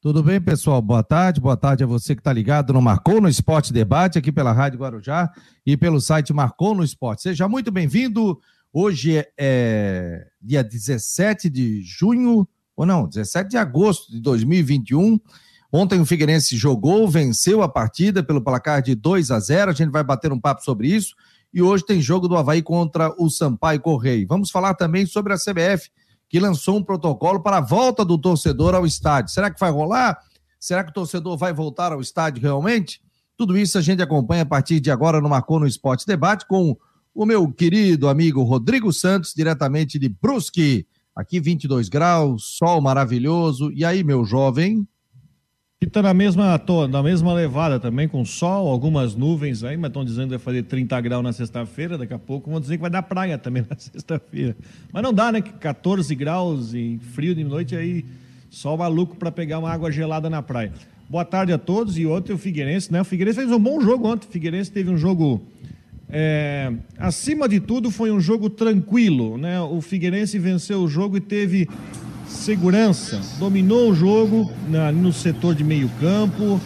Tudo 0.00 0.22
bem, 0.22 0.40
pessoal? 0.40 0.80
Boa 0.80 1.02
tarde. 1.02 1.40
Boa 1.40 1.56
tarde 1.56 1.82
a 1.82 1.86
você 1.86 2.14
que 2.14 2.20
está 2.20 2.32
ligado 2.32 2.72
no 2.72 2.80
Marcou 2.80 3.20
no 3.20 3.28
Esporte 3.28 3.72
Debate, 3.72 4.16
aqui 4.16 4.30
pela 4.30 4.52
Rádio 4.52 4.78
Guarujá 4.78 5.28
e 5.66 5.76
pelo 5.76 6.00
site 6.00 6.32
Marcou 6.32 6.72
no 6.72 6.84
Esporte. 6.84 7.22
Seja 7.22 7.48
muito 7.48 7.72
bem-vindo. 7.72 8.38
Hoje 8.72 9.16
é, 9.16 9.28
é 9.36 10.26
dia 10.40 10.62
17 10.62 11.50
de 11.50 11.82
junho, 11.82 12.46
ou 12.76 12.86
não, 12.86 13.08
17 13.08 13.50
de 13.50 13.56
agosto 13.56 14.12
de 14.12 14.20
2021. 14.20 15.18
Ontem 15.72 16.00
o 16.00 16.06
Figueirense 16.06 16.56
jogou, 16.56 17.08
venceu 17.08 17.60
a 17.60 17.68
partida 17.68 18.22
pelo 18.22 18.40
placar 18.40 18.80
de 18.80 18.94
2 18.94 19.32
a 19.32 19.40
0. 19.40 19.72
A 19.72 19.74
gente 19.74 19.90
vai 19.90 20.04
bater 20.04 20.32
um 20.32 20.38
papo 20.40 20.62
sobre 20.62 20.86
isso. 20.86 21.12
E 21.52 21.60
hoje 21.60 21.84
tem 21.84 22.00
jogo 22.00 22.28
do 22.28 22.36
Havaí 22.36 22.62
contra 22.62 23.12
o 23.20 23.28
Sampaio 23.28 23.80
Correio. 23.80 24.28
Vamos 24.28 24.52
falar 24.52 24.74
também 24.74 25.06
sobre 25.06 25.32
a 25.32 25.36
CBF 25.36 25.90
que 26.28 26.38
lançou 26.38 26.76
um 26.76 26.82
protocolo 26.82 27.40
para 27.40 27.58
a 27.58 27.60
volta 27.60 28.04
do 28.04 28.18
torcedor 28.18 28.74
ao 28.74 28.86
estádio. 28.86 29.32
Será 29.32 29.50
que 29.50 29.58
vai 29.58 29.70
rolar? 29.70 30.18
Será 30.60 30.84
que 30.84 30.90
o 30.90 30.94
torcedor 30.94 31.36
vai 31.36 31.52
voltar 31.52 31.92
ao 31.92 32.00
estádio 32.00 32.42
realmente? 32.42 33.00
Tudo 33.36 33.56
isso 33.56 33.78
a 33.78 33.80
gente 33.80 34.02
acompanha 34.02 34.42
a 34.42 34.46
partir 34.46 34.80
de 34.80 34.90
agora 34.90 35.20
no 35.20 35.28
Marcou 35.28 35.60
no 35.60 35.66
Esporte 35.66 36.06
Debate 36.06 36.46
com 36.46 36.76
o 37.14 37.24
meu 37.24 37.50
querido 37.50 38.08
amigo 38.08 38.42
Rodrigo 38.42 38.92
Santos, 38.92 39.32
diretamente 39.34 39.98
de 39.98 40.08
Brusque. 40.08 40.86
Aqui 41.14 41.40
22 41.40 41.88
graus, 41.88 42.56
sol 42.56 42.80
maravilhoso. 42.80 43.72
E 43.72 43.84
aí, 43.84 44.04
meu 44.04 44.24
jovem? 44.24 44.86
Que 45.80 45.86
está 45.86 46.02
na 46.02 46.12
mesma, 46.12 46.60
na 46.90 47.02
mesma 47.04 47.32
levada 47.32 47.78
também, 47.78 48.08
com 48.08 48.24
sol, 48.24 48.66
algumas 48.66 49.14
nuvens 49.14 49.62
aí, 49.62 49.76
mas 49.76 49.90
estão 49.90 50.04
dizendo 50.04 50.24
que 50.24 50.30
vai 50.30 50.38
fazer 50.40 50.64
30 50.64 51.00
graus 51.00 51.22
na 51.22 51.32
sexta-feira, 51.32 51.96
daqui 51.96 52.12
a 52.12 52.18
pouco 52.18 52.50
vão 52.50 52.58
dizer 52.58 52.78
que 52.78 52.80
vai 52.80 52.90
dar 52.90 53.02
praia 53.02 53.38
também 53.38 53.62
na 53.70 53.76
sexta-feira. 53.78 54.56
Mas 54.92 55.04
não 55.04 55.12
dá, 55.12 55.30
né? 55.30 55.40
14 55.40 56.12
graus 56.16 56.74
e 56.74 56.98
frio 57.12 57.32
de 57.32 57.44
noite 57.44 57.76
aí, 57.76 58.04
sol 58.50 58.76
maluco 58.76 59.14
para 59.14 59.30
pegar 59.30 59.60
uma 59.60 59.70
água 59.70 59.92
gelada 59.92 60.28
na 60.28 60.42
praia. 60.42 60.72
Boa 61.08 61.24
tarde 61.24 61.52
a 61.52 61.58
todos 61.58 61.96
e 61.96 62.04
ontem 62.04 62.32
o 62.32 62.38
Figueirense, 62.38 62.92
né? 62.92 63.00
O 63.00 63.04
Figueirense 63.04 63.38
fez 63.38 63.52
um 63.52 63.60
bom 63.60 63.80
jogo 63.80 64.08
ontem. 64.08 64.26
O 64.26 64.32
Figueirense 64.32 64.72
teve 64.72 64.90
um 64.90 64.98
jogo. 64.98 65.40
É, 66.10 66.72
acima 66.98 67.48
de 67.48 67.60
tudo, 67.60 67.88
foi 67.92 68.10
um 68.10 68.20
jogo 68.20 68.50
tranquilo, 68.50 69.38
né? 69.38 69.60
O 69.60 69.80
Figueirense 69.80 70.40
venceu 70.40 70.80
o 70.80 70.88
jogo 70.88 71.18
e 71.18 71.20
teve 71.20 71.68
segurança, 72.28 73.20
dominou 73.38 73.90
o 73.90 73.94
jogo 73.94 74.50
na, 74.68 74.92
no 74.92 75.12
setor 75.12 75.54
de 75.54 75.64
meio 75.64 75.88
campo, 76.00 76.60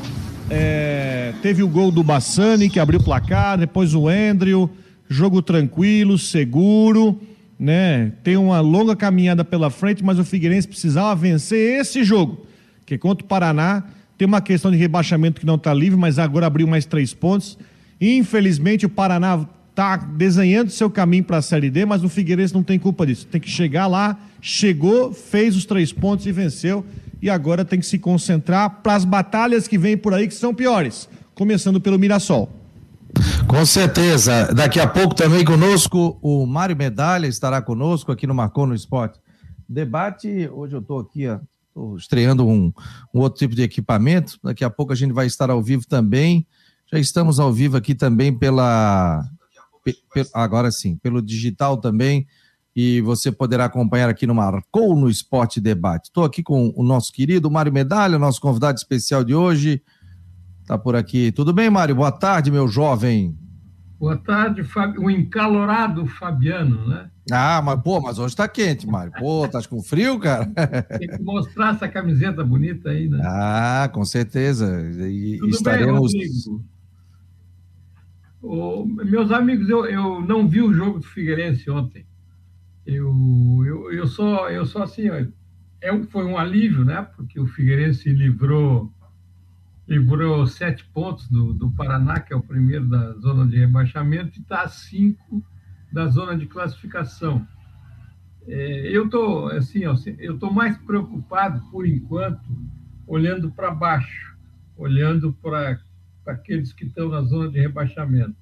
é, 0.50 1.32
teve 1.40 1.62
o 1.62 1.68
gol 1.68 1.90
do 1.90 2.02
Bassani 2.02 2.68
que 2.68 2.78
abriu 2.78 3.00
o 3.00 3.02
placar, 3.02 3.56
depois 3.56 3.94
o 3.94 4.08
Andrew, 4.08 4.68
jogo 5.08 5.40
tranquilo, 5.40 6.18
seguro, 6.18 7.20
né? 7.58 8.12
Tem 8.22 8.36
uma 8.36 8.60
longa 8.60 8.96
caminhada 8.96 9.44
pela 9.44 9.70
frente, 9.70 10.04
mas 10.04 10.18
o 10.18 10.24
Figueirense 10.24 10.66
precisava 10.66 11.14
vencer 11.14 11.80
esse 11.80 12.02
jogo, 12.04 12.46
que 12.84 12.98
contra 12.98 13.24
o 13.24 13.28
Paraná 13.28 13.84
tem 14.18 14.26
uma 14.26 14.40
questão 14.40 14.70
de 14.70 14.76
rebaixamento 14.76 15.40
que 15.40 15.46
não 15.46 15.54
está 15.54 15.72
livre, 15.72 15.98
mas 15.98 16.18
agora 16.18 16.46
abriu 16.46 16.66
mais 16.66 16.84
três 16.84 17.14
pontos. 17.14 17.58
Infelizmente 18.00 18.84
o 18.84 18.88
Paraná 18.88 19.46
está 19.82 19.96
desenhando 19.96 20.70
seu 20.70 20.88
caminho 20.88 21.24
para 21.24 21.38
a 21.38 21.42
Série 21.42 21.68
D, 21.68 21.84
mas 21.84 22.04
o 22.04 22.08
Figueirense 22.08 22.54
não 22.54 22.62
tem 22.62 22.78
culpa 22.78 23.04
disso. 23.04 23.26
Tem 23.26 23.40
que 23.40 23.50
chegar 23.50 23.88
lá, 23.88 24.16
chegou, 24.40 25.12
fez 25.12 25.56
os 25.56 25.64
três 25.64 25.92
pontos 25.92 26.24
e 26.24 26.32
venceu. 26.32 26.86
E 27.20 27.28
agora 27.28 27.64
tem 27.64 27.80
que 27.80 27.86
se 27.86 27.98
concentrar 27.98 28.82
para 28.82 28.94
as 28.94 29.04
batalhas 29.04 29.66
que 29.66 29.76
vêm 29.76 29.96
por 29.96 30.14
aí, 30.14 30.28
que 30.28 30.34
são 30.34 30.54
piores. 30.54 31.08
Começando 31.34 31.80
pelo 31.80 31.98
Mirassol. 31.98 32.48
Com 33.46 33.66
certeza. 33.66 34.52
Daqui 34.54 34.78
a 34.78 34.86
pouco 34.86 35.14
também 35.14 35.44
conosco 35.44 36.16
o 36.22 36.46
Mário 36.46 36.76
Medalha 36.76 37.26
estará 37.26 37.60
conosco 37.60 38.12
aqui 38.12 38.26
no 38.26 38.34
Marcou 38.34 38.66
no 38.66 38.74
Esporte. 38.74 39.18
Debate, 39.68 40.48
hoje 40.52 40.74
eu 40.74 40.80
estou 40.80 41.00
aqui, 41.00 41.26
ó, 41.28 41.38
estreando 41.96 42.46
um, 42.46 42.72
um 43.14 43.20
outro 43.20 43.38
tipo 43.38 43.54
de 43.54 43.62
equipamento. 43.62 44.38
Daqui 44.42 44.64
a 44.64 44.70
pouco 44.70 44.92
a 44.92 44.96
gente 44.96 45.12
vai 45.12 45.26
estar 45.26 45.50
ao 45.50 45.62
vivo 45.62 45.86
também. 45.88 46.46
Já 46.92 46.98
estamos 46.98 47.40
ao 47.40 47.52
vivo 47.52 47.76
aqui 47.76 47.94
também 47.94 48.36
pela 48.36 49.24
agora 50.34 50.70
sim, 50.70 50.96
pelo 50.96 51.22
digital 51.22 51.76
também, 51.76 52.26
e 52.74 53.00
você 53.02 53.30
poderá 53.30 53.66
acompanhar 53.66 54.08
aqui 54.08 54.26
no 54.26 54.34
Marcou 54.34 54.96
no 54.96 55.08
Esporte 55.08 55.60
Debate. 55.60 56.06
Estou 56.06 56.24
aqui 56.24 56.42
com 56.42 56.72
o 56.74 56.82
nosso 56.82 57.12
querido 57.12 57.50
Mário 57.50 57.72
Medalha, 57.72 58.18
nosso 58.18 58.40
convidado 58.40 58.78
especial 58.78 59.22
de 59.22 59.34
hoje. 59.34 59.82
Está 60.62 60.78
por 60.78 60.96
aqui. 60.96 61.30
Tudo 61.32 61.52
bem, 61.52 61.68
Mário? 61.68 61.94
Boa 61.94 62.12
tarde, 62.12 62.50
meu 62.50 62.66
jovem. 62.68 63.36
Boa 63.98 64.16
tarde, 64.16 64.62
o 64.98 65.10
encalorado 65.10 66.06
Fabiano, 66.06 66.88
né? 66.88 67.08
Ah, 67.30 67.62
mas 67.62 67.80
pô, 67.82 68.00
mas 68.00 68.18
hoje 68.18 68.32
está 68.32 68.48
quente, 68.48 68.84
Mário. 68.84 69.12
Pô, 69.12 69.46
tá 69.46 69.62
com 69.62 69.80
frio, 69.80 70.18
cara? 70.18 70.46
Tem 70.98 71.08
que 71.08 71.22
mostrar 71.22 71.74
essa 71.74 71.88
camiseta 71.88 72.42
bonita 72.42 72.90
aí, 72.90 73.08
né? 73.08 73.20
Ah, 73.22 73.88
com 73.92 74.04
certeza. 74.04 74.90
E 75.08 75.38
Tudo 75.38 75.50
estaremos. 75.50 76.12
Bem, 76.12 76.28
meus 78.42 79.30
amigos, 79.30 79.68
eu, 79.68 79.86
eu 79.86 80.20
não 80.20 80.48
vi 80.48 80.60
o 80.60 80.72
jogo 80.72 80.98
do 80.98 81.06
Figueirense 81.06 81.70
ontem. 81.70 82.04
Eu, 82.84 83.14
eu, 83.64 83.92
eu 83.92 84.06
só 84.06 84.50
eu 84.50 84.66
só 84.66 84.82
assim, 84.82 85.08
é, 85.80 86.02
foi 86.06 86.24
um 86.24 86.36
alívio, 86.36 86.84
né? 86.84 87.02
Porque 87.16 87.38
o 87.38 87.46
Figueirense 87.46 88.12
livrou 88.12 88.92
livrou 89.86 90.46
sete 90.46 90.84
pontos 90.92 91.28
do, 91.28 91.52
do 91.52 91.70
Paraná, 91.70 92.20
que 92.20 92.32
é 92.32 92.36
o 92.36 92.42
primeiro 92.42 92.88
da 92.88 93.12
zona 93.14 93.46
de 93.46 93.58
rebaixamento, 93.58 94.38
e 94.38 94.42
está 94.42 94.62
a 94.62 94.68
cinco 94.68 95.44
da 95.92 96.06
zona 96.08 96.36
de 96.36 96.46
classificação. 96.46 97.46
É, 98.46 98.88
eu 98.88 99.08
tô 99.08 99.46
assim, 99.48 99.82
eu 100.18 100.38
tô 100.38 100.50
mais 100.50 100.76
preocupado 100.78 101.62
por 101.70 101.86
enquanto 101.86 102.42
olhando 103.06 103.50
para 103.52 103.70
baixo, 103.70 104.36
olhando 104.76 105.32
para 105.34 105.78
para 106.24 106.34
aqueles 106.34 106.72
que 106.72 106.84
estão 106.84 107.08
na 107.08 107.22
zona 107.22 107.50
de 107.50 107.60
rebaixamento. 107.60 108.36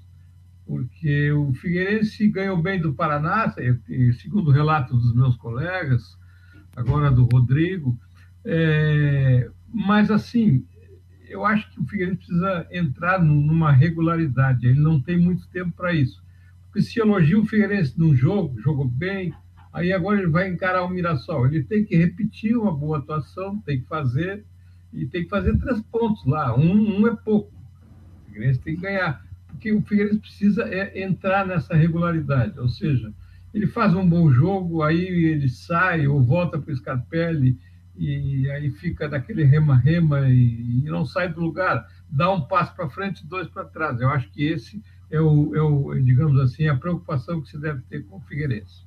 Porque 0.67 1.33
o 1.33 1.53
Figueirense 1.55 2.29
ganhou 2.29 2.61
bem 2.61 2.81
do 2.81 2.95
Paraná, 2.95 3.53
segundo 4.21 4.49
o 4.49 4.53
relato 4.53 4.97
dos 4.97 5.15
meus 5.15 5.37
colegas, 5.37 6.17
agora 6.77 7.11
do 7.11 7.25
Rodrigo, 7.25 7.99
é, 8.45 9.51
mas 9.73 10.11
assim, 10.11 10.65
eu 11.29 11.45
acho 11.45 11.71
que 11.73 11.81
o 11.81 11.87
Figueirense 11.87 12.19
precisa 12.19 12.67
entrar 12.71 13.23
numa 13.23 13.73
regularidade, 13.73 14.67
ele 14.67 14.81
não 14.81 15.01
tem 15.01 15.19
muito 15.19 15.49
tempo 15.49 15.73
para 15.73 15.93
isso. 15.93 16.23
Porque 16.67 16.83
se 16.83 17.01
elogia 17.01 17.39
o 17.39 17.47
Figueirense 17.47 17.99
num 17.99 18.15
jogo, 18.15 18.61
jogou 18.61 18.87
bem, 18.87 19.35
aí 19.73 19.93
agora 19.93 20.21
ele 20.21 20.31
vai 20.31 20.49
encarar 20.49 20.85
o 20.85 20.89
Mirassol. 20.89 21.47
Ele 21.47 21.65
tem 21.65 21.85
que 21.85 21.97
repetir 21.97 22.57
uma 22.57 22.73
boa 22.73 22.99
atuação, 22.99 23.59
tem 23.63 23.81
que 23.81 23.89
fazer, 23.89 24.45
e 24.93 25.07
tem 25.07 25.25
que 25.25 25.29
fazer 25.29 25.57
três 25.59 25.81
pontos 25.83 26.25
lá. 26.27 26.57
Um, 26.57 27.01
um 27.01 27.09
é 27.09 27.17
pouco. 27.17 27.53
Figueirense 28.31 28.61
tem 28.61 28.77
que 28.77 28.83
ganhar, 28.83 29.25
porque 29.49 29.73
o 29.73 29.83
Figueirense 29.83 30.21
precisa 30.21 30.63
é, 30.69 31.03
entrar 31.03 31.47
nessa 31.47 31.75
regularidade, 31.75 32.59
ou 32.59 32.69
seja, 32.69 33.13
ele 33.53 33.67
faz 33.67 33.95
um 33.95 34.09
bom 34.09 34.31
jogo, 34.31 34.83
aí 34.83 35.05
ele 35.05 35.49
sai 35.49 36.07
ou 36.07 36.23
volta 36.23 36.59
para 36.59 36.73
o 36.73 36.77
Scarpelli 36.77 37.59
e 37.97 38.51
aí 38.51 38.71
fica 38.71 39.09
daquele 39.09 39.45
rema-rema 39.45 40.29
e, 40.29 40.83
e, 40.85 40.85
não 40.85 41.05
sai 41.05 41.29
do 41.29 41.41
lugar, 41.41 41.87
dá 42.09 42.33
um 42.33 42.41
passo 42.41 42.75
para 42.75 42.89
frente, 42.89 43.27
dois 43.27 43.47
para 43.49 43.65
trás. 43.65 44.01
Eu 44.01 44.09
acho 44.09 44.31
que 44.31 44.47
esse 44.47 44.83
é 45.11 45.21
o, 45.21 45.55
é 45.55 45.61
o, 45.61 45.95
digamos 46.01 46.41
assim, 46.41 46.67
a 46.69 46.77
preocupação 46.77 47.43
que 47.43 47.51
se 47.51 47.59
deve 47.59 47.83
ter 47.91 48.07
com 48.07 48.17
o 48.17 48.21
Figueirense. 48.21 48.87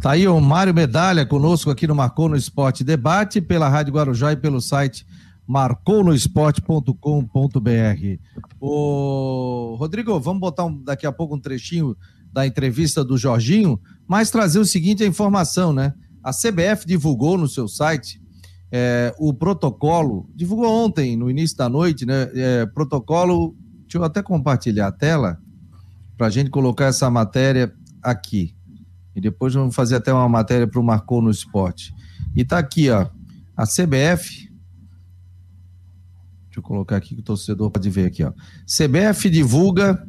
Tá 0.00 0.12
aí 0.12 0.28
o 0.28 0.40
Mário 0.40 0.74
Medalha 0.74 1.24
conosco 1.24 1.70
aqui 1.70 1.86
no 1.86 1.94
Marcou 1.94 2.28
no 2.28 2.36
Esporte 2.36 2.84
Debate, 2.84 3.40
pela 3.40 3.68
Rádio 3.68 3.94
Guarujá 3.94 4.32
e 4.32 4.36
pelo 4.36 4.60
site 4.60 5.06
marconosport.com.br. 5.48 8.20
O 8.60 9.76
Rodrigo, 9.78 10.20
vamos 10.20 10.40
botar 10.40 10.66
um, 10.66 10.84
daqui 10.84 11.06
a 11.06 11.12
pouco 11.12 11.34
um 11.34 11.40
trechinho 11.40 11.96
da 12.30 12.46
entrevista 12.46 13.02
do 13.02 13.16
Jorginho, 13.16 13.80
mas 14.06 14.30
trazer 14.30 14.58
o 14.58 14.66
seguinte 14.66 15.02
a 15.02 15.06
informação, 15.06 15.72
né? 15.72 15.94
A 16.22 16.32
CBF 16.32 16.86
divulgou 16.86 17.38
no 17.38 17.48
seu 17.48 17.66
site 17.66 18.20
é, 18.70 19.14
o 19.18 19.32
protocolo, 19.32 20.28
divulgou 20.34 20.68
ontem, 20.68 21.16
no 21.16 21.30
início 21.30 21.56
da 21.56 21.70
noite, 21.70 22.04
né? 22.04 22.28
É, 22.34 22.66
protocolo, 22.66 23.56
deixa 23.82 23.96
eu 23.96 24.04
até 24.04 24.22
compartilhar 24.22 24.88
a 24.88 24.92
tela 24.92 25.38
para 26.18 26.26
a 26.26 26.30
gente 26.30 26.50
colocar 26.50 26.84
essa 26.86 27.10
matéria 27.10 27.72
aqui. 28.02 28.54
E 29.16 29.20
depois 29.20 29.54
vamos 29.54 29.74
fazer 29.74 29.96
até 29.96 30.12
uma 30.12 30.28
matéria 30.28 30.66
para 30.66 30.78
o 30.78 30.84
Marcou 30.84 31.22
no 31.22 31.30
Esporte. 31.30 31.94
E 32.36 32.44
tá 32.44 32.58
aqui, 32.58 32.90
ó. 32.90 33.06
A 33.56 33.64
CBF 33.64 34.47
Deixa 36.58 36.60
eu 36.60 36.62
colocar 36.62 36.96
aqui 36.96 37.14
que 37.14 37.20
o 37.20 37.24
torcedor 37.24 37.70
pode 37.70 37.88
ver 37.88 38.06
aqui, 38.06 38.24
ó. 38.24 38.32
CBF 38.66 39.30
divulga 39.30 40.04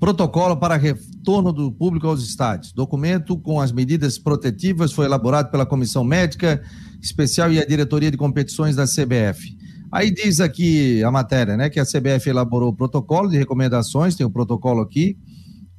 protocolo 0.00 0.56
para 0.56 0.76
retorno 0.76 1.52
do 1.52 1.70
público 1.70 2.06
aos 2.06 2.22
estádios. 2.22 2.72
Documento 2.72 3.38
com 3.38 3.60
as 3.60 3.70
medidas 3.70 4.18
protetivas 4.18 4.92
foi 4.92 5.04
elaborado 5.04 5.50
pela 5.50 5.66
Comissão 5.66 6.02
Médica 6.02 6.62
Especial 7.00 7.52
e 7.52 7.60
a 7.60 7.66
Diretoria 7.66 8.10
de 8.10 8.16
Competições 8.16 8.74
da 8.74 8.84
CBF. 8.84 9.56
Aí 9.92 10.10
diz 10.10 10.40
aqui 10.40 11.04
a 11.04 11.10
matéria, 11.10 11.56
né, 11.56 11.68
que 11.68 11.78
a 11.78 11.84
CBF 11.84 12.30
elaborou 12.30 12.70
o 12.70 12.74
protocolo 12.74 13.28
de 13.28 13.36
recomendações, 13.36 14.16
tem 14.16 14.24
o 14.24 14.30
protocolo 14.30 14.80
aqui, 14.80 15.18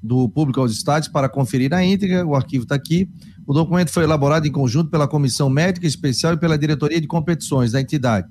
do 0.03 0.29
público 0.29 0.59
aos 0.59 0.71
estádios 0.71 1.11
para 1.11 1.27
conferir 1.27 1.69
na 1.69 1.83
íntegra. 1.83 2.25
O 2.25 2.35
arquivo 2.35 2.63
está 2.63 2.75
aqui. 2.75 3.09
O 3.47 3.53
documento 3.53 3.89
foi 3.89 4.03
elaborado 4.03 4.45
em 4.45 4.51
conjunto 4.51 4.89
pela 4.89 5.07
Comissão 5.07 5.49
Médica 5.49 5.87
Especial 5.87 6.33
e 6.33 6.37
pela 6.37 6.57
Diretoria 6.57 6.99
de 6.99 7.07
Competições 7.07 7.71
da 7.71 7.81
entidade, 7.81 8.27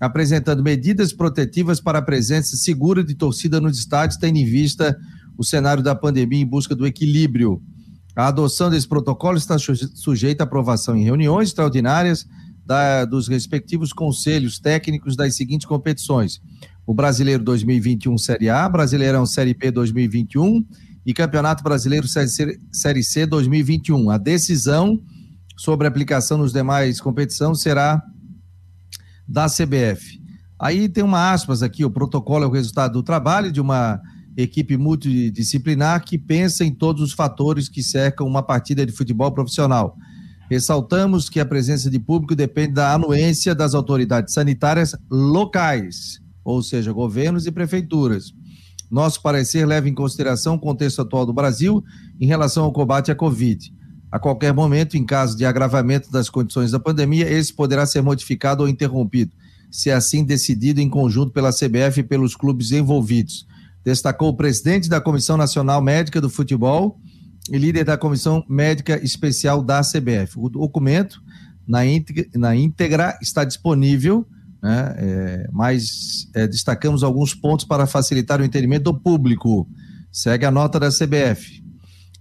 apresentando 0.00 0.62
medidas 0.62 1.12
protetivas 1.12 1.80
para 1.80 1.98
a 1.98 2.02
presença 2.02 2.56
segura 2.56 3.02
de 3.02 3.14
torcida 3.14 3.60
nos 3.60 3.78
estádios, 3.78 4.18
tendo 4.18 4.36
em 4.36 4.44
vista 4.44 4.96
o 5.36 5.44
cenário 5.44 5.82
da 5.82 5.94
pandemia 5.94 6.40
em 6.40 6.46
busca 6.46 6.74
do 6.74 6.86
equilíbrio. 6.86 7.62
A 8.14 8.28
adoção 8.28 8.68
desse 8.68 8.86
protocolo 8.86 9.38
está 9.38 9.56
sujeita 9.58 10.42
à 10.42 10.44
aprovação 10.44 10.96
em 10.96 11.04
reuniões 11.04 11.48
extraordinárias 11.48 12.26
da, 12.66 13.04
dos 13.04 13.28
respectivos 13.28 13.92
conselhos 13.92 14.58
técnicos 14.58 15.16
das 15.16 15.36
seguintes 15.36 15.66
competições: 15.66 16.40
o 16.86 16.92
Brasileiro 16.92 17.42
2021 17.42 18.18
Série 18.18 18.50
A, 18.50 18.68
Brasileirão 18.68 19.24
Série 19.24 19.54
P 19.54 19.70
2021 19.70 20.64
e 21.06 21.14
Campeonato 21.14 21.62
Brasileiro 21.62 22.06
Série 22.08 23.02
C 23.02 23.24
2021. 23.24 24.10
A 24.10 24.18
decisão 24.18 25.00
sobre 25.56 25.86
a 25.86 25.90
aplicação 25.90 26.38
nos 26.38 26.52
demais 26.52 27.00
competições 27.00 27.60
será 27.60 28.02
da 29.28 29.46
CBF. 29.46 30.20
Aí 30.58 30.88
tem 30.88 31.04
uma 31.04 31.32
aspas 31.32 31.62
aqui, 31.62 31.84
o 31.84 31.90
protocolo 31.90 32.44
é 32.44 32.46
o 32.46 32.50
resultado 32.50 32.94
do 32.94 33.02
trabalho 33.02 33.52
de 33.52 33.60
uma 33.60 34.00
equipe 34.36 34.76
multidisciplinar 34.76 36.04
que 36.04 36.16
pensa 36.16 36.64
em 36.64 36.72
todos 36.72 37.02
os 37.02 37.12
fatores 37.12 37.68
que 37.68 37.82
cercam 37.82 38.26
uma 38.26 38.42
partida 38.42 38.86
de 38.86 38.92
futebol 38.92 39.30
profissional. 39.32 39.96
Ressaltamos 40.48 41.28
que 41.28 41.40
a 41.40 41.44
presença 41.44 41.90
de 41.90 41.98
público 41.98 42.34
depende 42.34 42.72
da 42.72 42.94
anuência 42.94 43.54
das 43.54 43.74
autoridades 43.74 44.32
sanitárias 44.32 44.96
locais, 45.10 46.20
ou 46.42 46.62
seja, 46.62 46.92
governos 46.92 47.46
e 47.46 47.52
prefeituras. 47.52 48.32
Nosso 48.90 49.20
parecer 49.20 49.66
leva 49.66 49.88
em 49.88 49.94
consideração 49.94 50.54
o 50.54 50.58
contexto 50.58 51.02
atual 51.02 51.26
do 51.26 51.34
Brasil 51.34 51.84
em 52.18 52.26
relação 52.26 52.64
ao 52.64 52.72
combate 52.72 53.10
à 53.10 53.14
Covid. 53.14 53.72
A 54.10 54.18
qualquer 54.18 54.52
momento, 54.54 54.96
em 54.96 55.04
caso 55.04 55.36
de 55.36 55.44
agravamento 55.44 56.10
das 56.10 56.30
condições 56.30 56.70
da 56.70 56.80
pandemia, 56.80 57.30
esse 57.30 57.52
poderá 57.52 57.84
ser 57.86 58.02
modificado 58.02 58.62
ou 58.62 58.68
interrompido, 58.68 59.32
se 59.70 59.90
assim 59.90 60.24
decidido 60.24 60.80
em 60.80 60.88
conjunto 60.88 61.32
pela 61.32 61.52
CBF 61.52 62.00
e 62.00 62.02
pelos 62.02 62.34
clubes 62.34 62.72
envolvidos. 62.72 63.46
Destacou 63.84 64.30
o 64.30 64.36
presidente 64.36 64.88
da 64.88 65.00
Comissão 65.00 65.36
Nacional 65.36 65.82
Médica 65.82 66.20
do 66.20 66.30
Futebol 66.30 66.98
e 67.50 67.58
líder 67.58 67.84
da 67.84 67.98
Comissão 67.98 68.44
Médica 68.48 69.02
Especial 69.02 69.62
da 69.62 69.80
CBF. 69.82 70.38
O 70.38 70.48
documento, 70.48 71.20
na 71.66 71.84
íntegra, 71.84 72.26
na 72.34 72.56
íntegra 72.56 73.18
está 73.22 73.44
disponível 73.44 74.26
né? 74.62 74.94
É, 74.98 75.48
mas 75.52 76.28
é, 76.34 76.46
destacamos 76.46 77.02
alguns 77.02 77.34
pontos 77.34 77.64
para 77.64 77.86
facilitar 77.86 78.40
o 78.40 78.44
entendimento 78.44 78.84
do 78.84 78.98
público. 78.98 79.68
Segue 80.12 80.44
a 80.44 80.50
nota 80.50 80.80
da 80.80 80.88
CBF. 80.88 81.62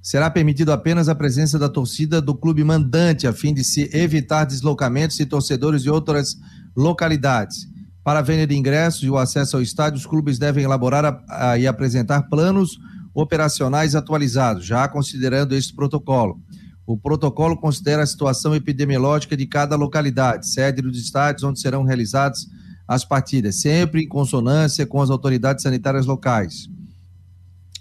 Será 0.07 0.29
permitido 0.29 0.71
apenas 0.71 1.09
a 1.09 1.15
presença 1.15 1.59
da 1.59 1.67
torcida 1.67 2.21
do 2.21 2.33
clube 2.33 2.63
mandante, 2.63 3.27
a 3.27 3.33
fim 3.33 3.53
de 3.53 3.61
se 3.61 3.89
evitar 3.93 4.45
deslocamentos 4.45 5.17
de 5.17 5.25
torcedores 5.25 5.83
de 5.83 5.89
outras 5.89 6.37
localidades. 6.73 7.67
Para 8.05 8.19
a 8.19 8.21
venda 8.21 8.47
de 8.47 8.55
ingressos 8.55 9.03
e 9.03 9.09
o 9.09 9.17
acesso 9.17 9.57
ao 9.57 9.61
estádio, 9.61 9.99
os 9.99 10.05
clubes 10.05 10.39
devem 10.39 10.63
elaborar 10.63 11.03
a, 11.03 11.23
a, 11.27 11.57
e 11.57 11.67
apresentar 11.67 12.21
planos 12.29 12.79
operacionais 13.13 13.95
atualizados, 13.95 14.65
já 14.65 14.87
considerando 14.87 15.53
este 15.53 15.75
protocolo. 15.75 16.39
O 16.85 16.97
protocolo 16.97 17.57
considera 17.57 18.03
a 18.03 18.07
situação 18.07 18.55
epidemiológica 18.55 19.35
de 19.35 19.45
cada 19.45 19.75
localidade, 19.75 20.47
sede 20.47 20.81
dos 20.81 20.97
estádios 20.97 21.43
onde 21.43 21.59
serão 21.59 21.83
realizadas 21.83 22.47
as 22.87 23.03
partidas, 23.03 23.59
sempre 23.59 24.03
em 24.03 24.07
consonância 24.07 24.85
com 24.85 25.01
as 25.01 25.09
autoridades 25.09 25.63
sanitárias 25.63 26.05
locais. 26.05 26.69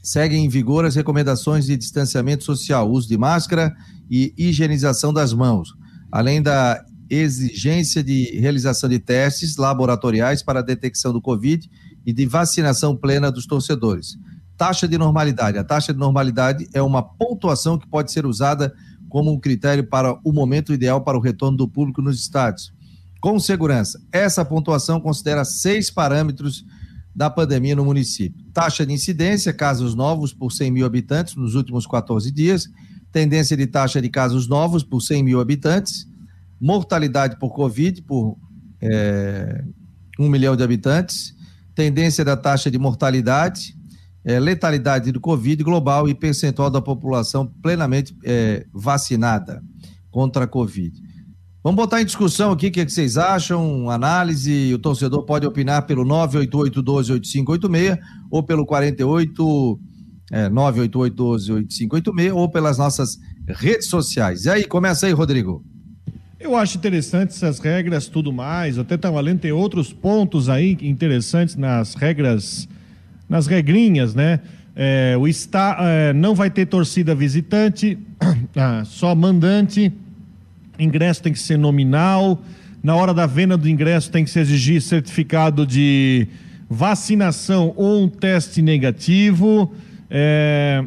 Seguem 0.07 0.45
em 0.45 0.49
vigor 0.49 0.85
as 0.85 0.95
recomendações 0.95 1.67
de 1.67 1.77
distanciamento 1.77 2.45
social, 2.45 2.89
uso 2.89 3.09
de 3.09 3.19
máscara 3.19 3.75
e 4.09 4.33
higienização 4.39 5.13
das 5.13 5.33
mãos, 5.33 5.75
além 6.13 6.41
da 6.41 6.81
exigência 7.11 8.05
de 8.05 8.39
realização 8.39 8.89
de 8.89 9.01
testes 9.01 9.57
laboratoriais 9.57 10.45
para 10.45 10.61
a 10.61 10.63
detecção 10.63 11.13
do 11.13 11.21
Covid 11.21 11.69
e 12.07 12.13
de 12.13 12.25
vacinação 12.25 12.97
plena 12.97 13.33
dos 13.33 13.49
torcedores. 13.49 14.17
Taxa 14.57 14.87
de 14.87 14.97
normalidade. 14.97 15.59
A 15.59 15.65
taxa 15.65 15.93
de 15.93 15.99
normalidade 15.99 16.69
é 16.73 16.81
uma 16.81 17.03
pontuação 17.03 17.77
que 17.77 17.89
pode 17.89 18.13
ser 18.13 18.25
usada 18.25 18.73
como 19.09 19.33
um 19.33 19.41
critério 19.41 19.89
para 19.89 20.17
o 20.23 20.33
momento 20.33 20.73
ideal 20.73 21.01
para 21.01 21.19
o 21.19 21.21
retorno 21.21 21.59
do 21.59 21.67
público 21.67 22.01
nos 22.01 22.21
estádios. 22.21 22.73
Com 23.21 23.41
segurança, 23.41 24.01
essa 24.13 24.45
pontuação 24.45 25.01
considera 25.01 25.45
seis 25.45 25.91
parâmetros 25.91 26.65
da 27.17 27.31
pandemia 27.31 27.75
no 27.75 27.85
município: 27.85 28.45
taxa 28.53 28.85
de 28.85 28.93
incidência, 28.93 29.53
casos 29.53 29.95
novos 29.95 30.35
por 30.35 30.53
100 30.53 30.71
mil 30.71 30.85
habitantes 30.85 31.35
nos 31.35 31.55
últimos 31.55 31.87
14 31.87 32.31
dias, 32.31 32.69
tendência 33.11 33.57
de 33.57 33.67
taxa 33.67 34.03
de 34.03 34.11
casos 34.11 34.47
novos 34.47 34.85
por 34.85 35.01
100 35.01 35.23
mil 35.25 35.41
habitantes, 35.41 36.07
mortalidade 36.61 37.39
por 37.39 37.55
Covid 37.55 38.03
por 38.03 38.37
é, 38.83 39.65
1 40.19 40.29
milhão 40.29 40.55
de 40.55 40.63
habitantes, 40.63 41.35
tendência 41.75 42.23
da 42.23 42.37
taxa 42.37 42.71
de 42.71 42.79
mortalidade, 42.79 43.75
é, 44.23 44.39
letalidade 44.39 45.11
do 45.11 45.21
Covid 45.21 45.65
global 45.65 46.07
e 46.09 46.15
percentual 46.15 46.71
da 46.71 46.83
população 46.83 47.47
plenamente 47.63 48.15
é, 48.25 48.67
vacinada 48.75 49.63
contra 50.11 50.45
a 50.45 50.47
Covid. 50.47 51.01
Vamos 51.67 51.83
botar 51.83 52.01
em 52.01 52.05
discussão 52.05 52.53
aqui 52.53 52.69
o 52.69 52.71
que, 52.71 52.79
é 52.79 52.85
que 52.85 52.93
vocês 52.93 53.19
acham, 53.19 53.91
análise, 53.91 54.73
o 54.73 54.79
torcedor 54.79 55.25
pode 55.25 55.45
opinar 55.45 55.85
pelo 55.85 56.05
988-12-8586 56.05 57.99
ou 58.31 58.41
pelo 58.41 58.65
48 58.65 59.81
é, 60.31 60.49
988-12-8586 60.49 62.33
ou 62.33 62.49
pelas 62.49 62.79
nossas 62.79 63.19
redes 63.49 63.89
sociais. 63.89 64.45
E 64.45 64.51
aí, 64.51 64.65
começa 64.65 65.07
aí, 65.07 65.13
Rodrigo. 65.13 65.65
Eu 66.39 66.55
acho 66.55 66.79
interessante 66.79 67.31
essas 67.31 67.59
regras, 67.59 68.07
tudo 68.07 68.33
mais. 68.33 68.79
Até 68.79 68.95
estava 68.95 69.21
lendo, 69.21 69.41
tem 69.41 69.51
outros 69.51 69.93
pontos 69.93 70.49
aí 70.49 70.79
interessantes 70.81 71.57
nas 71.57 71.97
regras 71.97 72.69
nas 73.29 73.49
regrinhas, 73.49 74.15
né? 74.15 74.39
É, 74.77 75.17
o 75.19 75.27
está, 75.27 75.79
é, 75.81 76.13
não 76.13 76.33
vai 76.33 76.49
ter 76.49 76.67
torcida 76.67 77.13
visitante, 77.13 77.99
ah, 78.55 78.85
só 78.85 79.17
mandante. 79.17 79.93
Ingresso 80.79 81.23
tem 81.23 81.33
que 81.33 81.39
ser 81.39 81.57
nominal. 81.57 82.43
Na 82.83 82.95
hora 82.95 83.13
da 83.13 83.27
venda 83.27 83.57
do 83.57 83.69
ingresso 83.69 84.11
tem 84.11 84.25
que 84.25 84.31
se 84.31 84.39
exigir 84.39 84.81
certificado 84.81 85.67
de 85.67 86.29
vacinação 86.69 87.73
ou 87.77 88.05
um 88.05 88.09
teste 88.09 88.63
negativo. 88.63 89.73
É, 90.11 90.85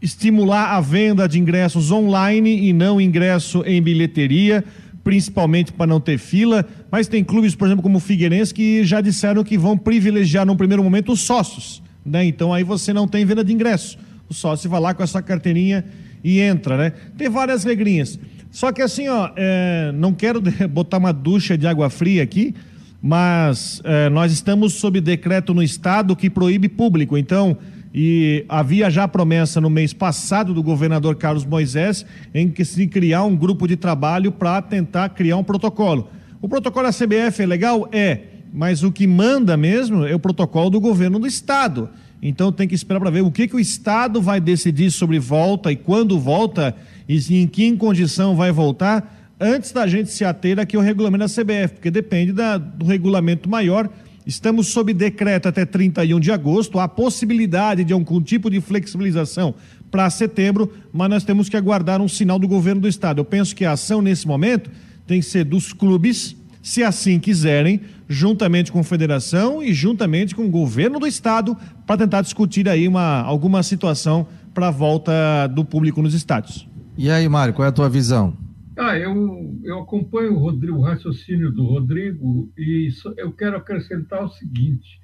estimular 0.00 0.76
a 0.76 0.80
venda 0.80 1.26
de 1.26 1.40
ingressos 1.40 1.90
online 1.90 2.68
e 2.68 2.72
não 2.72 3.00
ingresso 3.00 3.64
em 3.66 3.80
bilheteria, 3.80 4.62
principalmente 5.02 5.72
para 5.72 5.86
não 5.86 5.98
ter 5.98 6.18
fila. 6.18 6.66
Mas 6.90 7.08
tem 7.08 7.24
clubes, 7.24 7.54
por 7.54 7.66
exemplo, 7.66 7.82
como 7.82 7.96
o 7.96 8.00
Figueirense, 8.00 8.52
que 8.52 8.84
já 8.84 9.00
disseram 9.00 9.42
que 9.42 9.56
vão 9.56 9.78
privilegiar 9.78 10.44
no 10.44 10.54
primeiro 10.56 10.84
momento 10.84 11.12
os 11.12 11.20
sócios. 11.20 11.82
Né? 12.04 12.26
Então 12.26 12.52
aí 12.52 12.62
você 12.62 12.92
não 12.92 13.08
tem 13.08 13.24
venda 13.24 13.42
de 13.42 13.52
ingresso. 13.52 13.98
O 14.28 14.34
sócio 14.34 14.68
vai 14.68 14.80
lá 14.80 14.92
com 14.92 15.02
essa 15.02 15.22
carteirinha 15.22 15.84
e 16.22 16.40
entra, 16.40 16.76
né? 16.76 16.92
Tem 17.16 17.28
várias 17.28 17.64
regrinhas. 17.64 18.18
Só 18.54 18.70
que 18.70 18.80
assim, 18.80 19.08
ó, 19.08 19.30
é, 19.34 19.90
não 19.96 20.14
quero 20.14 20.40
botar 20.70 20.98
uma 20.98 21.12
ducha 21.12 21.58
de 21.58 21.66
água 21.66 21.90
fria 21.90 22.22
aqui, 22.22 22.54
mas 23.02 23.82
é, 23.82 24.08
nós 24.08 24.30
estamos 24.30 24.74
sob 24.74 25.00
decreto 25.00 25.52
no 25.52 25.60
estado 25.60 26.14
que 26.14 26.30
proíbe 26.30 26.68
público. 26.68 27.18
Então, 27.18 27.56
e 27.92 28.44
havia 28.48 28.88
já 28.90 29.08
promessa 29.08 29.60
no 29.60 29.68
mês 29.68 29.92
passado 29.92 30.54
do 30.54 30.62
governador 30.62 31.16
Carlos 31.16 31.44
Moisés 31.44 32.06
em 32.32 32.48
que 32.48 32.64
se 32.64 32.86
criar 32.86 33.24
um 33.24 33.34
grupo 33.34 33.66
de 33.66 33.74
trabalho 33.74 34.30
para 34.30 34.62
tentar 34.62 35.08
criar 35.08 35.36
um 35.36 35.42
protocolo. 35.42 36.08
O 36.40 36.48
protocolo 36.48 36.86
da 36.86 36.92
CBF 36.92 37.42
é 37.42 37.46
legal? 37.46 37.88
É, 37.90 38.20
mas 38.52 38.84
o 38.84 38.92
que 38.92 39.04
manda 39.04 39.56
mesmo 39.56 40.06
é 40.06 40.14
o 40.14 40.20
protocolo 40.20 40.70
do 40.70 40.80
governo 40.80 41.18
do 41.18 41.26
estado. 41.26 41.90
Então 42.22 42.52
tem 42.52 42.68
que 42.68 42.74
esperar 42.76 43.00
para 43.00 43.10
ver 43.10 43.22
o 43.22 43.32
que, 43.32 43.48
que 43.48 43.56
o 43.56 43.60
estado 43.60 44.22
vai 44.22 44.40
decidir 44.40 44.92
sobre 44.92 45.18
volta 45.18 45.72
e 45.72 45.76
quando 45.76 46.20
volta 46.20 46.74
e 47.08 47.36
em 47.36 47.46
que 47.46 47.76
condição 47.76 48.34
vai 48.34 48.50
voltar 48.52 49.34
antes 49.38 49.72
da 49.72 49.86
gente 49.86 50.10
se 50.10 50.24
ater 50.24 50.58
aqui 50.58 50.76
ao 50.76 50.82
regulamento 50.82 51.24
da 51.24 51.42
CBF, 51.42 51.74
porque 51.74 51.90
depende 51.90 52.32
da, 52.32 52.56
do 52.56 52.86
regulamento 52.86 53.48
maior 53.48 53.90
Estamos 54.26 54.68
sob 54.68 54.94
decreto 54.94 55.48
até 55.48 55.66
31 55.66 56.18
de 56.18 56.32
agosto. 56.32 56.78
Há 56.78 56.88
possibilidade 56.88 57.84
de 57.84 57.92
algum 57.92 58.22
tipo 58.22 58.48
de 58.48 58.60
flexibilização 58.60 59.54
para 59.90 60.08
setembro, 60.08 60.72
mas 60.92 61.10
nós 61.10 61.24
temos 61.24 61.48
que 61.48 61.56
aguardar 61.56 62.00
um 62.00 62.08
sinal 62.08 62.38
do 62.38 62.48
governo 62.48 62.80
do 62.80 62.88
estado. 62.88 63.20
Eu 63.20 63.24
penso 63.24 63.54
que 63.54 63.64
a 63.64 63.72
ação 63.72 64.00
nesse 64.00 64.26
momento 64.26 64.70
tem 65.06 65.20
que 65.20 65.26
ser 65.26 65.44
dos 65.44 65.72
clubes, 65.72 66.34
se 66.62 66.82
assim 66.82 67.20
quiserem, 67.20 67.82
juntamente 68.08 68.72
com 68.72 68.78
a 68.78 68.84
federação 68.84 69.62
e 69.62 69.74
juntamente 69.74 70.34
com 70.34 70.46
o 70.46 70.50
governo 70.50 70.98
do 70.98 71.06
estado, 71.06 71.56
para 71.86 71.98
tentar 71.98 72.22
discutir 72.22 72.66
aí 72.66 72.88
uma, 72.88 73.20
alguma 73.20 73.62
situação 73.62 74.26
para 74.54 74.68
a 74.68 74.70
volta 74.70 75.46
do 75.48 75.64
público 75.64 76.00
nos 76.00 76.14
estádios. 76.14 76.66
E 76.96 77.10
aí, 77.10 77.28
Mário, 77.28 77.52
qual 77.52 77.66
é 77.66 77.68
a 77.68 77.72
tua 77.72 77.88
visão? 77.88 78.36
Ah, 78.76 78.96
eu, 78.98 79.60
eu 79.62 79.80
acompanho 79.80 80.34
o, 80.34 80.38
Rodrigo, 80.38 80.78
o 80.78 80.82
raciocínio 80.82 81.50
do 81.50 81.64
Rodrigo 81.64 82.52
e 82.56 82.88
eu 83.16 83.32
quero 83.32 83.56
acrescentar 83.56 84.24
o 84.24 84.28
seguinte: 84.28 85.00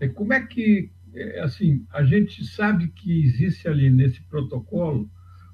é, 0.00 0.08
como 0.08 0.32
é 0.32 0.40
que 0.40 0.90
é, 1.14 1.40
assim, 1.40 1.86
a 1.92 2.02
gente 2.02 2.44
sabe 2.44 2.88
que 2.88 3.24
existe 3.24 3.68
ali 3.68 3.88
nesse 3.88 4.20
protocolo 4.22 5.08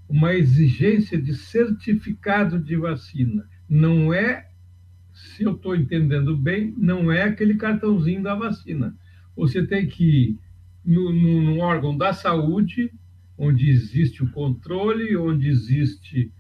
uma 0.09 0.35
exigência 0.35 1.21
de 1.21 1.35
certificado 1.35 2.59
de 2.59 2.77
vacina. 2.77 3.49
Não 3.69 4.13
é, 4.13 4.49
se 5.13 5.45
eu 5.45 5.53
estou 5.53 5.77
entendendo 5.77 6.37
bem, 6.37 6.75
não 6.77 7.13
é 7.13 7.23
aquele 7.23 7.55
cartãozinho 7.55 8.23
da 8.23 8.35
vacina. 8.35 8.97
Você 9.37 9.65
tem 9.65 9.87
que 9.87 10.05
ir 10.05 10.39
no, 10.85 11.13
no, 11.13 11.43
no 11.43 11.59
órgão 11.61 11.97
da 11.97 12.13
saúde, 12.13 12.93
onde 13.41 13.71
existe 13.71 14.23
o 14.23 14.31
controle, 14.31 15.17
onde 15.17 15.49
existe, 15.49 16.31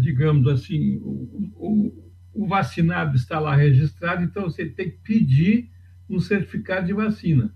digamos 0.00 0.48
assim, 0.48 0.96
o, 0.96 1.52
o, 1.54 2.12
o 2.34 2.46
vacinado 2.48 3.16
está 3.16 3.38
lá 3.38 3.54
registrado, 3.54 4.24
então 4.24 4.50
você 4.50 4.66
tem 4.66 4.90
que 4.90 4.98
pedir 5.04 5.70
um 6.10 6.18
certificado 6.18 6.86
de 6.86 6.92
vacina. 6.92 7.54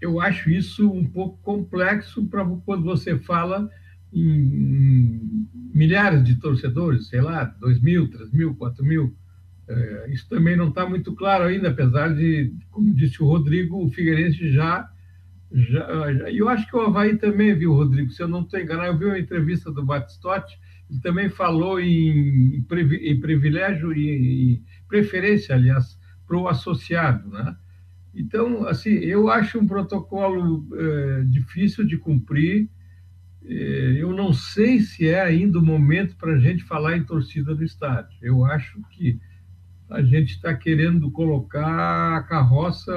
Eu 0.00 0.20
acho 0.20 0.50
isso 0.50 0.90
um 0.90 1.04
pouco 1.04 1.38
complexo 1.42 2.26
para 2.26 2.44
quando 2.66 2.82
você 2.82 3.16
fala 3.20 3.70
em 4.12 5.46
milhares 5.72 6.24
de 6.24 6.34
torcedores, 6.40 7.06
sei 7.06 7.20
lá, 7.20 7.44
2 7.44 7.80
mil, 7.80 8.10
3 8.10 8.32
mil, 8.32 8.56
4 8.56 8.84
mil. 8.84 9.16
É, 9.68 10.10
isso 10.12 10.28
também 10.28 10.56
não 10.56 10.70
está 10.70 10.88
muito 10.88 11.14
claro 11.14 11.44
ainda, 11.44 11.68
apesar 11.68 12.12
de, 12.16 12.52
como 12.68 12.92
disse 12.92 13.22
o 13.22 13.26
Rodrigo, 13.26 13.80
o 13.80 13.90
Figueirense 13.90 14.50
já, 14.50 14.91
já, 15.52 16.12
já. 16.14 16.30
Eu 16.30 16.48
acho 16.48 16.68
que 16.68 16.76
o 16.76 16.80
Havaí 16.80 17.16
também 17.16 17.54
viu, 17.54 17.74
Rodrigo, 17.74 18.10
se 18.10 18.22
eu 18.22 18.28
não 18.28 18.42
estou 18.42 18.58
enganado, 18.58 18.88
eu 18.88 18.98
vi 18.98 19.04
uma 19.04 19.18
entrevista 19.18 19.70
do 19.70 19.84
Batistotti, 19.84 20.58
ele 20.90 21.00
também 21.00 21.28
falou 21.28 21.80
em, 21.80 22.56
em 22.56 23.20
privilégio 23.20 23.92
e, 23.92 24.54
e 24.54 24.62
preferência, 24.88 25.54
aliás, 25.54 25.98
para 26.26 26.36
o 26.36 26.48
associado, 26.48 27.28
né? 27.28 27.56
Então, 28.14 28.66
assim, 28.66 28.90
eu 28.90 29.30
acho 29.30 29.58
um 29.58 29.66
protocolo 29.66 30.66
é, 30.74 31.24
difícil 31.24 31.84
de 31.86 31.96
cumprir. 31.96 32.68
É, 33.44 33.96
eu 33.98 34.12
não 34.12 34.32
sei 34.32 34.80
se 34.80 35.08
é 35.08 35.20
ainda 35.20 35.58
o 35.58 35.64
momento 35.64 36.16
para 36.16 36.34
a 36.34 36.38
gente 36.38 36.62
falar 36.64 36.96
em 36.96 37.04
torcida 37.04 37.54
no 37.54 37.62
estádio. 37.62 38.16
Eu 38.20 38.44
acho 38.44 38.80
que 38.90 39.18
a 39.88 40.02
gente 40.02 40.32
está 40.32 40.54
querendo 40.54 41.10
colocar 41.10 42.16
a 42.16 42.22
carroça 42.22 42.92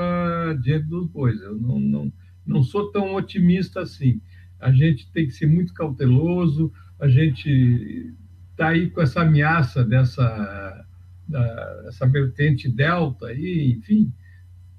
diante 0.62 0.88
dos 0.88 1.08
bois. 1.08 1.42
Eu 1.42 1.56
não, 1.56 1.80
não, 1.80 2.14
não 2.46 2.64
sou 2.64 2.92
tão 2.92 3.16
otimista 3.16 3.82
assim. 3.82 4.22
A 4.60 4.72
gente 4.72 5.12
tem 5.12 5.26
que 5.26 5.34
ser 5.34 5.48
muito 5.48 5.74
cauteloso. 5.74 6.72
A 7.00 7.08
gente 7.08 8.14
está 8.52 8.70
aí 8.70 8.90
com 8.90 9.02
essa 9.02 9.22
ameaça 9.22 9.84
dessa 9.84 10.86
da, 11.28 11.84
essa 11.88 12.08
vertente 12.08 12.70
delta 12.70 13.28
aí, 13.28 13.72
enfim 13.72 14.14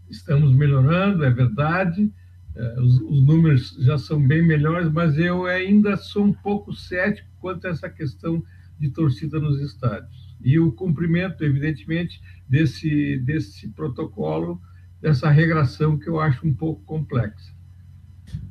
estamos 0.09 0.53
melhorando, 0.53 1.25
é 1.25 1.31
verdade, 1.31 2.13
é, 2.55 2.81
os, 2.81 3.01
os, 3.01 3.23
números 3.25 3.77
já 3.81 3.99
são 3.99 4.25
bem 4.25 4.47
melhores, 4.47 4.91
mas 4.91 5.19
eu 5.19 5.47
ainda 5.47 5.97
sou 5.97 6.25
um 6.25 6.33
pouco 6.33 6.73
cético 6.75 7.29
quanto 7.41 7.67
a 7.67 7.71
essa 7.71 7.89
questão 7.89 8.43
de 8.79 8.91
torcida 8.91 9.39
nos 9.39 9.61
estádios. 9.61 10.37
E 10.43 10.59
o 10.59 10.73
cumprimento, 10.73 11.45
evidentemente, 11.45 12.21
desse, 12.49 13.19
desse 13.19 13.69
protocolo, 13.69 14.61
dessa 15.01 15.31
regração 15.31 15.99
que 15.99 16.09
eu 16.09 16.21
acho 16.21 16.47
um 16.47 16.55
pouco 16.55 16.83
complexa. 16.85 17.55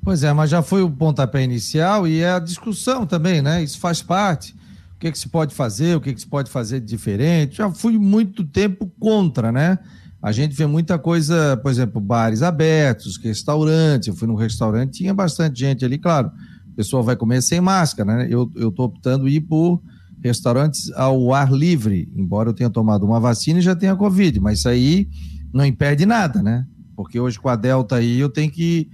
Pois 0.03 0.23
é, 0.23 0.31
mas 0.33 0.49
já 0.49 0.61
foi 0.61 0.83
o 0.83 0.89
pontapé 0.89 1.43
inicial 1.43 2.07
e 2.07 2.19
é 2.19 2.33
a 2.33 2.39
discussão 2.39 3.05
também, 3.05 3.41
né? 3.41 3.63
Isso 3.63 3.79
faz 3.79 4.01
parte. 4.01 4.55
O 4.95 4.99
que, 4.99 5.07
é 5.07 5.11
que 5.11 5.17
se 5.17 5.27
pode 5.27 5.53
fazer, 5.53 5.97
o 5.97 6.01
que, 6.01 6.11
é 6.11 6.13
que 6.13 6.21
se 6.21 6.27
pode 6.27 6.49
fazer 6.49 6.79
de 6.79 6.85
diferente. 6.85 7.57
Já 7.57 7.71
fui 7.71 7.97
muito 7.97 8.43
tempo 8.43 8.91
contra, 8.99 9.51
né? 9.51 9.79
A 10.21 10.31
gente 10.31 10.55
vê 10.55 10.65
muita 10.65 10.97
coisa, 10.97 11.57
por 11.57 11.69
exemplo, 11.69 11.99
bares 12.01 12.41
abertos, 12.41 13.17
restaurantes. 13.17 14.07
Eu 14.07 14.15
fui 14.15 14.27
num 14.27 14.35
restaurante, 14.35 14.97
tinha 14.97 15.13
bastante 15.13 15.59
gente 15.59 15.83
ali, 15.83 15.97
claro. 15.97 16.31
O 16.71 16.75
pessoal 16.75 17.03
vai 17.03 17.15
comer 17.15 17.41
sem 17.41 17.61
máscara, 17.61 18.17
né? 18.17 18.27
Eu 18.29 18.51
estou 18.55 18.85
optando 18.85 19.27
ir 19.27 19.41
por 19.41 19.81
restaurantes 20.23 20.91
ao 20.93 21.33
ar 21.33 21.51
livre, 21.51 22.11
embora 22.15 22.49
eu 22.49 22.53
tenha 22.53 22.69
tomado 22.69 23.05
uma 23.05 23.19
vacina 23.19 23.59
e 23.59 23.61
já 23.61 23.75
tenha 23.75 23.95
Covid, 23.95 24.39
mas 24.39 24.59
isso 24.59 24.69
aí 24.69 25.07
não 25.53 25.65
impede 25.65 26.05
nada, 26.05 26.41
né? 26.41 26.65
Porque 26.95 27.19
hoje 27.19 27.39
com 27.39 27.49
a 27.49 27.55
Delta 27.55 27.97
aí 27.97 28.19
eu 28.19 28.29
tenho 28.29 28.51
que 28.51 28.89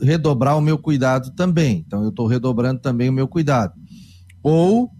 redobrar 0.00 0.56
o 0.56 0.60
meu 0.60 0.78
cuidado 0.78 1.30
também. 1.32 1.84
Então 1.86 2.02
eu 2.02 2.08
estou 2.08 2.26
redobrando 2.26 2.80
também 2.80 3.08
o 3.08 3.12
meu 3.12 3.28
cuidado. 3.28 3.74
Ou, 4.42 4.90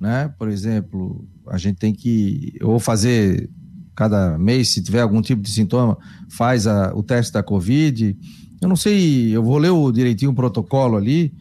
né, 0.00 0.32
por 0.38 0.48
exemplo, 0.48 1.26
a 1.48 1.58
gente 1.58 1.76
tem 1.76 1.92
que 1.92 2.54
ou 2.62 2.78
fazer 2.78 3.50
cada 3.94 4.36
mês, 4.38 4.70
se 4.70 4.82
tiver 4.82 5.00
algum 5.00 5.22
tipo 5.22 5.42
de 5.42 5.50
sintoma, 5.50 5.96
faz 6.28 6.66
a, 6.66 6.92
o 6.94 7.02
teste 7.02 7.32
da 7.32 7.42
Covid. 7.42 8.16
Eu 8.60 8.68
não 8.68 8.76
sei, 8.76 9.30
eu 9.34 9.42
vou 9.42 9.58
ler 9.58 9.70
o, 9.70 9.92
direitinho 9.92 10.32
o 10.32 10.34
protocolo 10.34 10.96
ali, 10.96 11.32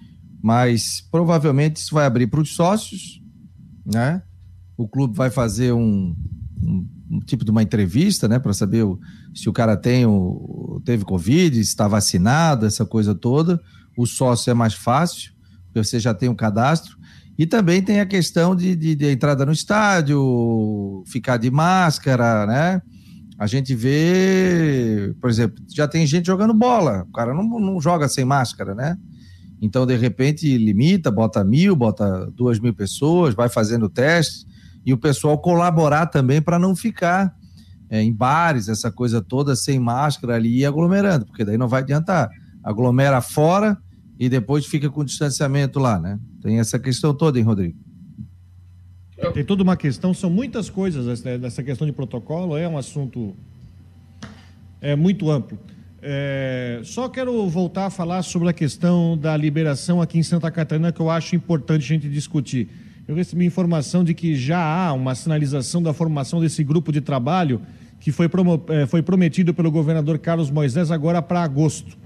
mas 0.41 1.01
provavelmente 1.09 1.77
isso 1.77 1.95
vai 1.95 2.05
abrir 2.05 2.27
para 2.27 2.41
os 2.41 2.53
sócios, 2.53 3.21
né? 3.85 4.21
O 4.77 4.87
clube 4.87 5.15
vai 5.15 5.29
fazer 5.29 5.71
um, 5.71 6.15
um, 6.61 6.85
um 7.13 7.19
tipo 7.19 7.45
de 7.45 7.51
uma 7.51 7.61
entrevista, 7.61 8.27
né, 8.27 8.39
para 8.39 8.53
saber 8.53 8.83
o, 8.83 8.99
se 9.33 9.47
o 9.47 9.53
cara 9.53 9.77
tem 9.77 10.05
o, 10.05 10.81
teve 10.83 11.05
Covid, 11.05 11.59
está 11.59 11.87
vacinado, 11.87 12.65
essa 12.65 12.85
coisa 12.85 13.13
toda. 13.13 13.61
O 13.95 14.07
sócio 14.07 14.49
é 14.49 14.53
mais 14.53 14.73
fácil, 14.73 15.31
porque 15.65 15.83
você 15.83 15.99
já 15.99 16.13
tem 16.13 16.27
um 16.27 16.35
cadastro. 16.35 16.97
E 17.37 17.45
também 17.45 17.81
tem 17.81 17.99
a 17.99 18.05
questão 18.05 18.55
de, 18.55 18.75
de, 18.75 18.95
de, 18.95 19.11
entrada 19.11 19.45
no 19.45 19.51
estádio, 19.51 21.03
ficar 21.07 21.37
de 21.37 21.49
máscara, 21.49 22.45
né? 22.45 22.81
A 23.37 23.47
gente 23.47 23.73
vê, 23.75 25.13
por 25.19 25.29
exemplo, 25.29 25.63
já 25.67 25.87
tem 25.87 26.05
gente 26.05 26.27
jogando 26.27 26.53
bola, 26.53 27.05
o 27.09 27.11
cara 27.11 27.33
não, 27.33 27.43
não 27.59 27.81
joga 27.81 28.07
sem 28.07 28.23
máscara, 28.23 28.75
né? 28.75 28.97
Então, 29.59 29.85
de 29.85 29.95
repente, 29.95 30.57
limita, 30.57 31.09
bota 31.09 31.43
mil, 31.43 31.75
bota 31.75 32.29
duas 32.35 32.59
mil 32.59 32.73
pessoas, 32.73 33.33
vai 33.33 33.49
fazendo 33.49 33.89
teste, 33.89 34.45
e 34.85 34.93
o 34.93 34.97
pessoal 34.97 35.37
colaborar 35.37 36.07
também 36.07 36.41
para 36.41 36.59
não 36.59 36.75
ficar 36.75 37.33
é, 37.89 38.01
em 38.01 38.13
bares, 38.13 38.69
essa 38.69 38.91
coisa 38.91 39.21
toda, 39.21 39.55
sem 39.55 39.79
máscara 39.79 40.35
ali 40.35 40.59
e 40.59 40.65
aglomerando, 40.65 41.25
porque 41.25 41.45
daí 41.45 41.57
não 41.57 41.67
vai 41.67 41.81
adiantar. 41.81 42.29
Aglomera 42.63 43.21
fora 43.21 43.77
e 44.19 44.27
depois 44.29 44.65
fica 44.65 44.89
com 44.89 45.03
distanciamento 45.03 45.79
lá, 45.79 45.99
né? 45.99 46.19
Tem 46.41 46.59
essa 46.59 46.79
questão 46.79 47.13
toda, 47.13 47.37
hein, 47.37 47.45
Rodrigo? 47.45 47.77
Tem 49.33 49.45
toda 49.45 49.63
uma 49.63 49.77
questão, 49.77 50.13
são 50.13 50.29
muitas 50.29 50.69
coisas 50.69 51.23
essa 51.25 51.63
questão 51.63 51.87
de 51.87 51.93
protocolo, 51.93 52.57
é 52.57 52.67
um 52.67 52.77
assunto 52.77 53.35
é 54.81 54.95
muito 54.97 55.31
amplo. 55.31 55.57
É, 56.01 56.81
só 56.83 57.07
quero 57.07 57.47
voltar 57.47 57.85
a 57.85 57.89
falar 57.89 58.21
sobre 58.23 58.49
a 58.49 58.53
questão 58.53 59.17
da 59.17 59.37
liberação 59.37 60.01
aqui 60.01 60.19
em 60.19 60.23
Santa 60.23 60.51
Catarina, 60.51 60.91
que 60.91 60.99
eu 60.99 61.09
acho 61.09 61.33
importante 61.33 61.85
a 61.85 61.87
gente 61.87 62.09
discutir. 62.09 62.69
Eu 63.05 63.15
recebi 63.15 63.45
informação 63.45 64.01
de 64.01 64.13
que 64.13 64.33
já 64.33 64.59
há 64.59 64.93
uma 64.93 65.13
sinalização 65.13 65.83
da 65.83 65.91
formação 65.91 66.39
desse 66.39 66.63
grupo 66.63 66.89
de 66.89 67.01
trabalho 67.01 67.61
que 67.99 68.13
foi, 68.13 68.29
é, 68.69 68.85
foi 68.85 69.01
prometido 69.01 69.53
pelo 69.53 69.69
governador 69.69 70.17
Carlos 70.19 70.49
Moisés 70.49 70.89
agora 70.89 71.21
para 71.21 71.43
agosto. 71.43 71.97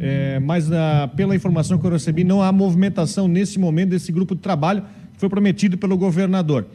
É, 0.00 0.38
mas 0.38 0.72
a, 0.72 1.08
pela 1.08 1.36
informação 1.36 1.78
que 1.78 1.86
eu 1.86 1.90
recebi, 1.90 2.24
não 2.24 2.42
há 2.42 2.50
movimentação 2.50 3.28
nesse 3.28 3.58
momento 3.58 3.90
desse 3.90 4.10
grupo 4.10 4.34
de 4.34 4.40
trabalho 4.40 4.84
que 5.12 5.20
foi 5.20 5.28
prometido 5.28 5.76
pelo 5.76 5.98
governador. 5.98 6.66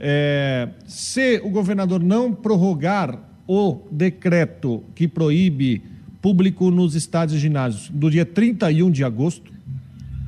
É, 0.00 0.68
se 0.86 1.38
o 1.44 1.50
governador 1.50 2.02
não 2.02 2.32
prorrogar 2.32 3.18
o 3.46 3.82
decreto 3.90 4.82
que 4.94 5.06
proíbe 5.06 5.82
público 6.22 6.70
nos 6.70 6.94
estádios 6.94 7.38
e 7.38 7.40
ginásios 7.40 7.90
do 7.90 8.10
dia 8.10 8.24
31 8.24 8.90
de 8.90 9.04
agosto, 9.04 9.52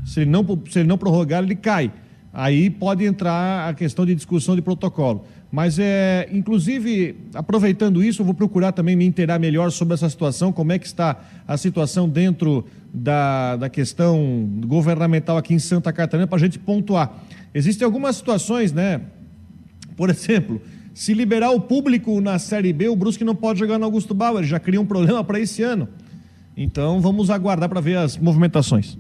se 0.05 0.21
ele 0.21 0.31
não, 0.31 0.45
se 0.69 0.81
ele 0.81 0.89
não 0.89 0.99
prorrogar, 0.99 1.43
ele 1.43 1.57
cai. 1.57 1.91
Aí 2.33 2.71
pode 2.71 3.05
entrar 3.05 3.69
a 3.69 3.75
questão 3.75 4.07
de 4.07 4.15
discussão 4.15 4.55
de 4.55 4.63
protocolo. 4.63 5.25
Mas, 5.51 5.81
é, 5.81 6.29
inclusive, 6.33 7.17
aproveitando 7.35 8.05
isso, 8.05 8.23
eu 8.23 8.27
vou 8.27 8.35
procurar 8.35 8.71
também 8.71 8.95
me 8.95 9.05
inteirar 9.05 9.39
melhor 9.41 9.73
sobre 9.73 9.95
essa 9.95 10.09
situação, 10.09 10.53
como 10.53 10.71
é 10.71 10.79
que 10.79 10.87
está 10.87 11.21
a 11.47 11.57
situação 11.57 12.09
dentro 12.09 12.65
da, 12.95 13.57
da 13.57 13.69
questão 13.69 14.49
governamental 14.65 15.37
aqui 15.37 15.53
em 15.53 15.59
Santa 15.59 15.93
Catarina, 15.93 16.27
para 16.27 16.37
a 16.37 16.41
gente 16.41 16.57
pontuar. 16.57 17.13
Existem 17.53 17.85
algumas 17.85 18.15
situações, 18.15 18.73
né? 18.73 19.01
Por 19.97 20.09
exemplo, 20.09 20.63
se 20.95 21.15
liberar 21.15 21.51
o 21.51 21.61
público 21.61 22.21
na 22.21 22.39
Série 22.39 22.73
B, 22.73 22.89
o 22.89 22.95
Brusque 22.95 23.25
não 23.25 23.35
pode 23.35 23.59
jogar 23.59 23.77
no 23.77 23.85
Augusto 23.85 24.15
Bauer, 24.15 24.45
já 24.45 24.61
cria 24.61 24.81
um 24.81 24.87
problema 24.87 25.25
para 25.25 25.41
esse 25.41 25.63
ano. 25.63 25.89
Então, 26.57 27.01
vamos 27.01 27.29
aguardar 27.29 27.69
para 27.69 27.81
ver 27.81 27.97
as 27.97 28.17
movimentações. 28.17 28.97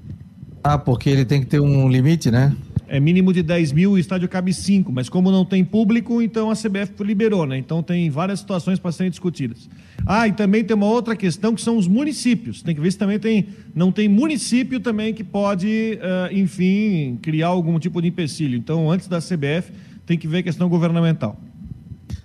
Ah, 0.64 0.78
porque 0.78 1.08
ele 1.08 1.24
tem 1.24 1.40
que 1.40 1.46
ter 1.46 1.60
um 1.60 1.88
limite, 1.88 2.30
né? 2.30 2.54
É 2.92 2.98
mínimo 2.98 3.32
de 3.32 3.40
10 3.40 3.70
mil, 3.70 3.92
o 3.92 3.98
estádio 3.98 4.28
cabe 4.28 4.52
5, 4.52 4.90
mas 4.90 5.08
como 5.08 5.30
não 5.30 5.44
tem 5.44 5.64
público, 5.64 6.20
então 6.20 6.50
a 6.50 6.56
CBF 6.56 7.04
liberou, 7.04 7.46
né? 7.46 7.56
Então 7.56 7.84
tem 7.84 8.10
várias 8.10 8.40
situações 8.40 8.80
para 8.80 8.90
serem 8.90 9.10
discutidas. 9.10 9.70
Ah, 10.04 10.26
e 10.26 10.32
também 10.32 10.64
tem 10.64 10.74
uma 10.74 10.86
outra 10.86 11.14
questão 11.14 11.54
que 11.54 11.62
são 11.62 11.76
os 11.76 11.86
municípios. 11.86 12.62
Tem 12.62 12.74
que 12.74 12.80
ver 12.80 12.90
se 12.90 12.98
também 12.98 13.20
tem, 13.20 13.46
não 13.72 13.92
tem 13.92 14.08
município 14.08 14.80
também 14.80 15.14
que 15.14 15.22
pode, 15.22 16.00
uh, 16.02 16.34
enfim, 16.36 17.16
criar 17.22 17.46
algum 17.46 17.78
tipo 17.78 18.02
de 18.02 18.08
empecilho. 18.08 18.56
Então, 18.56 18.90
antes 18.90 19.06
da 19.06 19.20
CBF, 19.20 19.72
tem 20.04 20.18
que 20.18 20.26
ver 20.26 20.38
a 20.38 20.42
questão 20.42 20.68
governamental. 20.68 21.40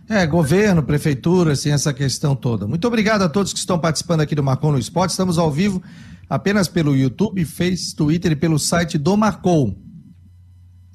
É, 0.10 0.26
governo, 0.26 0.82
prefeitura, 0.82 1.52
assim, 1.52 1.70
essa 1.70 1.94
questão 1.94 2.36
toda. 2.36 2.66
Muito 2.66 2.88
obrigado 2.88 3.22
a 3.22 3.30
todos 3.30 3.54
que 3.54 3.60
estão 3.60 3.78
participando 3.78 4.22
aqui 4.22 4.34
do 4.34 4.42
Marcou 4.42 4.72
no 4.72 4.80
Esporte. 4.80 5.12
Estamos 5.12 5.38
ao 5.38 5.52
vivo 5.52 5.80
apenas 6.28 6.68
pelo 6.68 6.96
YouTube, 6.96 7.46
Face, 7.46 7.96
Twitter 7.96 8.32
e 8.32 8.36
pelo 8.36 8.58
site 8.58 8.98
do 8.98 9.16
Marcou. 9.16 9.85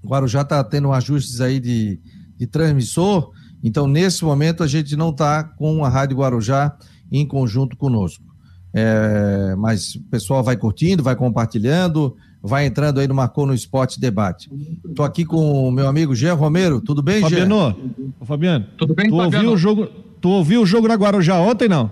O 0.03 0.09
Guarujá 0.09 0.43
está 0.43 0.63
tendo 0.65 0.93
ajustes 0.93 1.41
aí 1.41 1.61
de, 1.61 2.01
de 2.37 2.47
transmissor, 2.47 3.31
então 3.63 3.87
nesse 3.87 4.25
momento 4.25 4.63
a 4.63 4.67
gente 4.67 4.97
não 4.97 5.11
está 5.11 5.45
com 5.45 5.85
a 5.85 5.89
Rádio 5.89 6.17
Guarujá 6.17 6.75
em 7.13 7.27
conjunto 7.27 7.77
conosco. 7.77 8.25
É, 8.73 9.55
mas 9.59 9.97
o 9.97 10.03
pessoal 10.05 10.43
vai 10.43 10.57
curtindo, 10.57 11.03
vai 11.03 11.17
compartilhando, 11.17 12.17
vai 12.43 12.67
entrando 12.67 13.01
aí 13.01 13.09
no 13.09 13.15
Marcou 13.15 13.47
no 13.47 13.53
Esporte 13.53 14.01
Debate. 14.01 14.51
Estou 14.89 15.05
aqui 15.05 15.25
com 15.25 15.69
o 15.69 15.73
meu 15.73 15.89
amigo 15.89 16.15
Jean 16.15 16.35
Romero. 16.35 16.81
Tudo 16.81 17.03
bem, 17.03 17.21
Fabiano, 17.21 17.75
Jean? 17.77 17.77
Fabiano, 18.23 18.67
tudo 18.79 18.95
bem, 18.95 19.11
tu 19.11 19.17
Fabiano? 19.17 19.51
Ouviu 19.51 19.53
o 19.53 19.57
jogo, 19.57 19.89
tu 20.21 20.31
ouviu 20.31 20.63
o 20.63 20.67
jogo 20.67 20.89
na 20.89 20.95
Guarujá 20.95 21.39
ontem, 21.41 21.69
não? 21.69 21.91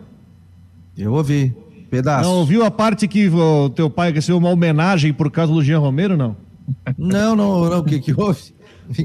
Eu 0.96 1.12
ouvi, 1.12 1.54
pedaço. 1.90 2.28
Não 2.28 2.36
ouviu 2.38 2.64
a 2.64 2.70
parte 2.70 3.06
que 3.06 3.28
o 3.28 3.68
teu 3.70 3.90
pai 3.90 4.12
recebeu 4.12 4.38
uma 4.38 4.50
homenagem 4.50 5.12
por 5.12 5.30
causa 5.30 5.52
do 5.52 5.62
Jean 5.62 5.80
Romero, 5.80 6.16
não? 6.16 6.36
Não, 6.96 7.34
não, 7.34 7.68
não, 7.68 7.78
o 7.78 7.84
que 7.84 7.98
que 8.00 8.12
houve? 8.12 8.54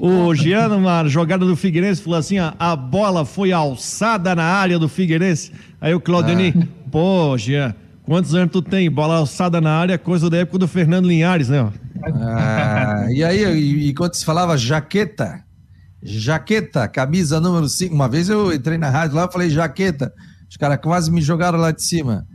O 0.01 0.33
Jean, 0.33 0.69
numa 0.69 1.05
jogada 1.07 1.45
do 1.45 1.55
Figueirense, 1.55 2.01
falou 2.01 2.19
assim: 2.19 2.39
ó, 2.39 2.53
a 2.57 2.75
bola 2.75 3.25
foi 3.25 3.51
alçada 3.51 4.33
na 4.33 4.43
área 4.43 4.79
do 4.79 4.87
Figueirense. 4.87 5.51
Aí 5.81 5.93
o 5.93 5.99
Claudeni, 5.99 6.53
ah. 6.57 6.65
pô, 6.89 7.37
Jean, 7.37 7.75
quantos 8.03 8.33
anos 8.33 8.51
tu 8.51 8.61
tem? 8.61 8.89
Bola 8.89 9.17
alçada 9.17 9.59
na 9.59 9.71
área, 9.71 9.97
coisa 9.97 10.29
da 10.29 10.37
época 10.37 10.59
do 10.59 10.67
Fernando 10.67 11.07
Linhares, 11.07 11.49
né? 11.49 11.71
Ah, 12.15 13.07
e 13.09 13.23
aí, 13.23 13.43
e, 13.43 13.89
e 13.89 13.93
quando 13.93 14.13
se 14.13 14.23
falava 14.23 14.57
jaqueta, 14.57 15.43
jaqueta, 16.01 16.87
camisa 16.87 17.39
número 17.41 17.67
5, 17.67 17.93
uma 17.93 18.07
vez 18.07 18.29
eu 18.29 18.53
entrei 18.53 18.77
na 18.77 18.89
rádio 18.89 19.17
lá 19.17 19.25
e 19.25 19.31
falei 19.31 19.49
jaqueta, 19.49 20.13
os 20.49 20.55
caras 20.55 20.79
quase 20.81 21.11
me 21.11 21.21
jogaram 21.21 21.59
lá 21.59 21.71
de 21.71 21.83
cima. 21.83 22.25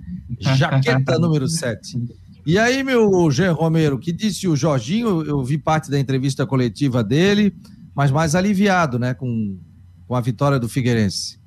Jaqueta 0.40 1.18
número 1.18 1.48
7. 1.48 1.98
E 2.48 2.58
aí, 2.58 2.82
meu 2.82 3.30
Jean 3.30 3.52
Romero, 3.52 3.98
que 3.98 4.10
disse 4.10 4.48
o 4.48 4.56
Jorginho, 4.56 5.22
eu 5.22 5.44
vi 5.44 5.58
parte 5.58 5.90
da 5.90 5.98
entrevista 5.98 6.46
coletiva 6.46 7.04
dele, 7.04 7.54
mas 7.94 8.10
mais 8.10 8.34
aliviado, 8.34 8.98
né, 8.98 9.12
com, 9.12 9.60
com 10.06 10.14
a 10.14 10.20
vitória 10.22 10.58
do 10.58 10.66
Figueirense. 10.66 11.38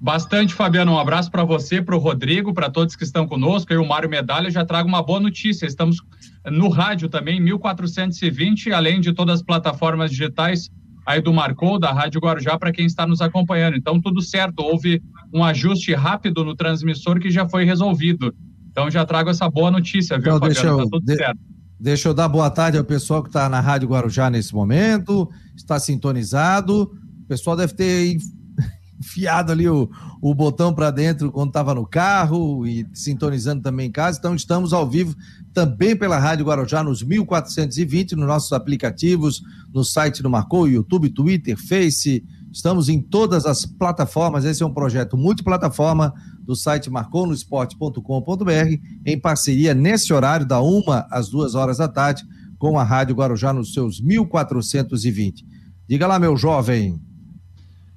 Bastante, 0.00 0.52
Fabiano. 0.52 0.90
Um 0.90 0.98
abraço 0.98 1.30
para 1.30 1.44
você, 1.44 1.80
para 1.80 1.94
o 1.94 2.00
Rodrigo, 2.00 2.52
para 2.52 2.68
todos 2.68 2.96
que 2.96 3.04
estão 3.04 3.24
conosco. 3.24 3.72
Eu, 3.72 3.84
o 3.84 3.88
Mário 3.88 4.10
Medalha, 4.10 4.50
já 4.50 4.64
trago 4.64 4.88
uma 4.88 5.00
boa 5.00 5.20
notícia. 5.20 5.64
Estamos 5.64 6.02
no 6.44 6.70
rádio 6.70 7.08
também, 7.08 7.40
1420, 7.40 8.72
além 8.72 9.00
de 9.00 9.12
todas 9.12 9.36
as 9.36 9.42
plataformas 9.42 10.10
digitais 10.10 10.68
aí 11.06 11.22
do 11.22 11.32
Marcou, 11.32 11.78
da 11.78 11.92
Rádio 11.92 12.20
Guarujá, 12.20 12.58
para 12.58 12.72
quem 12.72 12.84
está 12.86 13.06
nos 13.06 13.20
acompanhando. 13.20 13.76
Então, 13.76 14.00
tudo 14.00 14.20
certo. 14.20 14.58
Houve 14.58 15.00
um 15.32 15.44
ajuste 15.44 15.94
rápido 15.94 16.44
no 16.44 16.56
transmissor 16.56 17.20
que 17.20 17.30
já 17.30 17.48
foi 17.48 17.64
resolvido. 17.64 18.34
Então 18.76 18.90
já 18.90 19.06
trago 19.06 19.30
essa 19.30 19.48
boa 19.48 19.70
notícia, 19.70 20.18
viu, 20.18 20.36
então, 20.36 20.50
Fabiano? 20.50 20.52
Deixa 20.52 20.66
eu, 20.66 20.76
tá 20.76 20.82
tudo 20.82 21.06
de, 21.06 21.16
certo. 21.16 21.40
Deixa 21.80 22.08
eu 22.10 22.14
dar 22.14 22.28
boa 22.28 22.50
tarde 22.50 22.76
ao 22.76 22.84
pessoal 22.84 23.22
que 23.22 23.30
está 23.30 23.48
na 23.48 23.58
Rádio 23.58 23.88
Guarujá 23.88 24.28
nesse 24.28 24.54
momento, 24.54 25.30
está 25.56 25.78
sintonizado. 25.78 26.82
O 27.22 27.26
pessoal 27.26 27.56
deve 27.56 27.72
ter 27.72 28.18
enfiado 29.00 29.50
ali 29.50 29.66
o, 29.66 29.88
o 30.20 30.34
botão 30.34 30.74
para 30.74 30.90
dentro 30.90 31.32
quando 31.32 31.48
estava 31.48 31.74
no 31.74 31.86
carro 31.86 32.66
e 32.66 32.86
sintonizando 32.92 33.62
também 33.62 33.88
em 33.88 33.90
casa. 33.90 34.18
Então 34.18 34.34
estamos 34.34 34.74
ao 34.74 34.86
vivo 34.86 35.16
também 35.54 35.96
pela 35.96 36.18
Rádio 36.18 36.44
Guarujá 36.44 36.84
nos 36.84 37.02
1420, 37.02 38.14
nos 38.14 38.26
nossos 38.26 38.52
aplicativos, 38.52 39.40
no 39.72 39.82
site 39.82 40.22
do 40.22 40.28
Marcou, 40.28 40.68
YouTube, 40.68 41.08
Twitter, 41.08 41.56
Face. 41.56 42.22
Estamos 42.52 42.90
em 42.90 43.00
todas 43.00 43.46
as 43.46 43.64
plataformas. 43.64 44.44
Esse 44.44 44.62
é 44.62 44.66
um 44.66 44.74
projeto 44.74 45.16
multiplataforma 45.16 46.12
do 46.46 46.54
site 46.54 46.88
marconosport.com.br, 46.88 48.76
em 49.04 49.18
parceria 49.18 49.74
nesse 49.74 50.12
horário, 50.12 50.46
da 50.46 50.60
uma 50.60 51.06
às 51.10 51.28
duas 51.28 51.54
horas 51.54 51.78
da 51.78 51.88
tarde, 51.88 52.22
com 52.58 52.78
a 52.78 52.84
Rádio 52.84 53.16
Guarujá 53.16 53.52
nos 53.52 53.74
seus 53.74 54.00
1420. 54.00 55.44
Diga 55.88 56.06
lá, 56.06 56.18
meu 56.18 56.36
jovem. 56.36 56.98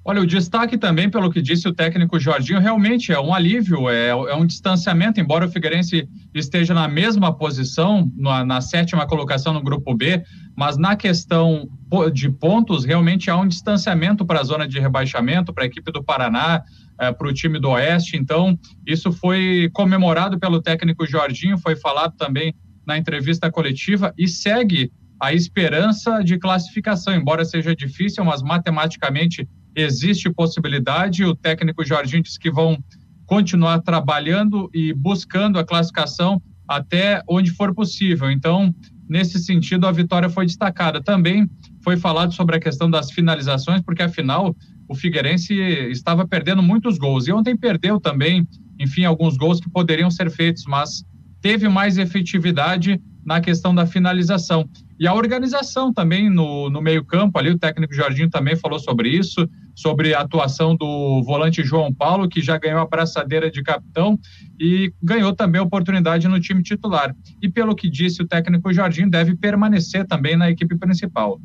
Olha, 0.03 0.21
o 0.21 0.25
destaque 0.25 0.77
também, 0.77 1.09
pelo 1.09 1.29
que 1.29 1.41
disse 1.41 1.67
o 1.67 1.73
técnico 1.73 2.19
Jorginho, 2.19 2.59
realmente 2.59 3.11
é 3.11 3.19
um 3.19 3.33
alívio, 3.33 3.89
é, 3.89 4.09
é 4.09 4.35
um 4.35 4.45
distanciamento, 4.45 5.19
embora 5.19 5.45
o 5.45 5.51
Figueirense 5.51 6.09
esteja 6.33 6.73
na 6.73 6.87
mesma 6.87 7.31
posição, 7.31 8.11
na, 8.15 8.43
na, 8.43 8.59
sétima 8.59 9.05
colocação 9.05 9.53
no 9.53 9.61
grupo 9.61 9.93
B, 9.93 10.23
mas 10.55 10.77
na 10.77 10.95
questão 10.95 11.69
de 12.11 12.29
pontos, 12.29 12.85
realmente 12.85 13.29
há 13.29 13.37
um 13.37 13.47
distanciamento 13.47 14.25
para 14.25 14.39
a 14.39 14.43
zona 14.43 14.67
de 14.67 14.79
rebaixamento, 14.79 15.53
para 15.53 15.65
a 15.65 15.67
equipe 15.67 15.91
do 15.91 16.03
Paraná, 16.03 16.63
é, 16.99 17.11
para 17.11 17.27
o 17.27 17.33
time 17.33 17.59
do 17.59 17.69
Oeste. 17.69 18.17
Então, 18.17 18.57
isso 18.85 19.11
foi 19.11 19.69
comemorado 19.73 20.39
pelo 20.39 20.61
técnico 20.61 21.05
Jorginho, 21.05 21.57
foi 21.57 21.75
falado 21.75 22.15
também 22.17 22.53
na 22.85 22.97
entrevista 22.97 23.51
coletiva 23.51 24.13
e 24.17 24.27
segue 24.27 24.91
a 25.19 25.33
esperança 25.33 26.21
de 26.23 26.37
classificação, 26.37 27.13
embora 27.13 27.43
seja 27.43 27.75
difícil, 27.75 28.23
mas 28.23 28.41
matematicamente 28.41 29.47
existe 29.75 30.29
possibilidade. 30.29 31.25
O 31.25 31.35
técnico 31.35 31.85
Jorginho 31.85 32.23
disse 32.23 32.39
que 32.39 32.49
vão 32.49 32.81
continuar 33.25 33.79
trabalhando 33.79 34.69
e 34.73 34.93
buscando 34.93 35.59
a 35.59 35.65
classificação 35.65 36.41
até 36.67 37.21
onde 37.27 37.51
for 37.51 37.73
possível. 37.75 38.31
Então, 38.31 38.73
nesse 39.09 39.39
sentido, 39.39 39.85
a 39.87 39.91
vitória 39.91 40.29
foi 40.29 40.45
destacada. 40.45 41.01
Também 41.01 41.49
foi 41.83 41.97
falado 41.97 42.33
sobre 42.33 42.55
a 42.55 42.59
questão 42.59 42.89
das 42.89 43.11
finalizações, 43.11 43.81
porque 43.81 44.03
afinal 44.03 44.55
o 44.89 44.95
Figueirense 44.95 45.53
estava 45.91 46.27
perdendo 46.27 46.63
muitos 46.63 46.97
gols. 46.97 47.27
E 47.27 47.31
ontem 47.31 47.55
perdeu 47.55 47.99
também, 47.99 48.45
enfim, 48.79 49.05
alguns 49.05 49.37
gols 49.37 49.59
que 49.61 49.69
poderiam 49.69 50.09
ser 50.09 50.31
feitos, 50.31 50.63
mas 50.67 51.05
teve 51.39 51.69
mais 51.69 51.99
efetividade 51.99 52.99
na 53.23 53.39
questão 53.39 53.73
da 53.75 53.85
finalização. 53.85 54.67
E 54.99 55.07
a 55.07 55.13
organização 55.13 55.93
também 55.93 56.29
no, 56.29 56.69
no 56.69 56.81
meio-campo, 56.81 57.37
ali 57.37 57.51
o 57.51 57.57
técnico 57.57 57.93
Jorginho 57.93 58.29
também 58.29 58.55
falou 58.55 58.79
sobre 58.79 59.09
isso, 59.09 59.47
sobre 59.75 60.13
a 60.13 60.21
atuação 60.21 60.75
do 60.75 61.21
volante 61.23 61.63
João 61.63 61.93
Paulo, 61.93 62.27
que 62.27 62.41
já 62.41 62.57
ganhou 62.57 62.79
a 62.79 62.87
braçadeira 62.87 63.51
de 63.51 63.61
capitão 63.61 64.19
e 64.59 64.91
ganhou 65.01 65.33
também 65.33 65.61
oportunidade 65.61 66.27
no 66.27 66.39
time 66.39 66.63
titular. 66.63 67.15
E 67.41 67.47
pelo 67.47 67.75
que 67.75 67.89
disse 67.89 68.23
o 68.23 68.27
técnico 68.27 68.73
Jorginho, 68.73 69.09
deve 69.09 69.35
permanecer 69.35 70.05
também 70.07 70.35
na 70.35 70.49
equipe 70.49 70.75
principal. 70.75 71.39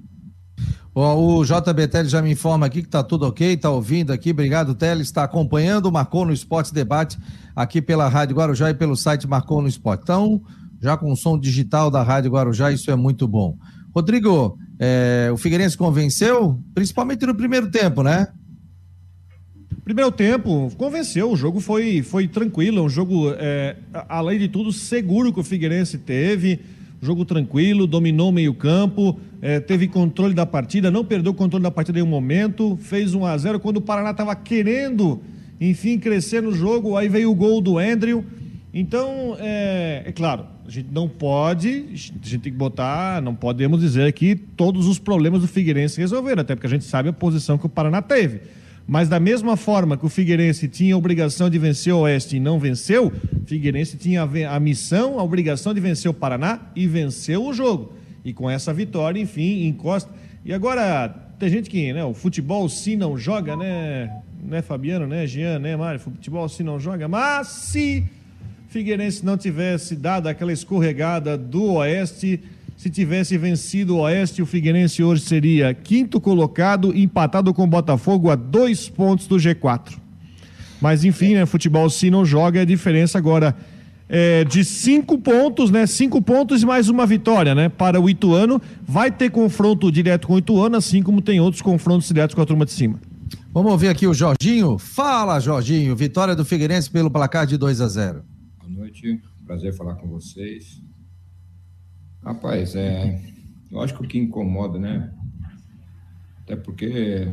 O 0.97 1.45
JB 1.45 1.89
Teles 1.89 2.13
já 2.13 2.23
me 2.23 2.31
informa 2.31 2.67
aqui 2.67 2.81
que 2.81 2.87
está 2.87 3.03
tudo 3.03 3.27
ok, 3.27 3.55
está 3.55 3.69
ouvindo 3.69 4.13
aqui. 4.13 4.31
Obrigado, 4.31 4.77
Teles. 4.77 5.09
Está 5.09 5.25
acompanhando 5.25 5.91
Marcou 5.91 6.25
no 6.25 6.33
Esporte 6.33 6.73
Debate 6.73 7.19
aqui 7.57 7.83
pela 7.83 8.09
Rádio 8.09 8.37
Guarujá 8.37 8.71
e 8.71 8.75
pelo 8.75 8.95
site 8.95 9.27
Marcou 9.27 9.61
no 9.61 9.67
Esporte. 9.67 10.03
Então, 10.05 10.41
já 10.81 10.97
com 10.97 11.11
o 11.11 11.17
som 11.17 11.37
digital 11.37 11.91
da 11.91 12.01
Rádio 12.01 12.31
Guarujá, 12.31 12.71
isso 12.71 12.93
é 12.93 12.95
muito 12.95 13.27
bom. 13.27 13.59
Rodrigo, 13.93 14.57
é, 14.79 15.31
o 15.33 15.37
Figueirense 15.37 15.77
convenceu, 15.77 16.61
principalmente 16.73 17.27
no 17.27 17.35
primeiro 17.35 17.69
tempo, 17.73 18.05
né? 18.05 18.29
Primeiro 19.83 20.13
tempo, 20.13 20.71
convenceu. 20.77 21.33
O 21.33 21.37
jogo 21.37 21.59
foi, 21.59 22.03
foi 22.03 22.29
tranquilo, 22.29 22.85
um 22.85 22.89
jogo, 22.89 23.33
é, 23.37 23.77
além 24.09 24.39
de 24.39 24.47
tudo, 24.47 24.71
seguro 24.71 25.33
que 25.33 25.41
o 25.41 25.45
Figueirense 25.45 25.99
teve 25.99 26.61
jogo 27.05 27.25
tranquilo, 27.25 27.87
dominou 27.87 28.31
o 28.31 28.33
meio-campo, 28.33 29.21
é, 29.45 29.61
teve 29.61 29.87
controle 29.89 30.33
da 30.33 30.47
partida, 30.47 30.91
não 30.91 31.05
perdeu 31.05 31.33
o 31.33 31.35
controle 31.35 31.63
da 31.63 31.71
partida 31.71 31.99
em 31.99 32.03
um 32.03 32.07
momento, 32.07 32.79
fez 32.81 33.13
1 33.13 33.27
a 33.27 33.37
0 33.37 33.61
quando 33.61 33.77
o 33.77 33.81
Paraná 33.83 34.13
estava 34.13 34.35
querendo, 34.35 35.21
enfim, 35.61 35.99
crescer 35.99 36.43
no 36.43 36.51
jogo, 36.51 36.97
aí 36.97 37.11
veio 37.11 37.31
o 37.31 37.35
gol 37.35 37.61
do 37.61 37.77
Andrew. 37.77 38.25
Então, 38.73 39.37
é, 39.39 40.03
é, 40.07 40.13
claro, 40.13 40.47
a 40.67 40.71
gente 40.71 40.89
não 40.91 41.07
pode, 41.07 41.85
a 41.93 41.95
gente 41.95 42.39
tem 42.39 42.53
que 42.53 42.59
botar, 42.59 43.21
não 43.21 43.35
podemos 43.35 43.83
dizer 43.83 44.11
que 44.15 44.35
todos 44.35 44.87
os 44.87 44.99
problemas 44.99 45.43
do 45.43 45.47
Figueirense 45.47 46.01
resolveram, 46.01 46.41
até 46.41 46.55
porque 46.55 46.67
a 46.67 46.71
gente 46.71 46.87
sabe 46.87 47.11
a 47.11 47.13
posição 47.13 47.59
que 47.59 47.67
o 47.67 47.69
Paraná 47.69 48.01
teve. 48.01 48.41
Mas 48.87 49.11
da 49.11 49.21
mesma 49.21 49.59
forma 49.59 49.99
que 49.99 50.07
o 50.07 50.09
Figueirense 50.09 50.69
tinha 50.69 50.95
a 50.95 50.99
obrigação 50.99 51.51
de 51.51 51.59
vencer 51.59 51.93
o 51.93 51.99
Oeste 51.99 52.39
e 52.39 52.41
não 52.41 52.59
venceu, 52.59 53.09
o 53.09 53.47
Figueirense 53.47 53.99
tinha 53.99 54.23
a, 54.23 54.59
missão, 54.59 55.19
a 55.19 55.23
obrigação 55.23 55.75
de 55.75 55.81
vencer 55.81 56.11
o 56.11 56.15
Paraná 56.15 56.63
e 56.75 56.87
venceu 56.87 57.45
o 57.45 57.53
jogo. 57.53 58.04
E 58.25 58.33
com 58.33 58.49
essa 58.49 58.73
vitória, 58.73 59.21
enfim, 59.21 59.67
encosta. 59.67 60.11
E 60.45 60.53
agora, 60.53 61.09
tem 61.39 61.49
gente 61.49 61.69
que, 61.69 61.93
né, 61.93 62.05
o 62.05 62.15
futebol 62.15 62.69
se 62.69 62.97
não 62.97 63.19
joga, 63.19 63.57
né, 63.57 64.11
né, 64.43 64.63
Fabiano, 64.63 65.07
né, 65.07 65.27
Jean, 65.27 65.59
né, 65.59 65.77
Mário, 65.77 66.01
futebol 66.01 66.49
se 66.49 66.63
não 66.63 66.79
joga, 66.81 67.07
mas 67.09 67.49
se 67.49 68.05
Figueirense 68.69 69.25
não 69.25 69.37
tivesse 69.37 69.95
dado 69.95 70.27
aquela 70.27 70.53
escorregada 70.53 71.37
do 71.39 71.75
Oeste, 71.75 72.41
se 72.77 72.91
tivesse 72.91 73.39
vencido 73.39 73.97
o 73.97 74.01
Oeste, 74.01 74.43
o 74.43 74.47
Figueirense 74.47 75.03
hoje 75.03 75.23
seria 75.23 75.73
quinto 75.73 76.21
colocado, 76.21 76.97
empatado 76.97 77.55
com 77.55 77.63
o 77.63 77.67
Botafogo 77.69 78.31
a 78.31 78.35
dois 78.35 78.89
pontos 78.89 79.27
do 79.27 79.37
G4. 79.37 79.97
Mas 80.81 81.05
enfim, 81.05 81.35
né, 81.35 81.47
futebol 81.47 81.89
se 81.89 82.11
não 82.11 82.25
joga, 82.25 82.63
a 82.63 82.65
diferença 82.65 83.17
agora 83.17 83.57
é 84.09 84.45
de 84.45 84.65
cinco 84.65 85.19
pontos, 85.19 85.71
né? 85.71 85.87
Cinco 85.87 86.21
pontos 86.21 86.63
e 86.63 86.67
mais 86.67 86.89
uma 86.89 87.07
vitória, 87.07 87.55
né? 87.55 87.69
Para 87.69 88.01
o 88.01 88.09
Ituano. 88.09 88.61
Vai 88.87 89.11
ter 89.11 89.31
confronto 89.31 89.91
direto 89.91 90.27
com 90.27 90.35
o 90.35 90.39
Ituano, 90.39 90.77
assim 90.77 91.03
como 91.03 91.23
tem 91.23 91.41
outros 91.41 91.63
confrontos 91.63 92.09
diretos 92.09 92.35
com 92.35 92.43
a 92.43 92.47
turma 92.47 92.65
de 92.65 92.73
cima. 92.73 93.01
Vamos 93.53 93.73
ouvir 93.73 93.89
aqui 93.89 94.07
o 94.07 94.15
Jorginho. 94.15 94.79
Fala, 94.79 95.41
Jorginho. 95.41 95.95
Vitória 95.95 96.35
do 96.35 96.45
Figueirense 96.45 96.91
pelo 96.91 97.11
placar 97.11 97.47
de 97.47 97.57
2 97.57 97.81
a 97.81 97.89
0. 97.89 98.25
Boa 98.59 98.71
noite. 98.71 99.21
Prazer 99.47 99.75
falar 99.75 99.95
com 99.95 100.09
vocês. 100.09 100.81
Rapaz, 102.23 102.75
é 102.75 103.21
lógico 103.71 104.07
que 104.07 104.19
incomoda, 104.19 104.79
né? 104.79 105.13
Até 106.43 106.57
porque 106.57 107.29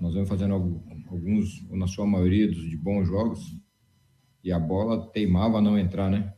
nós 0.00 0.14
vamos 0.14 0.28
fazendo 0.28 0.54
alguns, 1.10 1.64
ou 1.70 1.76
na 1.76 1.86
sua 1.86 2.06
maioria, 2.06 2.48
dos 2.48 2.68
de 2.68 2.76
bons 2.76 3.06
jogos, 3.06 3.56
e 4.46 4.52
a 4.52 4.60
bola 4.60 5.08
teimava 5.08 5.58
a 5.58 5.60
não 5.60 5.76
entrar, 5.76 6.08
né? 6.08 6.32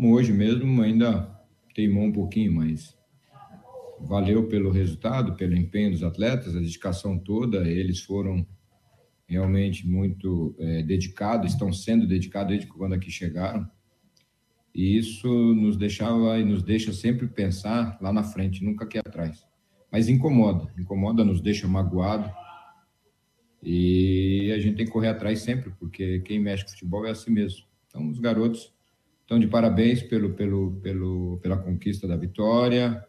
Hoje 0.00 0.32
mesmo 0.32 0.80
ainda 0.80 1.28
teimou 1.74 2.04
um 2.04 2.12
pouquinho, 2.12 2.52
mas 2.52 2.96
valeu 3.98 4.46
pelo 4.46 4.70
resultado, 4.70 5.34
pelo 5.34 5.56
empenho 5.56 5.90
dos 5.90 6.04
atletas, 6.04 6.54
a 6.54 6.60
dedicação 6.60 7.18
toda. 7.18 7.68
Eles 7.68 7.98
foram 8.02 8.46
realmente 9.26 9.88
muito 9.88 10.54
é, 10.56 10.84
dedicados, 10.84 11.50
estão 11.50 11.72
sendo 11.72 12.06
dedicados 12.06 12.50
desde 12.50 12.68
quando 12.68 12.92
aqui 12.92 13.10
chegaram. 13.10 13.68
E 14.72 14.96
isso 14.96 15.28
nos 15.54 15.76
deixava 15.76 16.38
e 16.38 16.44
nos 16.44 16.62
deixa 16.62 16.92
sempre 16.92 17.26
pensar 17.26 17.98
lá 18.00 18.12
na 18.12 18.22
frente, 18.22 18.62
nunca 18.62 18.84
aqui 18.84 18.98
atrás. 18.98 19.44
Mas 19.90 20.08
incomoda, 20.08 20.72
incomoda, 20.78 21.24
nos 21.24 21.40
deixa 21.40 21.66
magoado. 21.66 22.30
E 23.62 24.52
a 24.52 24.58
gente 24.58 24.76
tem 24.76 24.86
que 24.86 24.92
correr 24.92 25.08
atrás 25.08 25.40
sempre, 25.40 25.70
porque 25.78 26.20
quem 26.20 26.38
mexe 26.38 26.64
com 26.64 26.70
futebol 26.70 27.06
é 27.06 27.10
assim 27.10 27.30
mesmo. 27.30 27.64
Então, 27.86 28.08
os 28.08 28.18
garotos 28.18 28.72
estão 29.22 29.38
de 29.38 29.46
parabéns 29.46 30.02
pelo, 30.02 30.30
pelo, 30.34 30.72
pelo, 30.82 31.38
pela 31.42 31.56
conquista 31.56 32.06
da 32.06 32.16
vitória, 32.16 33.04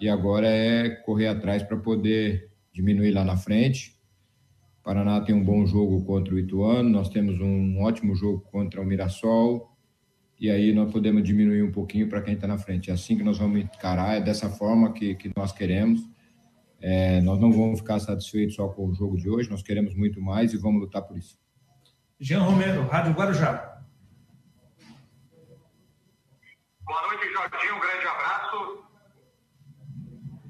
e 0.00 0.08
agora 0.08 0.46
é 0.46 0.90
correr 0.90 1.28
atrás 1.28 1.62
para 1.62 1.76
poder 1.76 2.50
diminuir 2.72 3.12
lá 3.12 3.24
na 3.24 3.36
frente. 3.36 3.98
O 4.80 4.84
Paraná 4.84 5.20
tem 5.20 5.34
um 5.34 5.42
bom 5.42 5.64
jogo 5.64 6.04
contra 6.04 6.34
o 6.34 6.38
Ituano, 6.38 6.90
nós 6.90 7.08
temos 7.08 7.40
um 7.40 7.80
ótimo 7.80 8.14
jogo 8.14 8.40
contra 8.52 8.80
o 8.80 8.84
Mirassol, 8.84 9.74
e 10.38 10.50
aí 10.50 10.74
nós 10.74 10.92
podemos 10.92 11.24
diminuir 11.24 11.62
um 11.62 11.72
pouquinho 11.72 12.08
para 12.08 12.20
quem 12.20 12.34
está 12.34 12.46
na 12.46 12.58
frente. 12.58 12.90
É 12.90 12.92
assim 12.92 13.16
que 13.16 13.22
nós 13.22 13.38
vamos 13.38 13.60
encarar, 13.60 14.16
é 14.16 14.20
dessa 14.20 14.50
forma 14.50 14.92
que, 14.92 15.14
que 15.14 15.30
nós 15.34 15.52
queremos. 15.52 16.00
É, 16.86 17.18
nós 17.22 17.40
não 17.40 17.50
vamos 17.50 17.80
ficar 17.80 17.98
satisfeitos 17.98 18.56
só 18.56 18.68
com 18.68 18.90
o 18.90 18.94
jogo 18.94 19.16
de 19.16 19.26
hoje, 19.26 19.48
nós 19.48 19.62
queremos 19.62 19.94
muito 19.94 20.20
mais 20.20 20.52
e 20.52 20.58
vamos 20.58 20.82
lutar 20.82 21.00
por 21.00 21.16
isso. 21.16 21.40
Jean 22.20 22.42
Romero, 22.42 22.86
Rádio 22.88 23.14
Guarujá. 23.14 23.80
Boa 26.82 27.02
noite, 27.06 27.32
Jorginho. 27.32 27.76
Um 27.76 27.80
grande 27.80 28.06
abraço. 28.06 28.84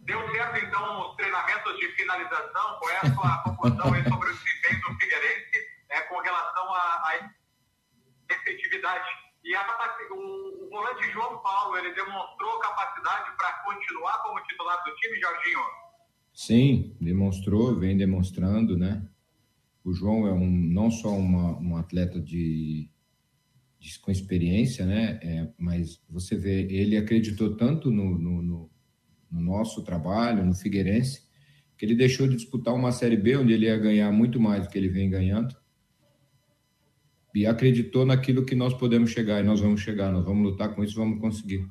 Deu 0.07 0.33
certo, 0.33 0.67
então, 0.67 1.09
os 1.09 1.15
treinamentos 1.15 1.79
de 1.79 1.87
finalização? 1.93 2.79
Qual 2.81 2.91
é 2.91 2.97
a 2.97 3.15
sua 3.15 3.39
conclusão 3.45 3.85
sobre 3.85 4.31
o 4.31 4.35
desempenho 4.35 4.81
do 4.81 4.99
Figueirense 4.99 5.69
é, 5.91 6.01
com 6.01 6.19
relação 6.19 6.75
à 6.75 7.31
efetividade? 8.29 9.09
E 9.45 9.55
a, 9.55 9.65
o, 10.11 10.67
o 10.67 10.69
volante 10.69 11.13
João 11.13 11.39
Paulo, 11.39 11.79
ele 11.79 11.95
demonstrou 11.95 12.59
capacidade 12.59 13.31
para 13.37 13.53
continuar 13.63 14.19
como 14.25 14.43
titular 14.43 14.83
do 14.83 14.93
time, 14.97 15.21
Jorginho? 15.21 15.84
Sim, 16.35 16.95
demonstrou, 17.01 17.79
vem 17.79 17.97
demonstrando, 17.97 18.77
né? 18.77 19.07
O 19.83 19.93
João 19.95 20.27
é 20.27 20.33
um, 20.33 20.51
não 20.51 20.91
só 20.91 21.17
uma, 21.17 21.59
um 21.61 21.77
atleta 21.77 22.21
de, 22.21 22.91
de 23.79 23.99
com 24.01 24.11
experiência, 24.11 24.85
né? 24.85 25.19
É, 25.23 25.49
mas 25.57 26.03
você 26.11 26.37
vê, 26.37 26.63
ele 26.71 26.97
acreditou 26.97 27.57
tanto 27.57 27.91
no, 27.91 28.19
no, 28.19 28.43
no 28.43 28.71
no 29.35 29.41
nosso 29.41 29.83
trabalho, 29.83 30.47
no 30.47 30.55
Figueirense, 30.55 31.23
que 31.77 31.85
ele 31.85 31.97
deixou 31.97 32.29
de 32.29 32.37
disputar 32.37 32.73
uma 32.73 32.93
Série 32.93 33.17
B, 33.17 33.37
onde 33.37 33.53
ele 33.53 33.67
ia 33.67 33.77
ganhar 33.77 34.13
muito 34.13 34.41
mais 34.41 34.63
do 34.63 34.71
que 34.71 34.79
ele 34.79 34.89
vem 34.89 35.11
ganhando, 35.11 35.55
e 37.35 37.45
acreditou 37.45 38.07
naquilo 38.07 38.45
que 38.45 38.55
nós 38.55 38.73
podemos 38.73 39.11
chegar, 39.11 39.41
e 39.41 39.47
nós 39.47 39.61
vamos 39.61 39.81
chegar, 39.81 40.13
nós 40.13 40.25
vamos 40.25 40.53
lutar 40.53 40.73
com 40.73 40.85
isso, 40.85 40.95
vamos 40.95 41.21
conseguir. 41.21 41.67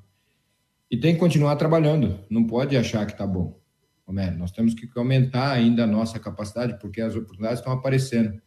E 0.92 0.98
tem 0.98 1.14
que 1.14 1.20
continuar 1.22 1.56
trabalhando, 1.56 2.20
não 2.30 2.46
pode 2.46 2.76
achar 2.76 3.06
que 3.06 3.14
está 3.14 3.26
bom. 3.26 3.63
Homero, 4.06 4.38
nós 4.38 4.52
temos 4.52 4.74
que 4.74 4.88
aumentar 4.96 5.52
ainda 5.52 5.86
a 5.86 5.88
nossa 5.88 6.20
capacidade, 6.20 6.78
porque 6.80 7.00
as 7.00 7.16
oportunidades 7.16 7.60
estão 7.60 7.74
aparecendo. 7.74 8.42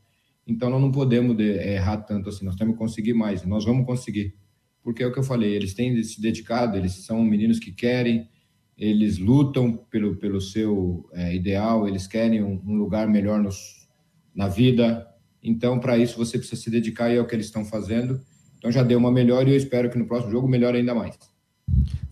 Então, 0.47 0.71
nós 0.71 0.81
não 0.81 0.92
podemos 0.92 1.38
errar 1.38 1.99
tanto 1.99 2.29
assim, 2.29 2.45
nós 2.45 2.55
temos 2.55 2.75
que 2.75 2.79
conseguir 2.79 3.14
mais, 3.14 3.45
nós 3.45 3.64
vamos 3.64 3.87
conseguir. 3.87 4.35
Porque 4.83 5.03
é 5.03 5.07
o 5.07 5.12
que 5.12 5.19
eu 5.19 5.25
falei, 5.25 5.55
eles 5.55 5.75
têm 5.75 6.01
se 6.03 6.21
dedicado, 6.21 6.77
eles 6.77 7.05
são 7.05 7.25
meninos 7.25 7.59
que 7.59 7.73
querem, 7.73 8.29
eles 8.79 9.19
lutam 9.19 9.77
pelo, 9.90 10.16
pelo 10.16 10.40
seu 10.40 11.09
é, 11.12 11.35
ideal, 11.35 11.88
eles 11.88 12.07
querem 12.07 12.42
um, 12.42 12.62
um 12.64 12.75
lugar 12.77 13.09
melhor 13.09 13.42
nos, 13.42 13.88
na 14.35 14.47
vida. 14.47 15.07
Então, 15.42 15.81
para 15.81 15.97
isso, 15.97 16.16
você 16.16 16.38
precisa 16.38 16.61
se 16.61 16.71
dedicar 16.71 17.11
e 17.11 17.16
é 17.16 17.21
o 17.21 17.27
que 17.27 17.35
eles 17.35 17.47
estão 17.47 17.64
fazendo. 17.64 18.21
Então, 18.59 18.71
já 18.71 18.83
deu 18.83 18.99
uma 18.99 19.11
melhor 19.11 19.49
e 19.49 19.53
eu 19.53 19.57
espero 19.57 19.90
que 19.90 19.99
no 19.99 20.07
próximo 20.07 20.31
jogo 20.31 20.47
melhore 20.47 20.79
ainda 20.79 20.95
mais. 20.95 21.19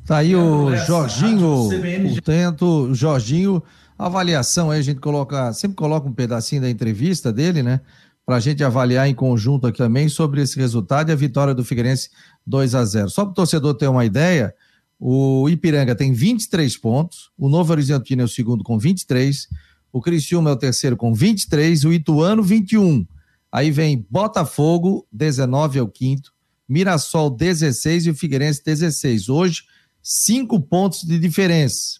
Tá 0.07 0.19
aí 0.19 0.37
o 0.37 0.77
Jorginho, 0.77 1.71
portanto, 2.13 2.95
Jorginho, 2.95 3.63
avaliação 3.99 4.71
aí, 4.71 4.79
a 4.79 4.83
gente 4.83 5.01
coloca, 5.01 5.51
sempre 5.55 5.77
coloca 5.77 6.07
um 6.07 6.13
pedacinho 6.13 6.61
da 6.61 6.69
entrevista 6.69 7.33
dele, 7.33 7.63
né? 7.63 7.81
Para 8.27 8.37
a 8.37 8.41
gente 8.41 8.63
avaliar 8.63 9.09
em 9.09 9.15
conjunto 9.15 9.67
aqui 9.67 9.79
também 9.79 10.11
sobre 10.11 10.43
esse 10.43 10.59
resultado 10.59 11.09
e 11.09 11.13
a 11.13 11.17
vitória 11.17 11.55
do 11.55 11.65
Figueirense 11.65 12.11
2 12.47 12.75
a 12.75 12.85
0 12.85 13.09
Só 13.09 13.25
para 13.25 13.33
o 13.33 13.35
torcedor 13.35 13.75
ter 13.75 13.87
uma 13.87 14.05
ideia, 14.05 14.55
o 15.01 15.49
Ipiranga 15.49 15.95
tem 15.95 16.13
23 16.13 16.77
pontos, 16.77 17.31
o 17.37 17.49
Novo 17.49 17.73
Horizontino 17.73 18.23
é 18.23 18.25
o 18.27 18.29
segundo 18.29 18.63
com 18.63 18.79
23, 18.79 19.49
o 19.91 20.03
Criciúma 20.03 20.51
é 20.51 20.53
o 20.53 20.57
terceiro 20.57 20.99
com 20.99 21.15
23, 21.15 21.83
o 21.85 21.93
Ituano 21.93 22.43
21. 22.43 23.07
Aí 23.51 23.71
vem 23.71 24.07
Botafogo, 24.11 25.07
19 25.11 25.79
é 25.79 25.83
o 25.83 25.89
quinto, 25.89 26.31
Mirassol 26.69 27.31
16 27.31 28.07
e 28.07 28.11
o 28.11 28.15
Figueirense 28.15 28.63
16. 28.65 29.29
Hoje, 29.29 29.63
cinco 30.05 30.61
pontos 30.61 31.01
de 31.01 31.19
diferença. 31.19 31.99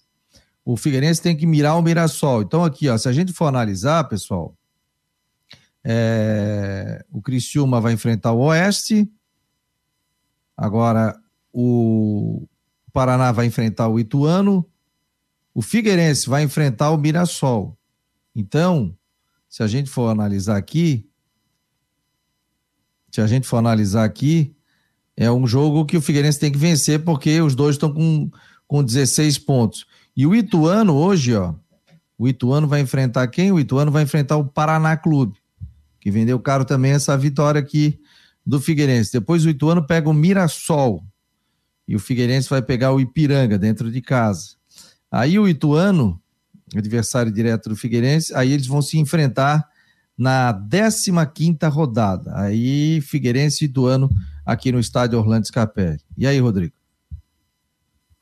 O 0.63 0.77
Figueirense 0.77 1.23
tem 1.23 1.35
que 1.35 1.47
mirar 1.47 1.77
o 1.77 1.83
Mirassol. 1.83 2.43
Então, 2.43 2.63
aqui, 2.63 2.89
ó, 2.89 2.99
se 2.99 3.09
a 3.09 3.13
gente 3.13 3.33
for 3.33 3.47
analisar, 3.47 4.05
pessoal, 4.05 4.55
é... 5.83 7.05
o 7.11 7.23
Criciúma 7.23 7.81
vai 7.81 7.95
enfrentar 7.95 8.33
o 8.33 8.41
Oeste. 8.41 9.11
Agora, 10.57 11.19
o 11.53 12.47
Paraná 12.93 13.33
vai 13.33 13.47
enfrentar 13.47 13.89
o 13.89 13.99
Ituano, 13.99 14.69
o 15.53 15.63
Figueirense 15.63 16.29
vai 16.29 16.43
enfrentar 16.43 16.91
o 16.91 16.99
Mirassol. 16.99 17.77
Então, 18.35 18.97
se 19.49 19.63
a 19.63 19.67
gente 19.67 19.89
for 19.89 20.09
analisar 20.09 20.57
aqui, 20.57 21.09
se 23.11 23.21
a 23.21 23.27
gente 23.27 23.47
for 23.47 23.57
analisar 23.57 24.05
aqui, 24.05 24.55
é 25.17 25.31
um 25.31 25.47
jogo 25.47 25.85
que 25.85 25.97
o 25.97 26.01
Figueirense 26.01 26.41
tem 26.41 26.51
que 26.51 26.59
vencer, 26.59 27.05
porque 27.05 27.41
os 27.41 27.55
dois 27.55 27.77
estão 27.77 27.93
com, 27.93 28.31
com 28.67 28.83
16 28.83 29.39
pontos. 29.39 29.87
E 30.17 30.27
o 30.27 30.35
Ituano 30.35 30.95
hoje, 30.95 31.35
ó, 31.35 31.55
o 32.19 32.29
Ituano 32.29 32.67
vai 32.67 32.81
enfrentar 32.81 33.27
quem? 33.29 33.53
O 33.53 33.61
Ituano 33.61 33.91
vai 33.91 34.03
enfrentar 34.03 34.37
o 34.37 34.45
Paraná 34.45 34.97
Clube, 34.97 35.37
que 36.01 36.11
vendeu 36.11 36.39
caro 36.41 36.65
também 36.65 36.93
essa 36.93 37.17
vitória 37.17 37.61
aqui 37.61 37.99
do 38.45 38.61
Figueirense. 38.61 39.13
Depois 39.13 39.45
o 39.45 39.51
Ituano 39.51 39.87
pega 39.87 40.09
o 40.09 40.15
Mirassol 40.15 41.05
e 41.87 41.97
o 41.97 42.01
Figueirense 42.01 42.49
vai 42.49 42.63
pegar 42.63 42.93
o 42.93 43.01
Ipiranga 43.01 43.59
dentro 43.59 43.91
de 43.91 44.01
casa. 44.01 44.57
Aí 45.11 45.39
o 45.39 45.49
Ituano, 45.49 46.21
adversário 46.75 47.31
direto 47.33 47.69
do 47.69 47.77
Figueirense, 47.77 48.35
aí 48.35 48.53
eles 48.53 48.67
vão 48.67 48.83
se 48.83 48.99
enfrentar 48.99 49.69
na 50.17 50.53
15ª 50.53 51.69
rodada. 51.71 52.33
Aí 52.37 53.01
Figueirense 53.01 53.65
e 53.65 53.69
Ituano 53.69 54.11
aqui 54.45 54.71
no 54.71 54.79
estádio 54.79 55.19
Orlando 55.19 55.47
Scapelli. 55.47 56.01
E 56.17 56.27
aí, 56.27 56.39
Rodrigo? 56.39 56.73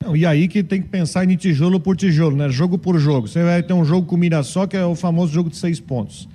Não, 0.03 0.15
e 0.15 0.25
aí 0.25 0.47
que 0.47 0.61
tem 0.63 0.81
que 0.81 0.89
pensar 0.89 1.29
em 1.29 1.35
tijolo 1.35 1.79
por 1.79 1.95
tijolo, 1.95 2.35
né? 2.35 2.49
Jogo 2.49 2.77
por 2.77 2.99
jogo. 2.99 3.27
Você 3.27 3.41
vai 3.41 3.63
ter 3.63 3.73
um 3.73 3.85
jogo 3.85 4.05
com 4.05 4.15
o 4.15 4.19
Mirassol, 4.19 4.67
que 4.67 4.75
é 4.75 4.85
o 4.85 4.95
famoso 4.95 5.31
jogo 5.31 5.49
de 5.49 5.55
seis 5.55 5.79
pontos, 5.79 6.27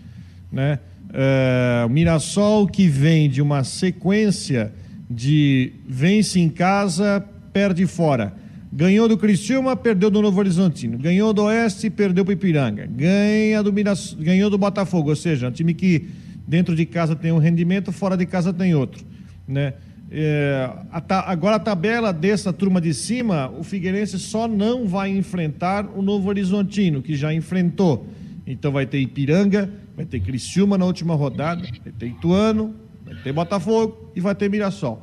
né? 0.51 0.79
É, 1.12 1.85
o 1.87 1.88
Mirassol 1.88 2.66
que 2.66 2.87
vem 2.88 3.29
de 3.29 3.40
uma 3.42 3.64
sequência 3.64 4.72
de 5.11 5.72
vence 5.87 6.38
em 6.38 6.48
casa, 6.48 7.24
perde 7.53 7.87
fora. 7.87 8.35
Ganhou 8.70 9.09
do 9.09 9.16
Criciúma, 9.16 9.74
perdeu 9.74 10.11
do 10.11 10.20
Novo 10.20 10.38
Horizontino. 10.38 10.98
Ganhou 10.98 11.33
do 11.33 11.44
Oeste, 11.44 11.88
perdeu 11.88 12.24
para 12.24 12.35
Ipiranga. 12.35 12.87
Ganha 12.87 13.62
do 13.62 13.72
Minas, 13.72 14.14
ganhou 14.14 14.51
do 14.51 14.59
Botafogo, 14.59 15.11
ou 15.11 15.16
seja, 15.16 15.48
um 15.48 15.51
time 15.51 15.72
que 15.72 16.09
dentro 16.46 16.77
de 16.77 16.85
casa 16.85 17.16
tem 17.16 17.33
um 17.33 17.38
rendimento, 17.38 17.90
fora 17.92 18.16
de 18.16 18.27
casa 18.27 18.53
tem 18.53 18.74
outro, 18.74 19.05
né? 19.49 19.75
É, 20.11 20.71
a 20.91 21.31
agora 21.31 21.57
a 21.57 21.59
tabela 21.59 22.13
dessa 22.13 22.53
turma 22.53 22.81
de 22.81 22.95
cima, 22.95 23.51
o 23.59 23.63
Figueirense 23.63 24.19
só 24.19 24.47
não 24.47 24.87
vai 24.87 25.11
enfrentar 25.11 25.87
o 25.87 26.01
Novo 26.01 26.29
Horizontino, 26.29 27.03
que 27.03 27.17
já 27.17 27.33
enfrentou. 27.35 28.07
Então 28.47 28.71
vai 28.73 28.87
ter 28.87 28.99
Ipiranga, 29.01 29.71
vai 29.97 30.07
ter 30.07 30.21
Criciúma 30.21 30.79
na 30.79 30.85
última 30.85 31.15
rodada, 31.15 31.63
vai 31.85 31.93
ter 31.93 32.07
Ituano, 32.07 32.75
Vai 33.09 33.17
ter 33.23 33.33
Botafogo 33.33 34.11
e 34.15 34.21
vai 34.21 34.35
ter 34.35 34.51
Mirassol. 34.51 35.03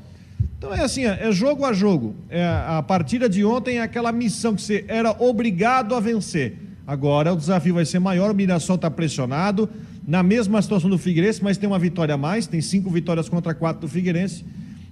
Então 0.57 0.71
é 0.71 0.81
assim, 0.81 1.05
é 1.05 1.31
jogo 1.31 1.65
a 1.65 1.73
jogo. 1.73 2.15
É, 2.29 2.45
a 2.45 2.83
partida 2.83 3.27
de 3.27 3.43
ontem 3.43 3.79
é 3.79 3.81
aquela 3.81 4.11
missão 4.11 4.53
que 4.53 4.61
você 4.61 4.85
era 4.87 5.11
obrigado 5.11 5.95
a 5.95 5.99
vencer. 5.99 6.55
Agora 6.85 7.33
o 7.33 7.35
desafio 7.35 7.73
vai 7.73 7.85
ser 7.85 7.97
maior, 7.97 8.29
o 8.29 8.35
Mirassol 8.35 8.75
está 8.75 8.91
pressionado, 8.91 9.67
na 10.07 10.21
mesma 10.21 10.61
situação 10.61 10.89
do 10.89 10.97
Figueirense, 10.97 11.43
mas 11.43 11.57
tem 11.57 11.67
uma 11.67 11.79
vitória 11.79 12.15
a 12.15 12.17
mais, 12.17 12.47
tem 12.47 12.61
cinco 12.61 12.89
vitórias 12.89 13.27
contra 13.27 13.53
quatro 13.53 13.81
do 13.81 13.87
Figueirense. 13.87 14.45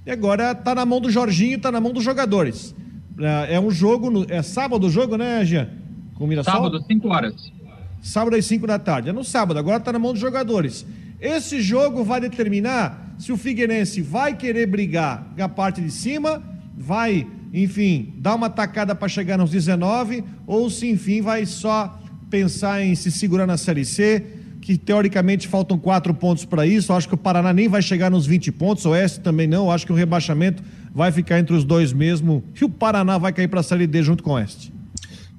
E 0.05 0.11
agora 0.11 0.51
está 0.51 0.73
na 0.75 0.85
mão 0.85 0.99
do 0.99 1.09
Jorginho, 1.09 1.57
está 1.57 1.71
na 1.71 1.79
mão 1.79 1.93
dos 1.93 2.03
jogadores. 2.03 2.75
É, 3.19 3.55
é 3.55 3.59
um 3.59 3.69
jogo, 3.69 4.25
é 4.29 4.41
sábado 4.41 4.87
o 4.87 4.89
jogo, 4.89 5.15
né, 5.17 5.45
Jean? 5.45 5.69
Com 6.15 6.25
o 6.25 6.27
Mirassol? 6.27 6.53
Sábado, 6.53 6.83
5 6.85 7.07
horas. 7.07 7.53
Sábado 8.01 8.35
às 8.35 8.45
5 8.45 8.67
da 8.67 8.79
tarde. 8.79 9.09
É 9.09 9.13
no 9.13 9.23
sábado, 9.23 9.57
agora 9.57 9.77
está 9.77 9.93
na 9.93 9.99
mão 9.99 10.11
dos 10.11 10.21
jogadores. 10.21 10.85
Esse 11.21 11.61
jogo 11.61 12.03
vai 12.03 12.19
determinar 12.19 13.15
se 13.17 13.31
o 13.31 13.37
Figueirense 13.37 14.01
vai 14.01 14.35
querer 14.35 14.65
brigar 14.65 15.31
na 15.37 15.47
parte 15.47 15.79
de 15.79 15.91
cima, 15.91 16.43
vai 16.75 17.25
enfim, 17.53 18.15
dar 18.17 18.33
uma 18.33 18.49
tacada 18.49 18.95
para 18.95 19.07
chegar 19.07 19.37
nos 19.37 19.51
19, 19.51 20.23
ou 20.47 20.71
se, 20.71 20.89
enfim, 20.89 21.21
vai 21.21 21.45
só 21.45 21.99
pensar 22.27 22.83
em 22.83 22.95
se 22.95 23.11
segurar 23.11 23.45
na 23.45 23.57
Série 23.57 23.85
C, 23.85 24.25
que 24.63 24.77
teoricamente 24.77 25.47
faltam 25.47 25.77
quatro 25.77 26.13
pontos 26.13 26.45
para 26.45 26.65
isso. 26.65 26.93
Acho 26.93 27.07
que 27.07 27.15
o 27.15 27.17
Paraná 27.17 27.51
nem 27.53 27.67
vai 27.67 27.81
chegar 27.81 28.09
nos 28.09 28.25
20 28.25 28.51
pontos, 28.51 28.85
o 28.85 28.89
Oeste 28.89 29.19
também 29.19 29.47
não. 29.47 29.69
Acho 29.69 29.85
que 29.85 29.91
o 29.91 29.95
rebaixamento 29.95 30.63
vai 30.93 31.11
ficar 31.11 31.39
entre 31.39 31.55
os 31.55 31.63
dois 31.63 31.91
mesmo, 31.91 32.43
e 32.59 32.63
o 32.63 32.69
Paraná 32.69 33.17
vai 33.17 33.33
cair 33.33 33.47
para 33.47 33.59
a 33.59 33.63
Série 33.63 33.87
D 33.87 34.01
junto 34.01 34.23
com 34.23 34.31
o 34.31 34.33
Oeste. 34.33 34.73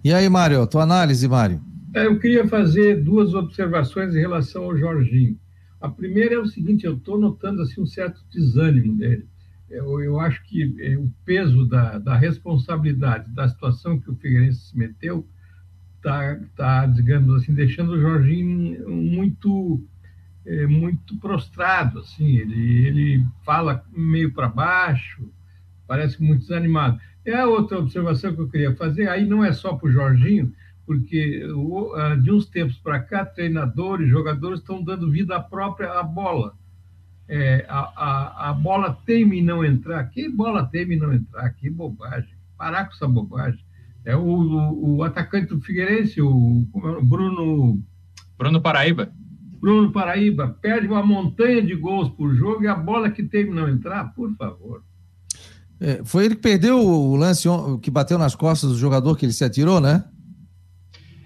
E 0.05 0.13
aí, 0.13 0.29
Mário, 0.29 0.67
tua 0.67 0.83
análise, 0.83 1.27
Mário? 1.27 1.61
É, 1.95 2.07
eu 2.07 2.19
queria 2.19 2.47
fazer 2.47 3.03
duas 3.03 3.35
observações 3.35 4.15
em 4.15 4.21
relação 4.21 4.65
ao 4.65 4.77
Jorginho. 4.77 5.37
A 5.81 5.89
primeira 5.89 6.35
é 6.35 6.39
o 6.39 6.47
seguinte: 6.47 6.85
eu 6.85 6.95
estou 6.95 7.19
notando 7.19 7.63
assim, 7.63 7.81
um 7.81 7.87
certo 7.87 8.21
desânimo 8.33 8.97
dele 8.97 9.27
eu, 9.75 10.01
eu 10.01 10.21
acho 10.21 10.43
que 10.45 10.75
é, 10.81 10.97
o 10.97 11.11
peso 11.25 11.67
da, 11.67 11.99
da 11.99 12.17
responsabilidade 12.17 13.33
da 13.33 13.49
situação 13.49 13.99
que 13.99 14.11
o 14.11 14.15
Figueirense 14.15 14.69
se 14.69 14.79
meteu 14.79 15.27
está, 16.07 16.39
tá, 16.57 16.87
digamos 16.87 17.35
assim, 17.35 17.55
deixando 17.55 17.93
o 17.93 18.01
Jorginho 18.01 18.89
muito 18.89 19.83
é, 20.47 20.67
muito 20.67 21.17
prostrado, 21.19 22.01
assim, 22.01 22.37
ele, 22.37 22.87
ele 22.87 23.27
fala 23.45 23.83
meio 23.91 24.31
para 24.33 24.49
baixo, 24.49 25.27
parece 25.87 26.23
muito 26.23 26.43
desanimado. 26.43 27.01
É 27.25 27.35
a 27.35 27.47
outra 27.47 27.79
observação 27.79 28.35
que 28.35 28.43
eu 28.43 28.49
queria 28.49 28.77
fazer, 28.77 29.09
aí 29.09 29.25
não 29.25 29.43
é 29.43 29.53
só 29.53 29.75
para 29.75 29.89
o 29.89 29.93
Jorginho, 29.93 30.53
porque 30.85 31.43
de 32.23 32.31
uns 32.31 32.45
tempos 32.45 32.77
para 32.77 33.01
cá, 33.01 33.25
treinadores, 33.25 34.07
jogadores 34.11 34.61
estão 34.61 34.85
dando 34.85 35.11
vida 35.11 35.41
própria 35.41 35.99
à 35.99 36.03
bola 36.03 36.55
é, 37.29 37.65
a, 37.69 37.79
a, 37.79 38.51
a, 38.51 38.53
bola 38.53 38.99
teme 39.07 39.41
não 39.41 39.65
entrar. 39.65 40.05
Que 40.11 40.29
bola 40.29 40.67
teme 40.67 40.97
não 40.97 41.13
entrar? 41.13 41.51
Que 41.55 41.71
bobagem. 41.71 42.35
Parar 42.57 42.87
com 42.87 42.93
essa 42.93 43.09
bobagem. 43.09 43.64
É 44.05 44.15
o, 44.15 44.21
o, 44.21 44.97
o 44.97 45.03
atacante 45.03 45.49
do 45.49 45.61
Figueirense, 45.61 46.21
o, 46.21 46.67
é 46.75 46.89
o 46.89 47.05
Bruno. 47.05 47.83
Bruno 48.37 48.61
Paraíba. 48.61 49.11
Bruno 49.61 49.91
Paraíba 49.93 50.59
perde 50.61 50.87
uma 50.87 51.03
montanha 51.03 51.63
de 51.63 51.75
gols 51.75 52.11
por 52.11 52.35
jogo 52.35 52.65
e 52.65 52.67
a 52.67 52.75
bola 52.75 53.11
que 53.11 53.23
teme 53.23 53.51
não 53.51 53.69
entrar, 53.69 54.13
por 54.15 54.35
favor. 54.37 54.83
É, 55.81 56.03
foi 56.05 56.27
ele 56.27 56.35
que 56.35 56.43
perdeu 56.43 56.79
o 56.79 57.17
lance 57.17 57.49
que 57.81 57.91
bateu 57.91 58.19
nas 58.19 58.35
costas 58.35 58.71
do 58.71 58.77
jogador 58.77 59.17
que 59.17 59.25
ele 59.25 59.33
se 59.33 59.45
atirou, 59.45 59.81
né? 59.81 60.05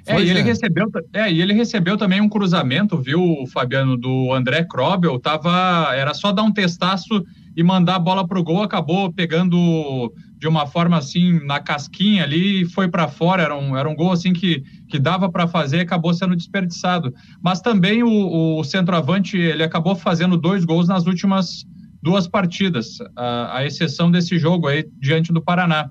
É, 0.07 0.21
e 0.23 0.31
ele, 0.31 0.39
é. 0.39 0.43
recebeu, 0.43 0.87
é, 1.13 1.31
e 1.31 1.43
ele 1.43 1.53
recebeu 1.53 1.99
também 1.99 2.21
um 2.21 2.29
cruzamento, 2.29 2.97
viu, 2.97 3.21
Fabiano, 3.53 3.97
do 3.97 4.33
André 4.33 4.65
Krobel, 4.65 5.19
tava, 5.19 5.95
era 5.95 6.15
só 6.15 6.33
dar 6.33 6.43
um 6.45 6.53
testaço 6.53 7.23
e 7.55 7.63
mandar 7.63 7.97
a 7.97 8.01
bola 8.01 8.27
pro 8.27 8.43
gol, 8.43 8.63
acabou 8.63 9.13
pegando 9.13 10.11
de 10.39 10.47
uma 10.47 10.67
forma 10.67 10.97
assim, 10.97 11.45
na 11.45 11.61
casquinha 11.61 12.23
ali, 12.23 12.63
e 12.63 12.65
foi 12.65 12.89
para 12.89 13.09
fora, 13.09 13.43
era 13.43 13.57
um, 13.57 13.77
era 13.77 13.89
um 13.89 13.95
gol 13.95 14.13
assim 14.13 14.33
que, 14.33 14.63
que 14.89 14.99
dava 14.99 15.31
para 15.31 15.49
fazer, 15.49 15.81
acabou 15.81 16.15
sendo 16.15 16.37
desperdiçado. 16.37 17.13
Mas 17.43 17.61
também 17.61 18.03
o, 18.03 18.59
o 18.59 18.65
centroavante, 18.65 19.37
ele 19.37 19.63
acabou 19.63 19.97
fazendo 19.97 20.37
dois 20.37 20.65
gols 20.65 20.89
nas 20.89 21.07
últimas 21.07 21.67
duas 22.01 22.29
partidas, 22.29 22.99
a, 23.17 23.59
a 23.59 23.67
exceção 23.67 24.11
desse 24.11 24.39
jogo 24.39 24.69
aí 24.69 24.89
diante 25.01 25.33
do 25.33 25.43
Paraná 25.43 25.89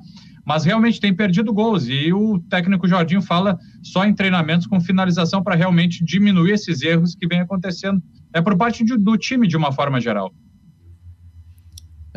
mas 0.47 0.63
realmente 0.63 1.01
tem 1.01 1.13
perdido 1.13 1.53
gols. 1.53 1.89
E 1.89 2.13
o 2.13 2.39
técnico 2.49 2.87
Jorginho 2.87 3.21
fala 3.21 3.59
só 3.83 4.05
em 4.05 4.13
treinamentos 4.13 4.65
com 4.65 4.79
finalização 4.79 5.43
para 5.43 5.55
realmente 5.55 6.05
diminuir 6.05 6.53
esses 6.53 6.81
erros 6.81 7.13
que 7.13 7.27
vem 7.27 7.41
acontecendo. 7.41 8.01
É 8.33 8.41
por 8.41 8.55
parte 8.55 8.85
de, 8.85 8.97
do 8.97 9.17
time, 9.17 9.45
de 9.45 9.57
uma 9.57 9.73
forma 9.73 9.99
geral. 9.99 10.33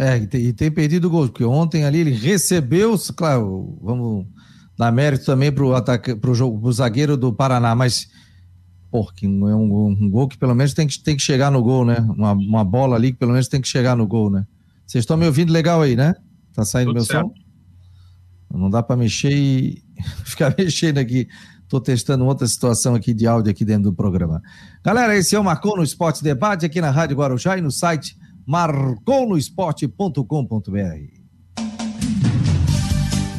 É, 0.01 0.17
e 0.17 0.27
tem, 0.27 0.41
e 0.47 0.53
tem 0.55 0.71
perdido 0.71 1.11
gols, 1.11 1.29
porque 1.29 1.45
ontem 1.45 1.85
ali 1.85 1.99
ele 1.99 2.13
recebeu, 2.13 2.99
claro, 3.15 3.79
vamos 3.83 4.27
dar 4.79 4.91
mérito 4.91 5.27
também 5.27 5.53
para 5.53 5.63
o 5.63 5.75
ataque, 5.75 6.15
pro 6.15 6.35
jogo, 6.35 6.59
pro 6.59 6.73
zagueiro 6.73 7.19
do 7.19 7.31
Paraná, 7.35 7.75
mas 7.75 8.09
porque 8.91 9.29
não 9.29 9.47
é 9.47 9.55
um, 9.55 9.89
um, 9.89 10.09
gol 10.09 10.27
que 10.27 10.39
pelo 10.39 10.55
menos 10.55 10.73
tem 10.73 10.87
que, 10.87 10.99
tem 10.99 11.15
que 11.19 11.23
chegar 11.23 11.51
no 11.51 11.63
gol, 11.63 11.85
né? 11.85 11.99
Uma, 12.17 12.33
uma 12.33 12.65
bola 12.65 12.97
ali 12.97 13.13
que 13.13 13.19
pelo 13.19 13.33
menos 13.33 13.47
tem 13.47 13.61
que 13.61 13.69
chegar 13.69 13.95
no 13.95 14.07
gol, 14.07 14.31
né? 14.31 14.47
Vocês 14.87 15.03
estão 15.03 15.19
me 15.19 15.27
ouvindo 15.27 15.53
legal 15.53 15.83
aí, 15.83 15.95
né? 15.95 16.15
Tá 16.55 16.65
saindo 16.65 16.87
Tudo 16.89 16.97
meu 16.97 17.05
certo. 17.05 17.27
som? 17.27 18.59
Não 18.59 18.71
dá 18.71 18.83
para 18.83 18.97
mexer 18.97 19.33
e 19.35 19.85
ficar 20.25 20.55
mexendo 20.57 20.97
aqui. 20.97 21.29
Estou 21.63 21.79
testando 21.79 22.25
outra 22.25 22.47
situação 22.47 22.95
aqui 22.95 23.13
de 23.13 23.27
áudio 23.27 23.51
aqui 23.51 23.67
dentro 23.67 23.91
do 23.91 23.93
programa. 23.93 24.41
Galera, 24.83 25.15
esse 25.15 25.37
é 25.37 25.39
o 25.39 25.45
Marcou 25.45 25.77
no 25.77 25.83
Esporte 25.83 26.25
Debate 26.25 26.65
aqui 26.65 26.81
na 26.81 26.91
Rádio 26.91 27.19
Guarujá 27.19 27.59
e 27.59 27.61
no 27.61 27.71
site 27.71 28.17
marconosport.com.br. 28.47 31.20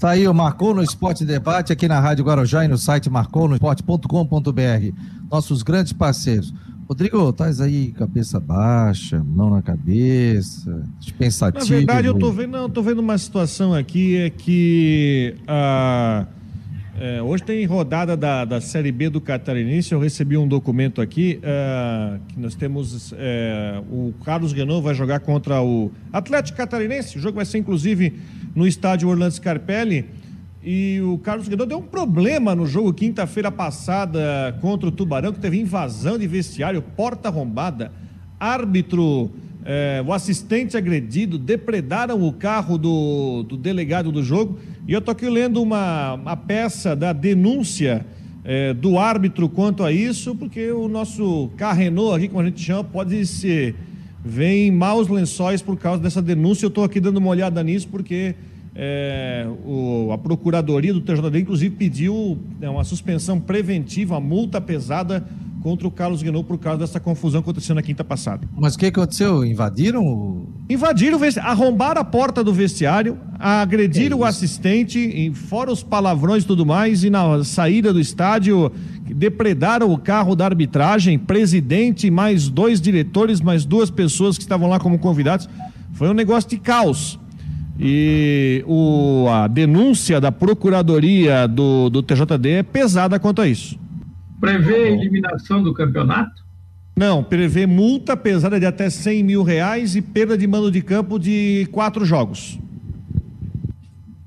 Tá 0.00 0.10
aí 0.12 0.26
o 0.26 0.32
Marcou 0.32 0.74
no 0.74 0.82
Esporte 0.82 1.26
Debate 1.26 1.74
aqui 1.74 1.86
na 1.86 2.00
Rádio 2.00 2.24
Guarujá 2.24 2.64
e 2.64 2.68
no 2.68 2.78
site 2.78 3.10
marconosport.com.br. 3.10 4.96
Nossos 5.30 5.62
grandes 5.62 5.92
parceiros. 5.92 6.54
Rodrigo, 6.88 7.28
estás 7.28 7.60
aí 7.60 7.92
cabeça 7.92 8.40
baixa, 8.40 9.22
mão 9.22 9.50
na 9.50 9.60
cabeça, 9.60 10.82
pensativo. 11.18 11.66
Na 11.66 11.76
verdade, 11.76 12.06
eu 12.06 12.18
tô 12.18 12.32
vendo, 12.32 12.52
não, 12.52 12.70
tô 12.70 12.82
vendo 12.82 13.00
uma 13.00 13.18
situação 13.18 13.74
aqui 13.74 14.16
é 14.16 14.30
que 14.30 15.36
ah, 15.46 16.24
é, 16.98 17.20
hoje 17.20 17.42
tem 17.42 17.62
rodada 17.66 18.16
da, 18.16 18.46
da 18.46 18.58
Série 18.58 18.90
B 18.90 19.10
do 19.10 19.20
Catarinense. 19.20 19.92
Eu 19.92 20.00
recebi 20.00 20.34
um 20.34 20.48
documento 20.48 21.02
aqui 21.02 21.40
ah, 21.44 22.18
que 22.26 22.40
nós 22.40 22.54
temos 22.54 23.12
é, 23.18 23.82
o 23.90 24.14
Carlos 24.24 24.54
Renault 24.54 24.82
vai 24.82 24.94
jogar 24.94 25.20
contra 25.20 25.60
o 25.62 25.92
Atlético 26.10 26.56
Catarinense. 26.56 27.18
O 27.18 27.20
jogo 27.20 27.36
vai 27.36 27.44
ser 27.44 27.58
inclusive 27.58 28.18
no 28.54 28.66
estádio 28.66 29.08
Orlando 29.08 29.34
Scarpelli. 29.34 30.06
E 30.62 31.00
o 31.00 31.16
Carlos 31.18 31.48
Guedon 31.48 31.66
deu 31.66 31.78
um 31.78 31.82
problema 31.82 32.54
no 32.54 32.66
jogo 32.66 32.92
quinta-feira 32.92 33.50
passada 33.50 34.56
contra 34.60 34.88
o 34.88 34.92
Tubarão, 34.92 35.32
que 35.32 35.40
teve 35.40 35.58
invasão 35.58 36.18
de 36.18 36.26
vestiário, 36.26 36.82
porta 36.82 37.28
arrombada, 37.28 37.90
árbitro, 38.38 39.30
é, 39.64 40.02
o 40.06 40.12
assistente 40.12 40.76
agredido, 40.76 41.38
depredaram 41.38 42.22
o 42.22 42.32
carro 42.32 42.76
do, 42.76 43.42
do 43.44 43.56
delegado 43.56 44.12
do 44.12 44.22
jogo. 44.22 44.58
E 44.86 44.92
eu 44.92 44.98
estou 44.98 45.12
aqui 45.12 45.28
lendo 45.28 45.62
uma, 45.62 46.14
uma 46.14 46.36
peça 46.36 46.94
da 46.94 47.12
denúncia 47.12 48.04
é, 48.44 48.74
do 48.74 48.98
árbitro 48.98 49.48
quanto 49.48 49.82
a 49.82 49.92
isso, 49.92 50.34
porque 50.34 50.70
o 50.70 50.88
nosso 50.88 51.50
carrenô 51.56 52.12
aqui, 52.12 52.28
como 52.28 52.40
a 52.40 52.44
gente 52.44 52.60
chama, 52.60 52.84
pode 52.84 53.24
ser. 53.26 53.74
Vem 54.24 54.68
em 54.68 54.70
maus 54.70 55.08
lençóis 55.08 55.62
por 55.62 55.76
causa 55.76 56.02
dessa 56.02 56.20
denúncia. 56.20 56.66
Eu 56.66 56.68
estou 56.68 56.84
aqui 56.84 57.00
dando 57.00 57.16
uma 57.16 57.30
olhada 57.30 57.62
nisso, 57.62 57.88
porque 57.88 58.34
é, 58.74 59.46
o, 59.64 60.10
a 60.12 60.18
Procuradoria 60.18 60.92
do 60.92 61.00
TJD, 61.00 61.40
inclusive, 61.40 61.74
pediu 61.74 62.38
é, 62.60 62.68
uma 62.68 62.84
suspensão 62.84 63.40
preventiva, 63.40 64.14
uma 64.14 64.20
multa 64.20 64.60
pesada 64.60 65.26
contra 65.62 65.86
o 65.86 65.90
Carlos 65.90 66.22
Guinou 66.22 66.42
por 66.42 66.58
causa 66.58 66.80
dessa 66.80 66.98
confusão 66.98 67.40
acontecendo 67.40 67.76
na 67.76 67.82
quinta 67.82 68.02
passada. 68.02 68.48
Mas 68.58 68.74
o 68.74 68.78
que 68.78 68.86
aconteceu? 68.86 69.44
Invadiram? 69.44 70.46
Invadiram, 70.68 71.18
arrombaram 71.42 72.00
a 72.00 72.04
porta 72.04 72.42
do 72.42 72.52
vestiário, 72.52 73.18
agrediram 73.38 74.18
é 74.18 74.20
o 74.20 74.24
assistente, 74.24 75.30
fora 75.34 75.70
os 75.70 75.82
palavrões 75.82 76.44
e 76.44 76.46
tudo 76.46 76.64
mais, 76.64 77.04
e 77.04 77.10
na 77.10 77.44
saída 77.44 77.92
do 77.92 78.00
estádio 78.00 78.72
depredaram 79.02 79.92
o 79.92 79.98
carro 79.98 80.34
da 80.34 80.44
arbitragem, 80.44 81.18
presidente, 81.18 82.10
mais 82.10 82.48
dois 82.48 82.80
diretores, 82.80 83.40
mais 83.40 83.64
duas 83.64 83.90
pessoas 83.90 84.36
que 84.36 84.42
estavam 84.42 84.68
lá 84.68 84.78
como 84.78 84.98
convidados. 84.98 85.48
Foi 85.92 86.08
um 86.08 86.14
negócio 86.14 86.48
de 86.48 86.58
caos. 86.58 87.18
E 87.78 88.62
o, 88.66 89.26
a 89.30 89.48
denúncia 89.48 90.20
da 90.20 90.30
Procuradoria 90.30 91.48
do, 91.48 91.88
do 91.88 92.02
TJD 92.02 92.50
é 92.50 92.62
pesada 92.62 93.18
quanto 93.18 93.40
a 93.40 93.48
isso. 93.48 93.78
Prevê 94.40 94.74
a 94.74 94.90
eliminação 94.90 95.62
do 95.62 95.74
campeonato? 95.74 96.42
Não, 96.96 97.22
prevê 97.22 97.66
multa 97.66 98.16
pesada 98.16 98.58
de 98.58 98.66
até 98.66 98.90
100 98.90 99.22
mil 99.22 99.42
reais 99.42 99.96
e 99.96 100.02
perda 100.02 100.36
de 100.36 100.46
mando 100.46 100.70
de 100.70 100.82
campo 100.82 101.18
de 101.18 101.68
quatro 101.70 102.04
jogos. 102.04 102.58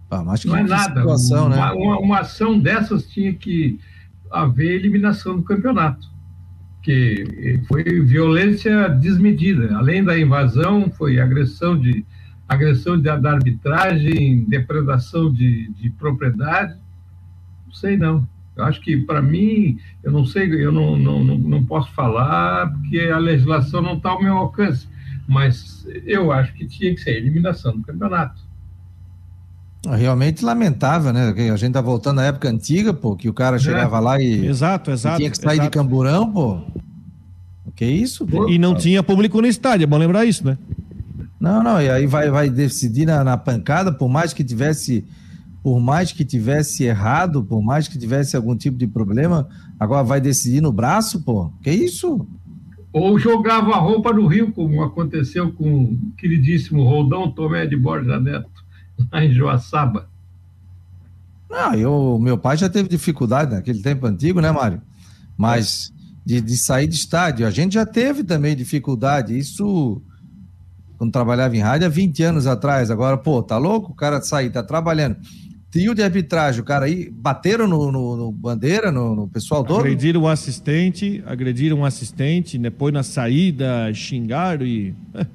Ah, 0.10 0.23
mas 0.23 0.45
não 0.45 0.56
é 0.56 0.63
nada. 0.63 1.02
Situação, 1.02 1.47
uma, 1.47 1.56
né? 1.56 1.71
uma, 1.73 1.99
uma, 1.99 2.19
ação 2.19 2.60
dessas 2.60 3.08
tinha 3.08 3.34
que 3.34 3.80
haver 4.32 4.76
eliminação 4.76 5.36
do 5.38 5.43
campeonato. 5.43 6.08
Que 6.84 7.62
foi 7.67 7.84
violência 8.02 8.88
desmedida. 8.89 9.76
Além 9.76 10.04
da 10.04 10.19
invasão, 10.19 10.91
foi 10.91 11.19
agressão 11.19 11.80
de 11.80 12.06
agressão 12.47 12.97
de, 12.97 13.04
da 13.04 13.32
arbitragem, 13.32 14.45
depredação 14.45 15.32
de, 15.32 15.71
de 15.73 15.89
propriedade. 15.91 16.76
Não 17.65 17.73
sei 17.73 17.97
não. 17.97 18.28
Eu 18.56 18.66
acho 18.66 18.82
que, 18.82 18.98
para 18.98 19.22
mim, 19.22 19.80
eu 20.04 20.12
não 20.12 20.26
sei, 20.26 20.52
eu 20.63 20.72
não, 20.72 20.98
não, 20.98 21.24
não, 21.24 21.38
não 21.38 21.66
posso 21.66 21.92
falar, 21.94 22.72
porque 22.72 23.00
a 23.00 23.18
legislação 23.18 23.82
não 23.82 23.98
está 23.98 24.12
ao 24.12 24.22
meu 24.22 24.38
alcance, 24.38 24.88
mas 25.28 25.88
eu 26.06 26.32
acho 26.32 26.54
que 26.54 26.66
tinha 26.66 26.94
que 26.94 27.02
ser 27.02 27.12
a 27.12 27.18
eliminação 27.18 27.76
do 27.76 27.84
campeonato. 27.84 28.42
Realmente 29.86 30.46
lamentável, 30.46 31.12
né? 31.12 31.34
A 31.52 31.58
gente 31.58 31.74
tá 31.74 31.82
voltando 31.82 32.22
à 32.22 32.26
época 32.26 32.48
antiga, 32.48 32.94
pô, 32.94 33.18
que 33.18 33.28
o 33.28 33.34
cara 33.34 33.60
chegava 33.60 33.98
é. 33.98 34.00
lá 34.00 34.22
e. 34.22 34.46
Exato, 34.46 34.92
exato. 34.92 35.18
tinha 35.18 35.30
que 35.30 35.38
sair 35.38 35.56
exato. 35.56 35.70
de 35.70 35.74
camburão, 35.74 36.32
pô. 36.32 36.62
O 37.66 37.72
que 37.76 37.84
é 37.84 37.89
isso? 37.89 38.26
Pô? 38.26 38.48
E 38.48 38.58
não 38.58 38.76
tinha 38.76 39.04
público 39.04 39.42
no 39.42 39.48
estádio, 39.48 39.84
é 39.84 39.88
bom 39.88 39.98
lembrar 39.98 40.24
isso, 40.24 40.46
né? 40.46 40.58
Não, 41.38 41.62
não, 41.62 41.82
e 41.82 41.89
aí 41.89 42.08
vai, 42.08 42.30
vai 42.30 42.50
decidir 42.50 43.06
na, 43.06 43.22
na 43.24 43.36
pancada, 43.36 43.92
por 43.92 44.08
mais 44.08 44.32
que 44.32 44.42
tivesse 44.42 45.06
por 45.63 45.80
mais 45.80 46.12
que 46.12 46.26
tivesse 46.26 46.84
errado, 46.84 47.41
por 47.41 47.63
mais 47.63 47.88
que 47.88 47.97
tivesse 47.97 48.36
algum 48.36 48.54
tipo 48.54 48.78
de 48.78 48.86
problema, 48.86 49.47
agora 49.80 50.04
vai 50.04 50.19
decidir 50.19 50.60
no 50.60 50.73
braço, 50.73 51.21
pô? 51.21 51.49
Que 51.63 51.71
isso? 51.71 52.28
Ou 52.91 53.17
jogava 53.17 53.71
a 53.71 53.80
roupa 53.80 54.12
no 54.12 54.28
rio, 54.28 54.52
como 54.52 54.84
aconteceu 54.84 55.54
com 55.54 55.84
o 55.86 55.97
queridíssimo 56.17 56.84
Roldão 56.84 57.32
Tomé 57.32 57.65
de 57.65 57.78
Borja 57.78 58.19
Neto, 58.19 58.49
lá 59.10 59.23
em 59.23 59.32
Joaçaba. 59.32 60.10
Não, 61.49 61.73
eu, 61.76 62.19
meu 62.21 62.38
pai 62.38 62.58
já 62.58 62.67
teve 62.67 62.89
dificuldade 62.89 63.56
naquele 63.56 63.82
tempo 63.82 64.06
antigo, 64.06 64.41
né, 64.41 64.52
Mário? 64.52 64.82
Mas 65.38 65.93
de, 66.26 66.41
de 66.41 66.58
sair 66.58 66.88
de 66.88 66.95
estádio, 66.95 67.47
a 67.47 67.52
gente 67.52 67.76
já 67.76 67.86
teve 67.86 68.23
também 68.23 68.54
dificuldade. 68.54 69.38
Isso 69.38 70.02
quando 70.97 71.12
trabalhava 71.12 71.56
em 71.56 71.62
rádio 71.62 71.88
há 71.88 71.89
20 71.89 72.23
anos 72.23 72.47
atrás. 72.47 72.91
Agora, 72.91 73.17
pô, 73.17 73.41
tá 73.41 73.58
louco? 73.58 73.93
O 73.93 73.95
cara 73.95 74.21
sair, 74.21 74.49
tá 74.49 74.62
trabalhando 74.62 75.17
trio 75.74 75.96
de 75.96 76.04
arbitragem, 76.04 76.62
o 76.62 76.64
cara 76.64 76.86
aí, 76.86 77.10
bateram 77.10 77.68
no, 77.68 77.92
no, 77.92 78.16
no 78.16 78.32
bandeira, 78.32 78.92
no, 78.92 79.16
no, 79.16 79.28
pessoal 79.28 79.64
todo? 79.64 79.80
Agrediram 79.80 80.22
o 80.22 80.28
assistente, 80.28 81.24
agrediram 81.26 81.80
o 81.80 81.86
assistente, 81.86 82.60
depois 82.60 82.94
na 82.94 83.02
saída 83.02 83.92
xingaram 83.92 84.64
e 84.68 84.94
é, 85.16 85.26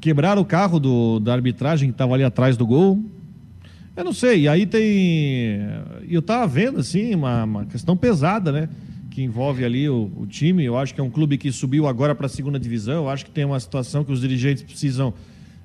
quebraram 0.00 0.40
o 0.40 0.44
carro 0.44 0.80
do, 0.80 1.20
da 1.20 1.34
arbitragem 1.34 1.90
que 1.90 1.92
estava 1.92 2.14
ali 2.14 2.24
atrás 2.24 2.56
do 2.56 2.66
gol. 2.66 2.98
Eu 3.94 4.04
não 4.04 4.12
sei, 4.14 4.42
e 4.42 4.48
aí 4.48 4.64
tem. 4.64 5.60
Eu 6.08 6.22
tava 6.22 6.46
vendo, 6.46 6.80
assim, 6.80 7.14
uma, 7.14 7.44
uma 7.44 7.66
questão 7.66 7.94
pesada, 7.94 8.50
né? 8.50 8.70
Que 9.10 9.22
envolve 9.22 9.66
ali 9.66 9.86
o, 9.86 10.10
o 10.16 10.26
time. 10.26 10.64
Eu 10.64 10.78
acho 10.78 10.94
que 10.94 11.00
é 11.00 11.04
um 11.04 11.10
clube 11.10 11.36
que 11.36 11.52
subiu 11.52 11.86
agora 11.86 12.14
para 12.14 12.24
a 12.24 12.30
segunda 12.30 12.58
divisão. 12.58 12.94
Eu 12.94 13.10
acho 13.10 13.26
que 13.26 13.30
tem 13.30 13.44
uma 13.44 13.60
situação 13.60 14.02
que 14.02 14.12
os 14.12 14.22
dirigentes 14.22 14.62
precisam 14.62 15.12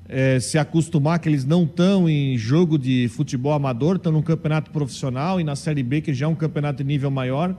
é, 0.07 0.39
se 0.39 0.57
acostumar 0.57 1.19
que 1.19 1.29
eles 1.29 1.45
não 1.45 1.63
estão 1.63 2.09
em 2.09 2.37
jogo 2.37 2.77
de 2.77 3.07
futebol 3.09 3.53
amador, 3.53 3.95
estão 3.95 4.11
no 4.11 4.21
campeonato 4.21 4.71
profissional 4.71 5.39
e 5.39 5.43
na 5.43 5.55
Série 5.55 5.83
B, 5.83 6.01
que 6.01 6.13
já 6.13 6.25
é 6.25 6.29
um 6.29 6.35
campeonato 6.35 6.77
de 6.77 6.83
nível 6.83 7.09
maior. 7.09 7.55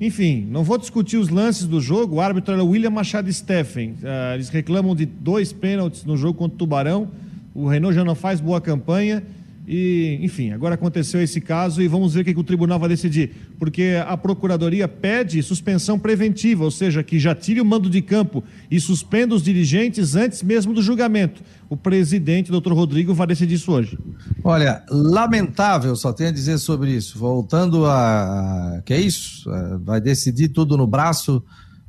Enfim, 0.00 0.46
não 0.50 0.64
vou 0.64 0.76
discutir 0.76 1.16
os 1.16 1.28
lances 1.28 1.66
do 1.66 1.80
jogo. 1.80 2.16
O 2.16 2.20
árbitro 2.20 2.52
era 2.52 2.64
William 2.64 2.90
Machado 2.90 3.32
Steffen. 3.32 3.92
Uh, 3.92 4.34
eles 4.34 4.48
reclamam 4.48 4.94
de 4.94 5.06
dois 5.06 5.52
pênaltis 5.52 6.04
no 6.04 6.16
jogo 6.16 6.38
contra 6.38 6.54
o 6.56 6.58
Tubarão. 6.58 7.08
O 7.54 7.68
Renault 7.68 7.94
já 7.94 8.04
não 8.04 8.14
faz 8.14 8.40
boa 8.40 8.60
campanha. 8.60 9.22
E, 9.66 10.18
enfim, 10.20 10.50
agora 10.50 10.74
aconteceu 10.74 11.22
esse 11.22 11.40
caso 11.40 11.80
e 11.80 11.88
vamos 11.88 12.12
ver 12.12 12.20
o 12.20 12.24
que, 12.24 12.38
o 12.38 12.44
tribunal 12.44 12.78
vai 12.78 12.88
decidir. 12.88 13.30
Porque 13.58 13.94
a 14.06 14.16
procuradoria 14.16 14.86
pede 14.86 15.42
suspensão 15.42 15.98
preventiva, 15.98 16.64
ou 16.64 16.70
seja, 16.70 17.02
que 17.02 17.18
já 17.18 17.34
tire 17.34 17.60
o 17.60 17.64
mando 17.64 17.88
de 17.88 18.02
campo 18.02 18.44
e 18.70 18.78
suspenda 18.78 19.34
os 19.34 19.42
dirigentes 19.42 20.14
antes 20.14 20.42
mesmo 20.42 20.74
do 20.74 20.82
julgamento. 20.82 21.42
O 21.70 21.76
presidente, 21.76 22.50
doutor 22.50 22.74
Rodrigo, 22.74 23.14
vai 23.14 23.26
decidir 23.26 23.54
isso 23.54 23.72
hoje. 23.72 23.98
Olha, 24.42 24.82
lamentável, 24.90 25.96
só 25.96 26.12
tenho 26.12 26.28
a 26.28 26.32
dizer 26.32 26.58
sobre 26.58 26.90
isso. 26.90 27.18
Voltando 27.18 27.86
a. 27.86 28.82
Que 28.84 28.92
é 28.92 29.00
isso? 29.00 29.50
É, 29.50 29.78
vai 29.78 30.00
decidir 30.00 30.48
tudo 30.48 30.76
no 30.76 30.86
braço. 30.86 31.42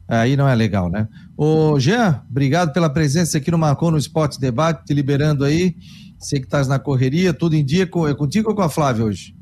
Aí 0.08 0.38
não 0.38 0.48
é 0.48 0.54
legal, 0.54 0.90
né? 0.90 1.08
Ô, 1.36 1.80
Jean, 1.80 2.22
obrigado 2.30 2.72
pela 2.72 2.90
presença 2.90 3.38
aqui 3.38 3.50
no 3.50 3.58
Marcou 3.58 3.90
no 3.90 3.98
Esporte 3.98 4.40
Debate, 4.40 4.86
te 4.86 4.94
liberando 4.94 5.44
aí. 5.44 5.76
Sei 6.20 6.40
que 6.40 6.46
estás 6.46 6.68
na 6.68 6.80
correria, 6.80 7.34
tudo 7.34 7.56
em 7.56 7.64
dia. 7.64 7.84
É 7.84 8.14
contigo 8.14 8.50
ou 8.50 8.56
com 8.56 8.62
a 8.62 8.70
Flávia 8.70 9.06
hoje? 9.06 9.36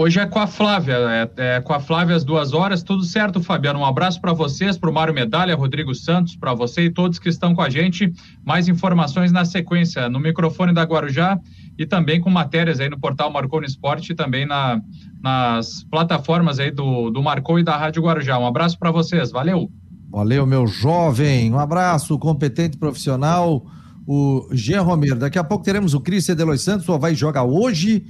Hoje 0.00 0.20
é 0.20 0.26
com 0.26 0.38
a 0.38 0.46
Flávia, 0.46 0.94
é, 0.94 1.56
é, 1.56 1.60
com 1.60 1.72
a 1.72 1.80
Flávia 1.80 2.14
às 2.14 2.22
duas 2.22 2.52
horas, 2.52 2.84
tudo 2.84 3.02
certo, 3.02 3.42
Fabiano. 3.42 3.80
Um 3.80 3.84
abraço 3.84 4.20
para 4.20 4.32
vocês, 4.32 4.78
para 4.78 4.88
o 4.88 4.94
Mário 4.94 5.12
Medalha, 5.12 5.56
Rodrigo 5.56 5.92
Santos, 5.92 6.36
para 6.36 6.54
você 6.54 6.82
e 6.82 6.90
todos 6.90 7.18
que 7.18 7.28
estão 7.28 7.52
com 7.52 7.62
a 7.62 7.68
gente. 7.68 8.12
Mais 8.44 8.68
informações 8.68 9.32
na 9.32 9.44
sequência, 9.44 10.08
no 10.08 10.20
microfone 10.20 10.72
da 10.72 10.84
Guarujá 10.84 11.36
e 11.76 11.84
também 11.84 12.20
com 12.20 12.30
matérias 12.30 12.78
aí 12.78 12.88
no 12.88 12.96
portal 12.96 13.32
Marcou 13.32 13.58
no 13.58 13.66
Esporte 13.66 14.12
e 14.12 14.14
também 14.14 14.46
na, 14.46 14.80
nas 15.20 15.82
plataformas 15.90 16.60
aí 16.60 16.70
do, 16.70 17.10
do 17.10 17.20
Marcou 17.20 17.58
e 17.58 17.64
da 17.64 17.76
Rádio 17.76 18.04
Guarujá. 18.04 18.38
Um 18.38 18.46
abraço 18.46 18.78
para 18.78 18.92
vocês, 18.92 19.32
valeu! 19.32 19.68
Valeu, 20.08 20.46
meu 20.46 20.64
jovem, 20.68 21.52
um 21.52 21.58
abraço, 21.58 22.16
competente 22.20 22.78
profissional 22.78 23.66
o 24.10 24.48
Jean 24.52 24.80
Romero. 24.80 25.18
Daqui 25.18 25.38
a 25.38 25.44
pouco 25.44 25.62
teremos 25.62 25.92
o 25.92 26.00
Cris 26.00 26.24
Cedelos 26.24 26.62
Santos, 26.62 26.86
só 26.86 26.96
vai 26.96 27.14
jogar 27.14 27.44
hoje, 27.44 28.06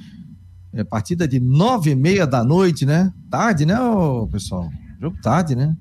é 0.73 0.85
partida 0.85 1.27
de 1.27 1.41
nove 1.41 1.91
e 1.91 1.97
meia 1.97 2.25
da 2.25 2.45
noite, 2.45 2.87
né? 2.87 3.13
Tarde, 3.29 3.67
né, 3.67 3.75
pessoal? 4.31 4.71
Jogo 5.01 5.17
tarde, 5.21 5.57
né? 5.57 5.77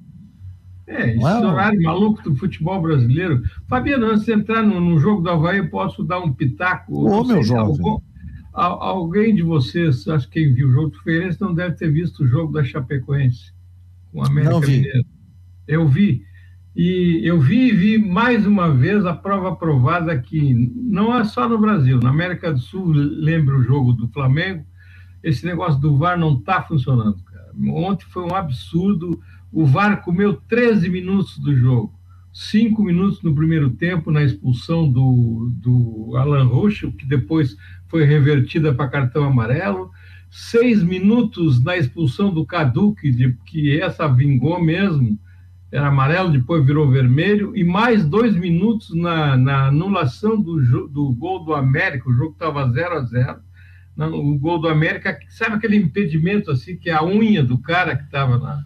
É, 0.88 1.15
esse 1.15 1.23
é, 1.23 1.45
horário 1.45 1.80
maluco 1.84 2.23
do 2.23 2.36
futebol 2.36 2.82
brasileiro. 2.82 3.43
Fabiano, 3.67 4.08
antes 4.08 4.25
de 4.25 4.32
entrar 4.32 4.63
no, 4.63 4.82
no 4.82 4.97
jogo 4.97 5.21
do 5.21 5.30
Havaí, 5.30 5.60
eu 5.60 5.69
posso 5.69 6.03
dar 6.03 6.19
um 6.19 6.34
pitaco? 6.34 7.08
Ô, 7.08 7.23
meu 7.23 7.43
jovem. 7.43 7.75
Algum, 7.75 7.99
alguém 8.53 9.36
de 9.36 9.43
vocês, 9.43 10.08
acho 10.08 10.27
que 10.29 10.41
quem 10.41 10.54
viu 10.54 10.69
o 10.69 10.71
jogo 10.71 10.89
do 10.89 11.00
Feirense, 11.04 11.39
não 11.39 11.54
deve 11.54 11.75
ter 11.75 11.91
visto 11.91 12.23
o 12.23 12.27
jogo 12.27 12.52
da 12.54 12.63
Chapecoense 12.63 13.54
com 14.12 14.23
a 14.23 14.27
América 14.27 14.52
não 14.52 14.62
vi. 14.62 14.77
Mineiro. 14.77 15.06
Eu 15.67 15.87
vi. 15.87 16.25
E 16.78 17.21
eu 17.23 17.40
vi 17.40 17.69
e 17.69 17.71
vi 17.71 17.98
mais 17.98 18.46
uma 18.46 18.69
vez 18.69 19.04
a 19.04 19.12
prova 19.12 19.56
provada 19.56 20.15
que 20.15 20.54
não 20.75 21.17
é 21.17 21.23
só 21.23 21.50
no 21.50 21.58
Brasil, 21.58 22.00
na 22.00 22.12
América 22.12 22.54
do 22.54 22.60
Sul, 22.60 22.92
lembra 22.94 23.58
o 23.58 23.63
jogo 23.63 23.94
do 23.94 24.08
Flamengo, 24.10 24.63
esse 25.23 25.44
negócio 25.44 25.82
do 25.82 25.98
VAR 25.98 26.19
não 26.19 26.36
está 26.36 26.62
funcionando, 26.62 27.17
cara. 27.23 27.52
Ontem 27.71 28.06
foi 28.06 28.21
um 28.25 28.36
absurdo, 28.36 29.19
o 29.52 29.65
VAR 29.65 30.04
comeu 30.04 30.36
13 30.48 30.88
minutos 30.88 31.40
do 31.40 31.56
jogo, 31.56 31.92
cinco 32.32 32.84
minutos 32.84 33.23
no 33.23 33.34
primeiro 33.34 33.71
tempo 33.71 34.12
na 34.12 34.21
expulsão 34.21 34.88
do, 34.88 35.52
do 35.56 36.15
Alan 36.15 36.46
Rocha, 36.46 36.92
que 36.92 37.08
depois 37.08 37.58
foi 37.88 38.06
revertida 38.06 38.71
para 38.71 38.88
cartão 38.88 39.23
amarelo, 39.23 39.90
seis 40.30 40.84
minutos 40.84 41.60
na 41.60 41.75
expulsão 41.75 42.32
do 42.32 42.46
Cadu, 42.46 42.94
que, 42.94 43.36
que 43.48 43.82
essa 43.82 44.08
vingou 44.08 44.63
mesmo, 44.63 45.17
era 45.71 45.87
amarelo, 45.87 46.31
depois 46.31 46.65
virou 46.65 46.89
vermelho, 46.89 47.55
e 47.55 47.63
mais 47.63 48.05
dois 48.05 48.35
minutos 48.35 48.95
na, 48.95 49.35
na 49.35 49.67
anulação 49.67 50.41
do, 50.41 50.87
do 50.87 51.11
gol 51.11 51.43
do 51.43 51.53
América, 51.53 52.09
o 52.09 52.13
jogo 52.13 52.31
estava 52.31 52.69
0 52.69 52.93
a 52.93 53.01
0 53.01 53.47
o 53.97 54.37
gol 54.37 54.59
do 54.59 54.69
América, 54.69 55.17
sabe 55.29 55.55
aquele 55.55 55.75
impedimento 55.75 56.51
assim, 56.51 56.77
que 56.77 56.89
é 56.89 56.93
a 56.93 57.03
unha 57.03 57.43
do 57.43 57.57
cara 57.57 57.95
que 57.97 58.03
estava 58.03 58.37
lá? 58.37 58.63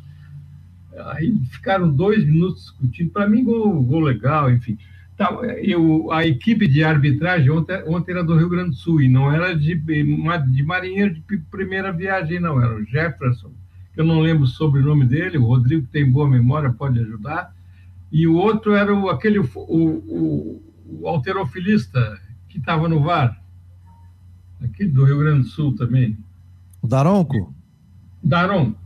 Aí 1.13 1.33
ficaram 1.51 1.89
dois 1.89 2.25
minutos 2.25 2.63
discutindo. 2.63 3.11
Para 3.11 3.29
mim, 3.29 3.45
gol, 3.45 3.81
gol 3.81 4.01
legal, 4.01 4.51
enfim. 4.51 4.77
Tá, 5.15 5.31
eu, 5.63 6.11
a 6.11 6.27
equipe 6.27 6.67
de 6.67 6.83
arbitragem 6.83 7.49
ontem, 7.49 7.81
ontem 7.87 8.11
era 8.11 8.25
do 8.25 8.35
Rio 8.35 8.49
Grande 8.49 8.71
do 8.71 8.75
Sul, 8.75 9.01
e 9.01 9.07
não 9.07 9.31
era 9.31 9.55
de, 9.55 9.73
de 9.73 10.63
marinheiro 10.63 11.13
de 11.13 11.37
primeira 11.49 11.93
viagem, 11.93 12.39
não, 12.39 12.61
era 12.61 12.75
o 12.75 12.83
Jefferson 12.83 13.53
eu 13.95 14.05
não 14.05 14.19
lembro 14.19 14.43
o 14.43 14.47
sobrenome 14.47 15.05
dele, 15.05 15.37
o 15.37 15.45
Rodrigo 15.45 15.87
tem 15.87 16.09
boa 16.09 16.29
memória, 16.29 16.71
pode 16.71 16.99
ajudar, 16.99 17.53
e 18.11 18.27
o 18.27 18.35
outro 18.35 18.73
era 18.73 18.93
o, 18.93 19.09
aquele, 19.09 19.39
o, 19.39 19.47
o, 19.55 20.61
o 20.85 21.07
alterofilista 21.07 22.19
que 22.49 22.57
estava 22.57 22.87
no 22.87 23.01
VAR, 23.01 23.41
aqui 24.61 24.85
do 24.85 25.05
Rio 25.05 25.19
Grande 25.19 25.43
do 25.43 25.47
Sul 25.47 25.75
também. 25.75 26.17
O 26.81 26.87
Daronco? 26.87 27.53
Daronco. 28.23 28.79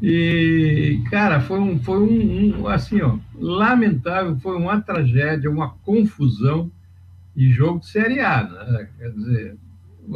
E, 0.00 1.02
cara, 1.10 1.40
foi 1.40 1.58
um, 1.58 1.78
foi 1.78 1.98
um, 1.98 2.60
um, 2.60 2.68
assim, 2.68 3.00
ó, 3.00 3.18
lamentável, 3.34 4.36
foi 4.38 4.56
uma 4.56 4.80
tragédia, 4.80 5.50
uma 5.50 5.70
confusão 5.70 6.70
e 7.34 7.50
jogo 7.50 7.80
de 7.80 7.88
Série 7.88 8.20
A, 8.20 8.44
né? 8.44 8.88
Quer 8.98 9.10
dizer, 9.12 9.56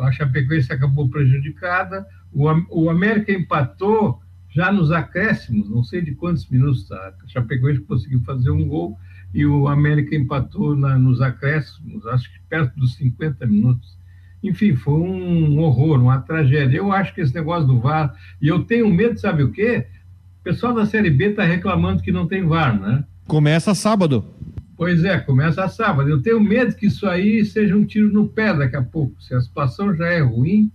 a 0.01 0.13
Chapecoense 0.13 0.73
acabou 0.73 1.09
prejudicada, 1.09 2.07
o, 2.33 2.47
o 2.71 2.91
América 2.91 3.33
empatou 3.33 4.21
já 4.51 4.73
nos 4.73 4.91
acréscimos, 4.91 5.71
não 5.71 5.85
sei 5.85 6.03
de 6.03 6.13
quantos 6.15 6.49
minutos, 6.49 6.89
tá? 6.89 7.13
a 7.23 7.29
Chapecoense 7.29 7.81
conseguiu 7.83 8.21
fazer 8.23 8.51
um 8.51 8.67
gol 8.67 8.99
e 9.33 9.47
o 9.47 9.69
América 9.69 10.17
empatou 10.17 10.75
na, 10.75 10.99
nos 10.99 11.21
acréscimos, 11.21 12.05
acho 12.09 12.33
que 12.33 12.41
perto 12.49 12.75
dos 12.79 12.95
50 12.97 13.47
minutos. 13.47 13.97
Enfim, 14.43 14.75
foi 14.75 14.95
um 14.95 15.59
horror, 15.59 16.01
uma 16.01 16.19
tragédia. 16.21 16.79
Eu 16.79 16.91
acho 16.91 17.15
que 17.15 17.21
esse 17.21 17.35
negócio 17.35 17.67
do 17.67 17.79
VAR, 17.79 18.15
e 18.41 18.49
eu 18.49 18.65
tenho 18.65 18.93
medo, 18.93 19.21
sabe 19.21 19.43
o 19.43 19.53
quê? 19.53 19.87
O 20.41 20.43
pessoal 20.43 20.75
da 20.75 20.87
Série 20.87 21.11
B 21.11 21.27
está 21.27 21.45
reclamando 21.45 22.03
que 22.03 22.11
não 22.11 22.27
tem 22.27 22.47
VAR, 22.47 22.81
né? 22.81 23.05
Começa 23.27 23.75
sábado. 23.75 24.25
Pois 24.77 25.05
é, 25.05 25.21
começa 25.21 25.69
sábado. 25.69 26.09
Eu 26.09 26.23
tenho 26.23 26.41
medo 26.41 26.75
que 26.75 26.87
isso 26.87 27.07
aí 27.07 27.45
seja 27.45 27.77
um 27.77 27.85
tiro 27.85 28.11
no 28.11 28.27
pé 28.27 28.55
daqui 28.55 28.77
a 28.77 28.83
pouco. 28.83 29.23
Se 29.23 29.35
a 29.35 29.41
situação 29.41 29.95
já 29.95 30.07
é 30.07 30.21
ruim, 30.21 30.73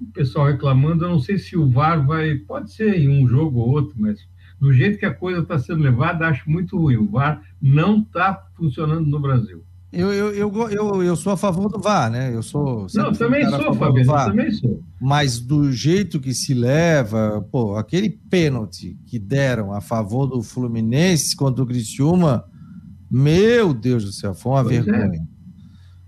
o 0.00 0.06
pessoal 0.12 0.46
reclamando, 0.46 1.04
eu 1.04 1.10
não 1.10 1.20
sei 1.20 1.38
se 1.38 1.56
o 1.56 1.68
VAR 1.68 2.06
vai. 2.06 2.34
Pode 2.36 2.72
ser 2.72 2.98
em 2.98 3.08
um 3.08 3.26
jogo 3.26 3.60
ou 3.60 3.68
outro, 3.68 3.94
mas 3.96 4.18
do 4.60 4.72
jeito 4.72 4.98
que 4.98 5.06
a 5.06 5.14
coisa 5.14 5.40
está 5.40 5.58
sendo 5.58 5.82
levada, 5.82 6.26
acho 6.26 6.48
muito 6.50 6.78
ruim. 6.78 6.96
O 6.96 7.10
VAR 7.10 7.42
não 7.60 8.00
está 8.00 8.46
funcionando 8.56 9.06
no 9.06 9.20
Brasil. 9.20 9.62
Eu, 9.90 10.12
eu, 10.12 10.34
eu, 10.34 10.70
eu, 10.70 11.02
eu 11.02 11.16
sou 11.16 11.32
a 11.32 11.36
favor 11.36 11.70
do 11.70 11.80
VAR, 11.80 12.10
né? 12.10 12.34
Eu 12.34 12.42
sou. 12.42 12.86
Não, 12.94 13.10
também 13.10 13.48
sou, 13.48 13.72
Fabiano, 13.72 14.12
também 14.12 14.50
sou. 14.50 14.82
Mas 15.00 15.40
do 15.40 15.72
jeito 15.72 16.20
que 16.20 16.34
se 16.34 16.52
leva, 16.52 17.42
pô, 17.50 17.74
aquele 17.74 18.10
pênalti 18.10 18.98
que 19.06 19.18
deram 19.18 19.72
a 19.72 19.80
favor 19.80 20.26
do 20.26 20.42
Fluminense 20.42 21.34
contra 21.34 21.64
o 21.64 21.66
Criciúma, 21.66 22.44
meu 23.10 23.72
Deus 23.72 24.04
do 24.04 24.12
céu, 24.12 24.34
foi 24.34 24.52
uma 24.52 24.64
pois 24.64 24.76
é. 24.76 24.82
vergonha. 24.82 25.18
É. 25.20 25.22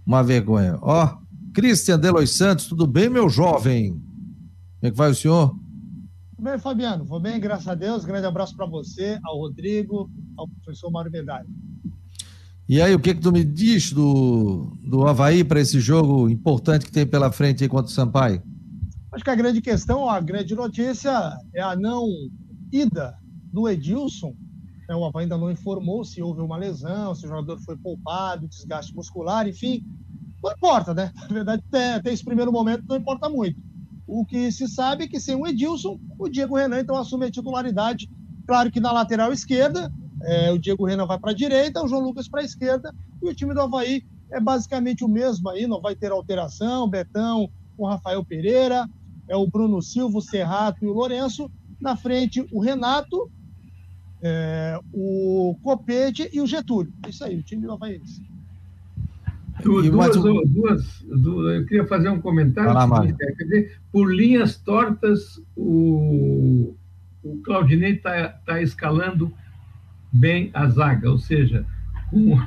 Uma 0.05 0.23
vergonha. 0.23 0.79
Ó, 0.83 1.17
Cristian 1.53 1.99
Delois 1.99 2.31
Santos, 2.31 2.67
tudo 2.67 2.87
bem, 2.87 3.09
meu 3.09 3.29
jovem? 3.29 3.93
Como 3.93 4.83
é 4.83 4.91
que 4.91 4.97
vai 4.97 5.11
o 5.11 5.15
senhor? 5.15 5.49
Tudo 6.37 6.45
bem, 6.45 6.59
Fabiano. 6.59 7.05
Vou 7.05 7.21
bem, 7.21 7.41
graças 7.41 7.67
a 7.67 7.75
Deus. 7.75 8.05
Grande 8.05 8.27
abraço 8.27 8.57
para 8.57 8.67
você, 8.67 9.19
ao 9.25 9.39
Rodrigo, 9.39 10.09
ao 10.37 10.49
professor 10.49 10.91
Mário 10.91 11.11
Medalha. 11.11 11.47
E 12.69 12.81
aí, 12.81 12.95
o 12.95 13.01
que, 13.01 13.15
que 13.15 13.21
tu 13.21 13.33
me 13.33 13.45
diz 13.45 13.93
do, 13.93 14.77
do 14.81 15.07
Havaí 15.07 15.43
para 15.43 15.61
esse 15.61 15.81
jogo 15.81 16.31
importante 16.31 16.87
que 16.87 16.93
tem 16.93 17.05
pela 17.05 17.33
frente 17.33 17.65
aí 17.65 17.69
contra 17.69 17.91
o 17.91 17.95
Sampaio? 17.95 18.41
Acho 19.11 19.25
que 19.25 19.31
a 19.31 19.35
grande 19.35 19.61
questão, 19.61 20.09
a 20.09 20.21
grande 20.21 20.55
notícia 20.55 21.37
é 21.53 21.61
a 21.61 21.75
não 21.75 22.07
ida 22.73 23.13
do 23.53 23.69
Edilson. 23.69 24.37
É, 24.89 24.95
o 24.95 25.05
Havaí 25.05 25.25
ainda 25.25 25.37
não 25.37 25.51
informou 25.51 26.05
se 26.05 26.23
houve 26.23 26.41
uma 26.41 26.57
lesão, 26.57 27.13
se 27.13 27.27
o 27.27 27.29
jogador 27.29 27.59
foi 27.59 27.77
poupado, 27.77 28.47
desgaste 28.47 28.95
muscular, 28.95 29.49
enfim 29.49 29.85
não 30.43 30.53
importa, 30.53 30.95
né? 30.95 31.13
Na 31.15 31.27
verdade, 31.29 31.63
até, 31.69 31.95
até 31.95 32.13
esse 32.13 32.25
primeiro 32.25 32.53
momento 32.53 32.85
não 32.89 32.97
importa 32.97 33.29
muito. 33.29 33.61
O 34.07 34.25
que 34.25 34.51
se 34.51 34.67
sabe 34.67 35.05
é 35.05 35.09
que 35.09 35.21
sem 35.21 35.37
o 35.37 35.47
Edilson, 35.47 35.99
o 36.19 36.29
Diego 36.29 36.57
Renan 36.57 36.81
então 36.81 36.97
assume 36.97 37.27
a 37.27 37.31
titularidade. 37.31 38.11
Claro 38.47 38.71
que 38.71 38.81
na 38.81 38.91
lateral 38.91 39.33
esquerda, 39.33 39.93
é, 40.23 40.51
o 40.51 40.59
Diego 40.59 40.85
Renan 40.85 41.07
vai 41.07 41.19
para 41.19 41.31
a 41.31 41.35
direita, 41.35 41.83
o 41.83 41.89
João 41.89 42.03
Lucas 42.03 42.29
para 42.29 42.41
a 42.41 42.45
esquerda, 42.45 42.93
e 43.23 43.29
o 43.29 43.35
time 43.35 43.55
do 43.55 43.61
Havaí 43.61 44.05
é 44.33 44.41
basicamente 44.41 45.05
o 45.05 45.09
mesmo 45.09 45.49
aí, 45.49 45.67
não 45.67 45.81
vai 45.81 45.95
ter 45.95 46.11
alteração. 46.11 46.89
Betão 46.89 47.49
com 47.77 47.87
Rafael 47.87 48.25
Pereira, 48.25 48.89
é 49.29 49.37
o 49.37 49.47
Bruno 49.47 49.81
Silva, 49.81 50.19
o 50.19 50.23
Serrato 50.23 50.85
e 50.85 50.89
o 50.89 50.93
Lourenço. 50.93 51.51
Na 51.81 51.97
frente, 51.97 52.47
o 52.53 52.61
Renato, 52.61 53.31
é, 54.23 54.79
o 54.93 55.57
Copete 55.63 56.29
e 56.33 56.41
o 56.41 56.47
Getúlio. 56.47 56.93
É 57.07 57.11
isso 57.11 57.25
aí, 57.25 57.39
o 57.39 57.43
time 57.43 57.67
do 57.67 57.73
Havaí. 57.73 58.03
Duas, 59.63 59.91
duas, 59.91 61.05
duas, 61.05 61.57
eu 61.57 61.67
queria 61.67 61.87
fazer 61.87 62.09
um 62.09 62.21
comentário. 62.21 62.73
Lá, 62.73 63.07
quer 63.17 63.45
dizer, 63.45 63.79
por 63.93 64.13
linhas 64.15 64.57
tortas, 64.57 65.41
o, 65.57 66.75
o 67.23 67.39
Claudinei 67.45 67.93
está 67.93 68.29
tá 68.29 68.61
escalando 68.61 69.33
bem 70.13 70.51
a 70.53 70.69
zaga, 70.69 71.11
ou 71.11 71.19
seja, 71.19 71.65
com, 72.11 72.39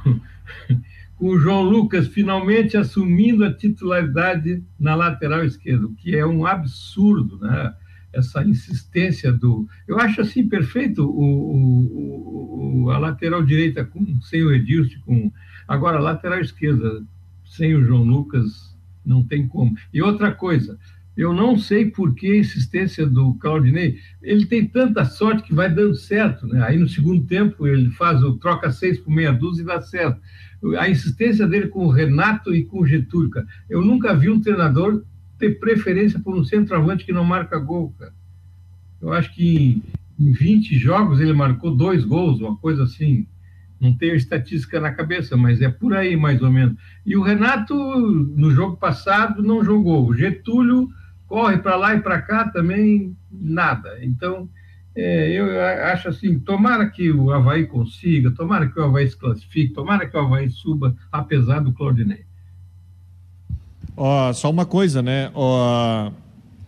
com 1.17 1.27
o 1.27 1.39
João 1.39 1.63
Lucas 1.63 2.07
finalmente 2.07 2.75
assumindo 2.77 3.45
a 3.45 3.53
titularidade 3.53 4.63
na 4.79 4.95
lateral 4.95 5.43
esquerda, 5.43 5.85
o 5.85 5.95
que 5.95 6.15
é 6.15 6.25
um 6.25 6.45
absurdo, 6.45 7.39
né? 7.39 7.73
essa 8.13 8.43
insistência 8.43 9.31
do. 9.31 9.67
Eu 9.87 9.99
acho 9.99 10.21
assim 10.21 10.47
perfeito 10.47 11.03
o, 11.03 11.23
o, 11.23 12.83
o 12.85 12.91
a 12.91 12.99
lateral 12.99 13.43
direita 13.43 13.83
com, 13.83 14.21
sem 14.21 14.43
o 14.43 14.53
Edilson, 14.53 14.99
com 15.05 15.31
Agora, 15.73 15.97
lateral 15.97 16.39
esquerda, 16.39 17.03
sem 17.43 17.73
o 17.73 17.83
João 17.83 18.03
Lucas, 18.03 18.77
não 19.03 19.23
tem 19.23 19.47
como. 19.47 19.75
E 19.91 20.03
outra 20.03 20.31
coisa, 20.31 20.77
eu 21.17 21.33
não 21.33 21.57
sei 21.57 21.89
por 21.89 22.13
que 22.13 22.31
a 22.31 22.37
insistência 22.37 23.07
do 23.07 23.33
Claudinei. 23.39 23.97
Ele 24.21 24.45
tem 24.45 24.67
tanta 24.67 25.03
sorte 25.03 25.41
que 25.41 25.53
vai 25.53 25.73
dando 25.73 25.95
certo, 25.95 26.45
né? 26.45 26.63
Aí 26.63 26.77
no 26.77 26.87
segundo 26.87 27.25
tempo 27.25 27.65
ele 27.65 27.89
faz 27.89 28.21
o 28.21 28.37
troca 28.37 28.71
seis 28.71 28.99
por 28.99 29.09
meia 29.09 29.33
dúzia 29.33 29.63
e 29.63 29.65
dá 29.65 29.81
certo. 29.81 30.21
A 30.77 30.87
insistência 30.87 31.47
dele 31.47 31.69
com 31.69 31.87
o 31.87 31.91
Renato 31.91 32.53
e 32.53 32.63
com 32.63 32.81
o 32.81 32.85
Getúlio, 32.85 33.31
cara. 33.31 33.47
Eu 33.67 33.81
nunca 33.81 34.13
vi 34.15 34.29
um 34.29 34.39
treinador 34.39 35.03
ter 35.39 35.59
preferência 35.59 36.19
por 36.19 36.35
um 36.35 36.43
centroavante 36.43 37.03
que 37.03 37.11
não 37.11 37.25
marca 37.25 37.57
gol, 37.57 37.95
cara. 37.97 38.13
Eu 39.01 39.11
acho 39.11 39.33
que 39.33 39.81
em 40.19 40.31
20 40.31 40.77
jogos 40.77 41.19
ele 41.19 41.33
marcou 41.33 41.75
dois 41.75 42.05
gols, 42.05 42.39
uma 42.39 42.55
coisa 42.57 42.83
assim 42.83 43.25
não 43.79 43.93
tenho 43.93 44.15
estatística 44.15 44.79
na 44.79 44.91
cabeça, 44.91 45.35
mas 45.35 45.61
é 45.61 45.69
por 45.69 45.93
aí 45.93 46.15
mais 46.15 46.41
ou 46.41 46.49
menos. 46.49 46.75
E 47.05 47.17
o 47.17 47.21
Renato, 47.21 47.75
no 47.75 48.51
jogo 48.51 48.77
passado, 48.77 49.43
não 49.43 49.63
jogou. 49.63 50.07
O 50.07 50.15
Getúlio 50.15 50.89
corre 51.27 51.57
para 51.57 51.75
lá 51.75 51.95
e 51.95 51.99
para 51.99 52.21
cá 52.21 52.47
também, 52.47 53.15
nada. 53.31 53.97
Então, 54.01 54.47
é, 54.95 55.31
eu 55.31 55.61
acho 55.91 56.09
assim: 56.09 56.39
tomara 56.39 56.87
que 56.87 57.11
o 57.11 57.31
Havaí 57.31 57.65
consiga, 57.65 58.31
tomara 58.31 58.67
que 58.67 58.79
o 58.79 58.83
Havaí 58.83 59.09
se 59.09 59.17
classifique, 59.17 59.73
tomara 59.73 60.07
que 60.07 60.15
o 60.15 60.19
Havaí 60.19 60.49
suba, 60.49 60.95
apesar 61.11 61.59
do 61.59 61.73
Claudinei. 61.73 62.25
Ó, 63.97 64.31
só 64.33 64.49
uma 64.49 64.65
coisa, 64.65 65.01
né? 65.01 65.31
Ó, 65.33 66.11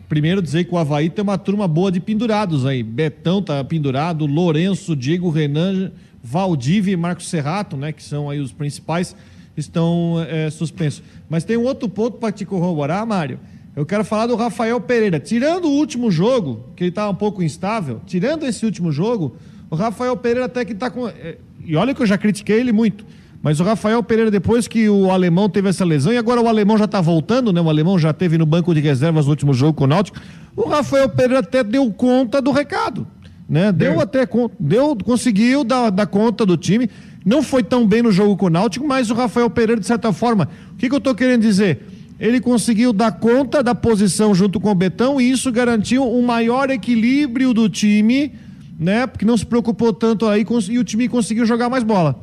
primeiro 0.09 0.41
dizer 0.41 0.65
que 0.65 0.73
o 0.73 0.77
Havaí 0.77 1.09
tem 1.09 1.23
uma 1.23 1.37
turma 1.37 1.67
boa 1.67 1.91
de 1.91 1.99
pendurados 1.99 2.65
aí. 2.65 2.83
Betão 2.83 3.41
tá 3.41 3.63
pendurado, 3.63 4.25
Lourenço, 4.25 4.95
Diego 4.95 5.29
Renan 5.29 5.91
Valdívia 6.25 6.91
e 6.91 6.97
Marcos 6.97 7.29
Serrato, 7.29 7.77
né, 7.77 7.91
que 7.91 8.01
são 8.01 8.29
aí 8.29 8.39
os 8.39 8.51
principais, 8.51 9.15
estão 9.55 10.25
é, 10.27 10.49
suspensos. 10.49 11.03
Mas 11.29 11.43
tem 11.43 11.55
um 11.55 11.63
outro 11.63 11.87
ponto 11.87 12.17
para 12.17 12.31
te 12.31 12.43
corroborar, 12.43 13.05
Mário. 13.05 13.39
Eu 13.75 13.85
quero 13.85 14.03
falar 14.03 14.25
do 14.25 14.35
Rafael 14.35 14.81
Pereira. 14.81 15.19
Tirando 15.19 15.65
o 15.65 15.71
último 15.71 16.09
jogo, 16.09 16.65
que 16.75 16.83
ele 16.83 16.89
estava 16.89 17.09
tá 17.09 17.11
um 17.11 17.15
pouco 17.15 17.43
instável, 17.43 18.01
tirando 18.07 18.43
esse 18.43 18.65
último 18.65 18.91
jogo, 18.91 19.35
o 19.69 19.75
Rafael 19.75 20.17
Pereira 20.17 20.45
até 20.45 20.65
que 20.65 20.73
está 20.73 20.89
com. 20.89 21.07
É, 21.07 21.37
e 21.63 21.75
olha 21.75 21.93
que 21.93 22.01
eu 22.01 22.07
já 22.07 22.17
critiquei 22.17 22.59
ele 22.59 22.71
muito. 22.71 23.05
Mas 23.43 23.59
o 23.59 23.63
Rafael 23.63 24.01
Pereira, 24.01 24.31
depois 24.31 24.67
que 24.67 24.89
o 24.89 25.11
alemão 25.11 25.47
teve 25.47 25.69
essa 25.69 25.85
lesão, 25.85 26.11
e 26.11 26.17
agora 26.17 26.41
o 26.41 26.47
alemão 26.47 26.75
já 26.75 26.85
está 26.85 26.99
voltando, 26.99 27.53
né? 27.53 27.61
O 27.61 27.69
alemão 27.69 27.99
já 27.99 28.11
teve 28.11 28.39
no 28.39 28.45
banco 28.47 28.73
de 28.73 28.79
reservas 28.79 29.25
no 29.25 29.31
último 29.31 29.53
jogo 29.53 29.73
com 29.73 29.83
o 29.83 29.87
Náutico. 29.87 30.19
O 30.55 30.67
Rafael 30.67 31.07
Pereira 31.07 31.39
até 31.39 31.63
deu 31.63 31.91
conta 31.91 32.41
do 32.41 32.51
recado 32.51 33.05
né? 33.47 33.71
Deu 33.71 33.99
até 33.99 34.27
deu, 34.59 34.95
conseguiu 35.03 35.63
dar, 35.63 35.89
dar 35.89 36.07
conta 36.07 36.45
do 36.45 36.57
time. 36.57 36.89
Não 37.25 37.41
foi 37.41 37.63
tão 37.63 37.87
bem 37.87 38.01
no 38.01 38.11
jogo 38.11 38.37
com 38.37 38.45
o 38.45 38.49
Náutico, 38.49 38.85
mas 38.85 39.09
o 39.09 39.13
Rafael 39.13 39.49
Pereira, 39.49 39.81
de 39.81 39.87
certa 39.87 40.13
forma, 40.13 40.47
o 40.73 40.75
que, 40.75 40.87
que 40.87 40.93
eu 40.93 40.99
estou 40.99 41.15
querendo 41.15 41.41
dizer? 41.41 41.81
ele 42.19 42.39
conseguiu 42.39 42.93
dar 42.93 43.11
conta 43.11 43.61
da 43.61 43.75
posição 43.75 44.33
junto 44.33 44.59
com 44.59 44.71
o 44.71 44.75
Betão 44.75 45.19
e 45.19 45.29
isso 45.29 45.51
garantiu 45.51 46.03
um 46.03 46.25
maior 46.25 46.69
equilíbrio 46.69 47.53
do 47.53 47.69
time, 47.69 48.33
né? 48.79 49.05
Porque 49.05 49.25
não 49.25 49.37
se 49.37 49.45
preocupou 49.45 49.91
tanto 49.91 50.25
aí 50.25 50.45
e 50.69 50.79
o 50.79 50.83
time 50.83 51.09
conseguiu 51.09 51.45
jogar 51.45 51.69
mais 51.69 51.83
bola. 51.83 52.19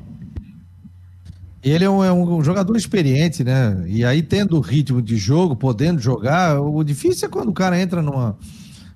Ele 1.62 1.84
é 1.84 1.90
um, 1.90 2.02
é 2.02 2.12
um, 2.12 2.42
jogador 2.42 2.76
experiente, 2.76 3.44
né? 3.44 3.84
E 3.86 4.04
aí, 4.04 4.20
tendo 4.20 4.58
ritmo 4.58 5.00
de 5.00 5.16
jogo, 5.16 5.54
podendo 5.54 6.00
jogar, 6.00 6.60
o 6.60 6.82
difícil 6.82 7.28
é 7.28 7.30
quando 7.30 7.50
o 7.50 7.52
cara 7.52 7.80
entra 7.80 8.02
numa. 8.02 8.36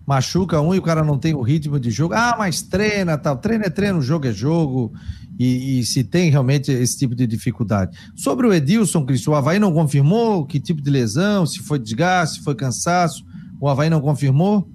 Machuca 0.07 0.61
um 0.61 0.75
e 0.75 0.79
o 0.79 0.83
cara 0.83 1.03
não 1.03 1.19
tem 1.19 1.35
o 1.35 1.43
ritmo 1.43 1.81
de 1.81 1.91
jogo. 1.91 2.15
Ah, 2.15 2.37
mas 2.39 2.63
treina, 2.63 3.19
tal. 3.19 3.37
Treino 3.37 3.65
é 3.65 3.71
treino, 3.71 4.01
jogo 4.01 4.27
é 4.27 4.33
jogo. 4.33 4.93
E, 5.39 5.81
e 5.81 5.85
se 5.85 6.05
tem 6.05 6.31
realmente 6.31 6.71
esse 6.71 6.97
tipo 6.97 7.15
de 7.15 7.27
dificuldade. 7.27 7.99
Sobre 8.15 8.47
o 8.47 8.55
Edilson, 8.55 9.05
Cristo, 9.05 9.33
o 9.33 9.35
Havaí 9.35 9.59
não 9.59 9.73
confirmou 9.73 10.47
que 10.47 10.61
tipo 10.61 10.81
de 10.81 10.89
lesão, 10.89 11.45
se 11.45 11.59
foi 11.59 11.79
desgaste, 11.79 12.39
se 12.39 12.45
foi 12.45 12.55
cansaço. 12.55 13.25
O 13.61 13.69
Havaí 13.69 13.91
não 13.91 14.01
confirmou? 14.01 14.71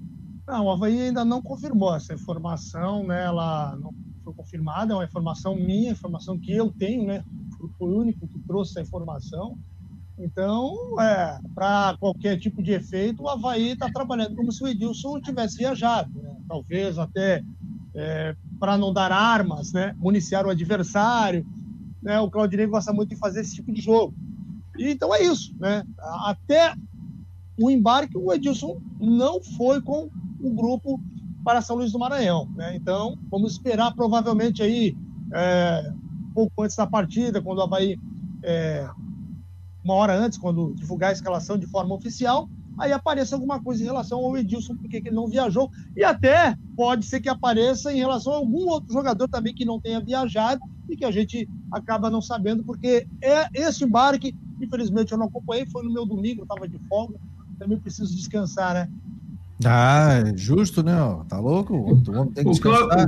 Não, 0.46 0.66
o 0.66 0.70
Havaí 0.70 1.00
ainda 1.00 1.24
não 1.24 1.40
confirmou 1.40 1.96
essa 1.96 2.14
informação, 2.14 3.04
né? 3.06 3.24
Ela 3.24 3.76
não 3.80 3.92
foi 4.22 4.34
confirmada, 4.34 4.92
é 4.92 4.96
uma 4.96 5.04
informação 5.04 5.56
minha, 5.56 5.92
informação 5.92 6.38
que 6.38 6.52
eu 6.52 6.70
tenho, 6.70 7.06
né? 7.06 7.24
Foi 7.78 7.88
o 7.88 7.98
único 7.98 8.28
que 8.28 8.38
trouxe 8.40 8.72
essa 8.72 8.82
informação. 8.82 9.58
Então, 10.18 11.00
é, 11.00 11.38
para 11.54 11.96
qualquer 11.98 12.38
tipo 12.38 12.62
de 12.62 12.72
efeito, 12.72 13.22
o 13.22 13.28
Havaí 13.28 13.72
está 13.72 13.90
trabalhando 13.90 14.36
como 14.36 14.52
se 14.52 14.62
o 14.62 14.68
Edilson 14.68 15.20
tivesse 15.20 15.58
viajado. 15.58 16.10
Né? 16.22 16.36
Talvez 16.48 16.98
até 16.98 17.42
é, 17.94 18.36
para 18.58 18.76
não 18.76 18.92
dar 18.92 19.10
armas, 19.10 19.72
né? 19.72 19.94
municiar 19.98 20.46
o 20.46 20.50
adversário. 20.50 21.46
Né? 22.02 22.20
O 22.20 22.30
Claudinei 22.30 22.66
gosta 22.66 22.92
muito 22.92 23.10
de 23.10 23.16
fazer 23.16 23.40
esse 23.40 23.54
tipo 23.54 23.72
de 23.72 23.80
jogo. 23.80 24.14
E, 24.78 24.90
então 24.90 25.14
é 25.14 25.22
isso. 25.22 25.54
Né? 25.58 25.82
Até 25.98 26.74
o 27.60 27.70
embarque, 27.70 28.16
o 28.16 28.32
Edilson 28.32 28.80
não 29.00 29.42
foi 29.42 29.80
com 29.80 30.10
o 30.40 30.50
grupo 30.54 31.00
para 31.44 31.60
São 31.60 31.76
Luís 31.76 31.92
do 31.92 31.98
Maranhão. 31.98 32.48
Né? 32.54 32.76
Então, 32.76 33.18
vamos 33.30 33.52
esperar 33.52 33.94
provavelmente 33.94 34.62
aí 34.62 34.96
é, 35.32 35.92
pouco 36.34 36.62
antes 36.62 36.76
da 36.76 36.86
partida, 36.86 37.42
quando 37.42 37.58
o 37.58 37.62
Havaí, 37.62 37.98
é, 38.42 38.88
uma 39.84 39.94
hora 39.94 40.16
antes, 40.16 40.38
quando 40.38 40.74
divulgar 40.74 41.10
a 41.10 41.12
escalação 41.12 41.58
de 41.58 41.66
forma 41.66 41.94
oficial, 41.94 42.48
aí 42.78 42.92
apareça 42.92 43.34
alguma 43.34 43.60
coisa 43.60 43.82
em 43.82 43.86
relação 43.86 44.18
ao 44.18 44.36
Edilson, 44.36 44.76
porque 44.76 44.96
ele 44.96 45.10
não 45.10 45.26
viajou, 45.26 45.70
e 45.96 46.04
até 46.04 46.56
pode 46.76 47.04
ser 47.04 47.20
que 47.20 47.28
apareça 47.28 47.92
em 47.92 47.98
relação 47.98 48.32
a 48.32 48.36
algum 48.36 48.66
outro 48.68 48.92
jogador 48.92 49.28
também 49.28 49.54
que 49.54 49.64
não 49.64 49.80
tenha 49.80 50.00
viajado 50.00 50.60
e 50.88 50.96
que 50.96 51.04
a 51.04 51.10
gente 51.10 51.48
acaba 51.70 52.10
não 52.10 52.20
sabendo, 52.20 52.62
porque 52.62 53.06
é 53.20 53.46
esse 53.54 53.84
embarque, 53.84 54.34
infelizmente 54.60 55.12
eu 55.12 55.18
não 55.18 55.26
acompanhei, 55.26 55.66
foi 55.66 55.82
no 55.82 55.92
meu 55.92 56.06
domingo, 56.06 56.40
eu 56.40 56.44
estava 56.44 56.68
de 56.68 56.78
folga, 56.88 57.14
também 57.58 57.78
preciso 57.78 58.14
descansar, 58.14 58.74
né? 58.74 58.88
Ah, 59.64 60.22
é 60.26 60.36
justo, 60.36 60.82
né? 60.82 60.92
Tá 61.28 61.38
louco? 61.38 61.74
O, 61.74 61.92
o, 61.92 62.60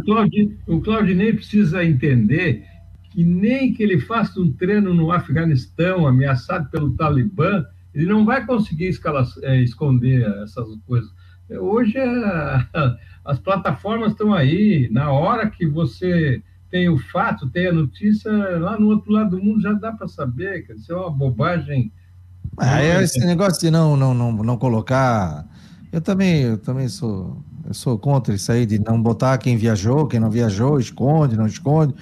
Claudinei, 0.04 0.56
o 0.68 0.80
Claudinei 0.80 1.32
precisa 1.32 1.84
entender 1.84 2.64
que 3.14 3.22
nem 3.22 3.72
que 3.72 3.80
ele 3.80 4.00
faça 4.00 4.40
um 4.40 4.50
treino 4.50 4.92
no 4.92 5.12
Afeganistão, 5.12 6.04
ameaçado 6.04 6.68
pelo 6.68 6.96
Talibã, 6.96 7.64
ele 7.94 8.06
não 8.06 8.24
vai 8.24 8.44
conseguir 8.44 8.88
escalar, 8.88 9.24
é, 9.42 9.60
esconder 9.62 10.28
essas 10.42 10.66
coisas. 10.84 11.08
Hoje 11.48 11.96
é, 11.96 12.66
as 13.24 13.38
plataformas 13.38 14.10
estão 14.10 14.34
aí, 14.34 14.88
na 14.90 15.12
hora 15.12 15.48
que 15.48 15.64
você 15.64 16.42
tem 16.68 16.88
o 16.88 16.98
fato, 16.98 17.48
tem 17.50 17.68
a 17.68 17.72
notícia, 17.72 18.32
lá 18.58 18.76
no 18.76 18.88
outro 18.88 19.12
lado 19.12 19.36
do 19.36 19.42
mundo 19.42 19.62
já 19.62 19.72
dá 19.74 19.92
para 19.92 20.08
saber, 20.08 20.66
que 20.66 20.72
isso 20.72 20.92
é 20.92 20.96
uma 20.96 21.08
bobagem. 21.08 21.92
Ah, 22.58 22.82
é 22.82 23.00
esse 23.00 23.24
negócio 23.24 23.60
de 23.60 23.70
não, 23.70 23.96
não, 23.96 24.12
não, 24.12 24.32
não 24.32 24.56
colocar. 24.56 25.46
Eu 25.92 26.00
também, 26.00 26.42
eu 26.42 26.58
também 26.58 26.88
sou, 26.88 27.40
eu 27.64 27.72
sou 27.72 27.96
contra 27.96 28.34
isso 28.34 28.50
aí 28.50 28.66
de 28.66 28.80
não 28.80 29.00
botar 29.00 29.38
quem 29.38 29.56
viajou, 29.56 30.08
quem 30.08 30.18
não 30.18 30.30
viajou, 30.30 30.80
esconde, 30.80 31.36
não 31.36 31.46
esconde. 31.46 31.94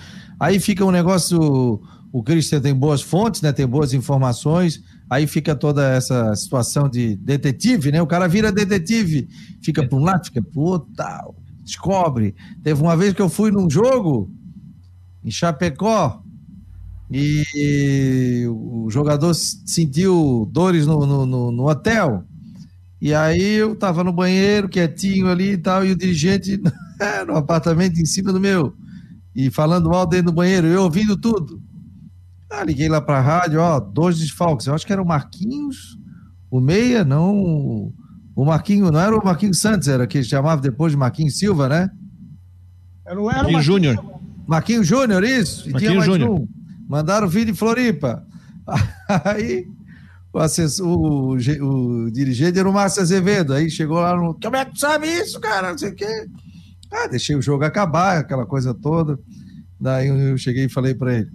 Aí 0.43 0.59
fica 0.59 0.84
um 0.84 0.90
negócio. 0.90 1.80
O 2.12 2.22
Christian 2.22 2.61
tem 2.61 2.74
boas 2.74 3.01
fontes, 3.01 3.40
né? 3.40 3.53
Tem 3.53 3.66
boas 3.66 3.95
informações 3.95 4.82
Aí 5.12 5.26
fica 5.26 5.55
toda 5.55 5.86
essa 5.90 6.34
situação 6.34 6.88
de 6.88 7.16
detetive, 7.16 7.93
né? 7.93 8.01
O 8.01 8.07
cara 8.07 8.26
vira 8.26 8.51
detetive, 8.51 9.28
fica 9.61 9.86
para 9.86 9.99
um 9.99 10.03
lado, 10.03 10.24
fica 10.24 10.40
para 10.40 10.59
o 10.59 10.62
outro, 10.62 10.88
tal, 10.97 11.36
descobre. 11.62 12.34
Teve 12.62 12.80
uma 12.80 12.97
vez 12.97 13.12
que 13.12 13.20
eu 13.20 13.28
fui 13.28 13.51
num 13.51 13.68
jogo 13.68 14.30
em 15.22 15.30
Chapecó 15.30 16.22
e 17.11 18.47
o 18.49 18.88
jogador 18.90 19.34
sentiu 19.34 20.49
dores 20.51 20.86
no, 20.86 21.05
no, 21.05 21.26
no, 21.26 21.53
no 21.53 21.68
hotel. 21.68 22.24
E 22.99 23.12
aí 23.12 23.57
eu 23.57 23.76
tava 23.76 24.03
no 24.03 24.14
banheiro, 24.14 24.66
quietinho 24.66 25.28
ali 25.28 25.51
e 25.51 25.59
tal, 25.59 25.84
e 25.84 25.90
o 25.90 25.97
dirigente 25.97 26.59
no 27.28 27.36
apartamento 27.36 28.01
em 28.01 28.07
cima 28.07 28.32
do 28.32 28.40
meu, 28.40 28.74
e 29.35 29.51
falando 29.51 29.93
alto 29.93 30.11
dentro 30.11 30.26
do 30.26 30.33
banheiro, 30.33 30.66
eu 30.66 30.83
ouvindo 30.83 31.16
tudo. 31.16 31.61
Ah, 32.51 32.64
liguei 32.64 32.89
lá 32.89 33.01
para 33.01 33.18
a 33.18 33.20
rádio, 33.20 33.61
ó, 33.61 33.80
dois 33.80 34.18
desfalques. 34.18 34.66
Eu 34.66 34.74
acho 34.74 34.87
que 34.87 34.93
era 34.93 35.03
o 35.03 35.07
Marquinhos, 35.07 35.99
o 36.51 36.61
Meia, 36.61 37.03
não 37.05 37.93
o 38.35 38.45
Marquinhos, 38.45 38.91
não 38.91 39.01
era 39.01 39.16
o 39.16 39.24
Marquinhos 39.24 39.59
Santos, 39.59 39.89
era 39.89 40.07
que 40.07 40.22
chamava 40.22 40.61
depois 40.61 40.93
de 40.93 40.99
Marquinhos 40.99 41.39
Silva, 41.39 41.68
né? 41.68 41.91
Era, 43.07 43.20
era 43.20 43.22
Marquinhos 43.22 43.64
Júnior. 43.64 44.05
Marquinhos 44.47 44.87
Júnior, 44.87 45.24
isso? 45.24 45.68
E 45.68 45.72
Marquinhos 45.72 46.05
Júnior. 46.05 46.30
Um. 46.30 46.49
Mandaram 46.89 47.26
o 47.26 47.30
vídeo 47.30 47.53
de 47.53 47.59
Floripa. 47.59 48.26
Aí 49.24 49.66
o, 50.33 50.39
assessor, 50.39 50.87
o, 50.87 51.37
o, 51.37 52.11
dirigente 52.11 52.59
era 52.59 52.68
o 52.68 52.72
Márcio 52.72 53.03
Azevedo. 53.03 53.55
Aí 53.55 53.70
chegou 53.70 54.01
lá 54.01 54.16
no. 54.16 54.39
Como 54.41 54.57
é 54.57 54.64
que 54.64 54.72
tu 54.72 54.80
sabe 54.80 55.07
isso, 55.07 55.41
cara? 55.41 55.70
Não 55.70 55.78
sei 55.78 55.91
o 55.91 55.95
quê. 55.95 56.26
Ah, 56.93 57.07
deixei 57.07 57.34
o 57.34 57.43
jogo 57.43 57.64
acabar, 57.64 58.18
aquela 58.18 58.45
coisa 58.45 58.74
toda. 58.74 59.18
Daí 59.80 60.09
eu 60.09 60.36
cheguei 60.36 60.66
e 60.66 60.68
falei 60.68 60.95
para 60.95 61.14
ele: 61.14 61.30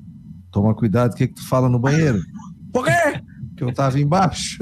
Toma 0.51 0.75
cuidado, 0.75 1.13
o 1.13 1.15
que, 1.15 1.27
que 1.27 1.33
tu 1.33 1.47
fala 1.47 1.67
no 1.67 1.79
banheiro? 1.79 2.19
Por 2.71 2.85
quê? 2.85 3.21
Que 3.55 3.63
eu 3.63 3.73
tava 3.73 3.99
embaixo. 3.99 4.59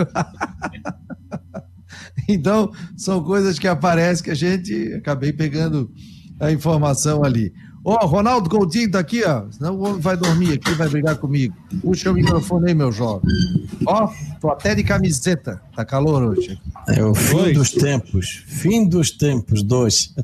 então, 2.29 2.71
são 2.95 3.21
coisas 3.21 3.59
que 3.59 3.67
aparecem 3.67 4.23
que 4.23 4.31
a 4.31 4.35
gente 4.35 4.93
acabei 4.93 5.33
pegando 5.33 5.91
a 6.39 6.51
informação 6.51 7.23
ali. 7.23 7.53
Ó, 7.87 7.99
oh, 8.01 8.07
Ronaldo 8.07 8.49
Coutinho 8.49 8.89
tá 8.89 8.97
aqui, 8.97 9.23
ó. 9.23 9.43
Senão 9.51 9.75
o 9.75 9.83
homem 9.83 10.01
vai 10.01 10.17
dormir 10.17 10.53
aqui, 10.53 10.73
vai 10.73 10.89
brigar 10.89 11.17
comigo. 11.17 11.55
Puxa 11.81 12.09
o 12.09 12.15
microfone 12.15 12.69
aí, 12.69 12.73
meu 12.73 12.91
jovem. 12.91 13.29
Ó, 13.85 14.11
tô 14.41 14.49
até 14.49 14.73
de 14.73 14.83
camiseta. 14.83 15.61
Tá 15.75 15.85
calor 15.85 16.23
hoje. 16.23 16.59
É 16.87 17.03
o 17.03 17.13
fim 17.13 17.35
dois. 17.35 17.53
dos 17.53 17.71
tempos. 17.71 18.43
Fim 18.47 18.89
dos 18.89 19.11
tempos, 19.11 19.61
dois. 19.61 20.15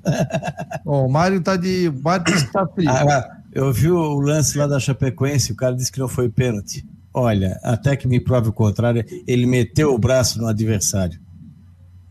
Ó, 0.84 1.04
oh, 1.04 1.06
o 1.06 1.12
Mário 1.12 1.40
tá 1.40 1.56
de. 1.56 1.90
O 1.90 2.02
Mário 2.02 2.52
tá 2.52 2.66
frio. 2.66 2.90
Ah, 2.90 3.30
eu 3.54 3.72
vi 3.72 3.92
o 3.92 4.20
lance 4.20 4.58
lá 4.58 4.66
da 4.66 4.80
Chapecoense, 4.80 5.52
o 5.52 5.56
cara 5.56 5.76
disse 5.76 5.92
que 5.92 6.00
não 6.00 6.08
foi 6.08 6.30
pênalti. 6.30 6.84
Olha, 7.14 7.60
até 7.62 7.96
que 7.96 8.08
me 8.08 8.20
prove 8.20 8.50
o 8.50 8.54
contrário, 8.54 9.06
ele 9.28 9.46
meteu 9.46 9.94
o 9.94 10.00
braço 10.00 10.42
no 10.42 10.48
adversário. 10.48 11.20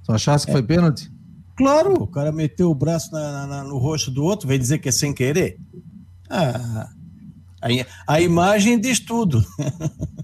Tu 0.04 0.12
achasse 0.12 0.44
que 0.44 0.52
é. 0.52 0.54
foi 0.54 0.62
pênalti? 0.62 1.10
Claro, 1.60 1.92
o 1.92 2.06
cara 2.06 2.32
meteu 2.32 2.70
o 2.70 2.74
braço 2.74 3.12
na, 3.12 3.46
na, 3.46 3.64
no 3.64 3.76
rosto 3.76 4.10
do 4.10 4.24
outro, 4.24 4.48
vem 4.48 4.58
dizer 4.58 4.78
que 4.78 4.88
é 4.88 4.92
sem 4.92 5.12
querer. 5.12 5.58
Ah, 6.30 6.88
a, 7.60 8.14
a 8.14 8.18
imagem 8.18 8.80
diz 8.80 8.98
tudo. 8.98 9.44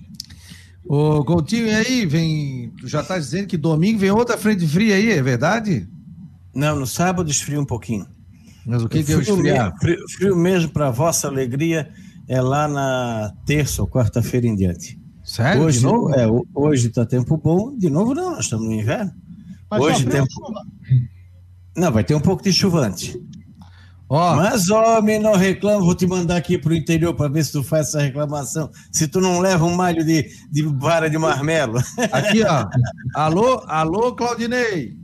Ô, 0.88 1.22
Coutinho, 1.26 1.66
e 1.66 1.74
aí? 1.74 2.06
Vem, 2.06 2.72
tu 2.80 2.88
já 2.88 3.02
tá 3.02 3.18
dizendo 3.18 3.48
que 3.48 3.58
domingo 3.58 3.98
vem 3.98 4.10
outra 4.10 4.38
frente 4.38 4.66
fria 4.66 4.94
aí, 4.94 5.10
é 5.10 5.20
verdade? 5.20 5.86
Não, 6.54 6.74
no 6.74 6.86
sábado 6.86 7.30
esfria 7.30 7.60
um 7.60 7.66
pouquinho. 7.66 8.06
Mas 8.64 8.82
o 8.82 8.88
que, 8.88 9.04
que 9.04 9.12
é 9.12 9.16
o 9.16 9.20
esfriar? 9.20 9.78
Frio, 9.78 9.98
frio 10.08 10.36
mesmo, 10.36 10.70
para 10.70 10.90
vossa 10.90 11.28
alegria, 11.28 11.90
é 12.26 12.40
lá 12.40 12.66
na 12.66 13.30
terça 13.44 13.82
ou 13.82 13.88
quarta-feira 13.88 14.46
em 14.46 14.56
diante. 14.56 14.98
Sério? 15.22 15.64
Hoje, 15.64 15.80
de 15.80 15.84
novo? 15.84 16.14
É, 16.14 16.26
hoje 16.54 16.88
está 16.88 17.04
tempo 17.04 17.36
bom. 17.36 17.76
De 17.76 17.90
novo, 17.90 18.14
não, 18.14 18.30
nós 18.30 18.46
estamos 18.46 18.64
no 18.64 18.72
inverno. 18.72 19.12
Mas 19.70 19.82
hoje 19.82 20.06
tempo. 20.06 20.28
Não, 21.76 21.92
vai 21.92 22.02
ter 22.02 22.14
um 22.14 22.20
pouco 22.20 22.42
de 22.42 22.52
chuva 22.52 22.86
antes. 22.86 23.16
Oh. 24.08 24.36
Mas, 24.36 24.70
homem, 24.70 25.18
não 25.18 25.34
reclama, 25.34 25.84
vou 25.84 25.94
te 25.94 26.06
mandar 26.06 26.36
aqui 26.36 26.56
para 26.56 26.70
o 26.70 26.74
interior 26.74 27.12
para 27.14 27.28
ver 27.28 27.44
se 27.44 27.52
tu 27.52 27.62
faz 27.62 27.88
essa 27.88 28.00
reclamação. 28.00 28.70
Se 28.92 29.08
tu 29.08 29.20
não 29.20 29.40
leva 29.40 29.64
um 29.64 29.74
malho 29.74 30.04
de, 30.04 30.30
de 30.50 30.62
vara 30.62 31.10
de 31.10 31.18
marmelo. 31.18 31.78
Aqui, 32.12 32.42
ó. 32.44 32.66
Alô, 33.14 33.64
alô, 33.66 34.14
Claudinei. 34.14 34.96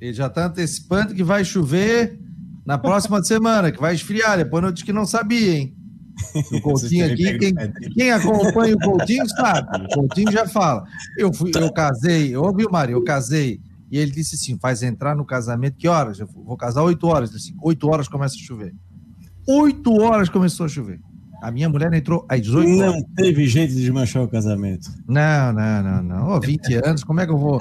Ele 0.00 0.12
já 0.12 0.26
está 0.26 0.46
antecipando 0.46 1.14
que 1.14 1.22
vai 1.22 1.44
chover 1.44 2.18
na 2.66 2.76
próxima 2.76 3.22
semana, 3.24 3.70
que 3.70 3.80
vai 3.80 3.94
esfriar. 3.94 4.38
Depois 4.38 4.64
eu 4.64 4.72
disse 4.72 4.84
que 4.84 4.92
não 4.92 5.06
sabia, 5.06 5.58
hein? 5.58 5.76
O 6.52 6.60
Coutinho 6.60 7.06
aqui, 7.06 7.38
quem, 7.38 7.54
quem, 7.94 8.10
acompanha 8.10 8.74
o 8.74 8.80
Coutinho 8.80 9.26
sabe. 9.28 9.84
O 9.84 9.88
Coutinho 9.88 10.32
já 10.32 10.46
fala. 10.46 10.84
Eu, 11.16 11.32
fui, 11.32 11.50
eu 11.54 11.72
casei, 11.72 12.34
eu 12.34 12.42
ouvi 12.42 12.66
o 12.66 12.70
Mário, 12.70 12.96
eu 12.96 13.04
casei. 13.04 13.60
E 13.90 13.98
ele 13.98 14.10
disse 14.10 14.36
assim: 14.36 14.58
faz 14.58 14.82
entrar 14.82 15.16
no 15.16 15.24
casamento, 15.24 15.76
que 15.76 15.88
horas? 15.88 16.20
Eu 16.20 16.26
vou 16.26 16.56
casar 16.56 16.82
oito 16.82 17.06
horas. 17.06 17.30
Ele 17.30 17.38
disse: 17.38 17.54
oito 17.62 17.88
horas 17.88 18.08
começa 18.08 18.34
a 18.36 18.38
chover. 18.38 18.74
Oito 19.48 19.92
horas 20.00 20.28
começou 20.28 20.66
a 20.66 20.68
chover. 20.68 21.00
A 21.42 21.50
minha 21.50 21.68
mulher 21.68 21.92
entrou 21.94 22.26
às 22.28 22.40
18 22.40 22.68
Não 22.68 22.88
horas. 22.90 23.02
teve 23.16 23.46
jeito 23.46 23.74
de 23.74 23.80
desmanchar 23.80 24.22
o 24.22 24.28
casamento. 24.28 24.90
Não, 25.08 25.52
não, 25.52 25.82
não, 25.82 26.02
não. 26.02 26.30
Oh, 26.36 26.40
20 26.40 26.74
anos, 26.86 27.02
como 27.02 27.20
é 27.20 27.26
que 27.26 27.32
eu 27.32 27.38
vou. 27.38 27.60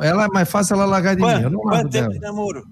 Ela 0.00 0.24
é 0.24 0.28
mais 0.28 0.48
fácil 0.50 0.74
ela 0.74 0.86
largar 0.86 1.14
de 1.14 1.22
mim. 1.22 1.42
Eu 1.42 1.50
não 1.50 1.60
quanto 1.60 1.90
tempo 1.90 2.10
de 2.10 2.18
namoro? 2.18 2.64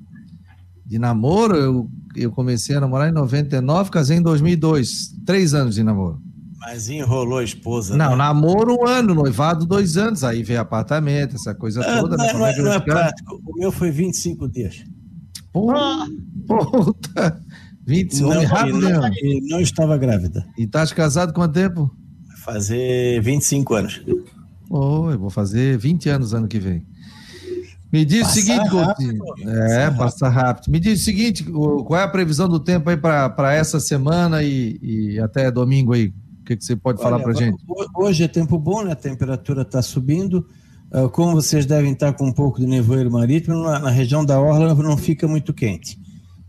De 0.87 0.99
namoro, 0.99 1.55
eu, 1.55 1.91
eu 2.17 2.33
comecei 2.33 2.75
a 2.75 2.81
namorar 2.81 3.11
em 3.11 3.13
99, 3.13 3.91
casei 3.91 4.17
em 4.17 4.23
2002. 4.23 5.15
Três 5.27 5.53
anos 5.53 5.75
de 5.75 5.83
namoro. 5.83 6.19
Mas 6.71 6.91
enrolou 6.91 7.39
a 7.39 7.45
esposa. 7.45 7.97
Não, 7.97 8.11
né? 8.11 8.16
namoro 8.16 8.77
um 8.79 8.87
ano, 8.87 9.14
noivado 9.14 9.64
dois 9.64 9.97
anos, 9.97 10.23
aí 10.23 10.43
veio 10.43 10.61
apartamento, 10.61 11.35
essa 11.35 11.55
coisa 11.55 11.81
ah, 11.81 12.03
toda. 12.03 12.14
Não, 12.19 12.27
né? 12.27 12.33
não, 12.35 12.47
é, 12.47 12.57
não 12.59 12.73
é 12.75 12.79
prático. 12.79 13.41
O 13.47 13.59
meu 13.59 13.73
foi 13.73 13.91
25 13.91 14.47
dias. 14.47 14.85
Porra, 15.51 16.07
puta. 16.47 17.41
20, 17.87 18.21
não, 18.21 18.45
rápido, 18.45 18.87
e 18.87 18.93
não, 18.93 19.09
e 19.09 19.49
não 19.49 19.61
estava 19.61 19.97
grávida. 19.97 20.47
E 20.59 20.64
estás 20.64 20.93
casado 20.93 21.33
quanto 21.33 21.55
tempo? 21.55 21.91
Fazer 22.45 23.23
25 23.23 23.75
anos. 23.75 24.03
Oh, 24.69 25.11
eu 25.11 25.19
vou 25.19 25.31
fazer 25.31 25.79
20 25.79 26.11
anos 26.11 26.35
ano 26.35 26.47
que 26.47 26.59
vem. 26.59 26.85
Me 27.91 28.05
diz 28.05 28.25
passa 28.25 28.39
o 28.39 28.43
seguinte, 28.43 28.69
rápido, 28.69 29.25
É, 29.49 29.91
passa 29.91 30.29
rápido. 30.29 30.71
Me 30.71 30.79
diz 30.79 31.01
o 31.01 31.05
seguinte, 31.05 31.45
qual 31.45 31.99
é 31.99 32.03
a 32.03 32.09
previsão 32.09 32.47
do 32.47 32.61
tempo 32.61 32.91
aí 32.91 32.97
para 32.99 33.55
essa 33.55 33.81
semana 33.81 34.43
e, 34.43 34.79
e, 34.83 35.19
até 35.19 35.51
domingo 35.51 35.95
aí? 35.95 36.12
O 36.49 36.51
que, 36.51 36.57
que 36.57 36.65
você 36.65 36.75
pode 36.75 36.99
Olha, 37.03 37.11
falar 37.11 37.23
para 37.23 37.35
gente? 37.35 37.63
Hoje 37.95 38.25
é 38.25 38.29
tempo 38.29 38.59
bom, 38.59 38.83
né? 38.83 38.93
A 38.93 38.97
temperatura 38.97 39.61
está 39.61 39.83
subindo. 39.83 40.49
Ah, 40.91 41.07
como 41.07 41.33
vocês 41.33 41.67
devem 41.67 41.93
estar 41.93 42.15
com 42.15 42.27
um 42.27 42.33
pouco 42.33 42.59
de 42.59 42.67
nevoeiro 42.67 43.11
marítimo, 43.11 43.63
na, 43.63 43.79
na 43.79 43.91
região 43.91 44.25
da 44.25 44.41
orla 44.41 44.75
não 44.75 44.97
fica 44.97 45.29
muito 45.29 45.53
quente. 45.53 46.01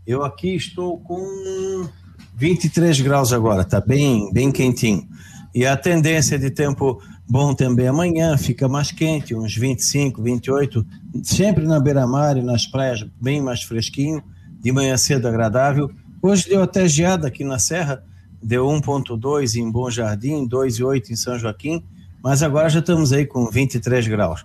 Eu 0.06 0.24
aqui 0.24 0.54
estou 0.54 0.98
com 1.00 1.86
23 2.34 2.98
graus 3.02 3.30
agora, 3.30 3.62
tá 3.62 3.78
bem, 3.78 4.32
bem 4.32 4.50
quentinho. 4.50 5.06
E 5.54 5.66
a 5.66 5.76
tendência 5.76 6.38
de 6.38 6.50
tempo 6.50 7.02
bom 7.28 7.52
também 7.52 7.86
amanhã, 7.86 8.38
fica 8.38 8.66
mais 8.66 8.90
quente, 8.90 9.34
uns 9.34 9.54
25, 9.54 10.22
28, 10.22 10.86
sempre 11.22 11.66
na 11.66 11.78
beira-mar 11.78 12.38
e 12.38 12.42
nas 12.42 12.66
praias, 12.66 13.04
bem 13.20 13.42
mais 13.42 13.64
fresquinho, 13.64 14.22
de 14.62 14.72
manhã 14.72 14.96
cedo 14.96 15.28
agradável. 15.28 15.90
Hoje 16.22 16.48
deu 16.48 16.62
até 16.62 16.88
geada 16.88 17.28
aqui 17.28 17.44
na 17.44 17.58
Serra, 17.58 18.02
deu 18.42 18.66
1.2 18.66 19.56
em 19.56 19.70
Bom 19.70 19.90
Jardim, 19.90 20.48
2,8 20.48 21.10
em 21.10 21.16
São 21.16 21.38
Joaquim, 21.38 21.82
mas 22.22 22.42
agora 22.42 22.68
já 22.68 22.80
estamos 22.80 23.12
aí 23.12 23.26
com 23.26 23.50
23 23.50 24.06
graus. 24.08 24.44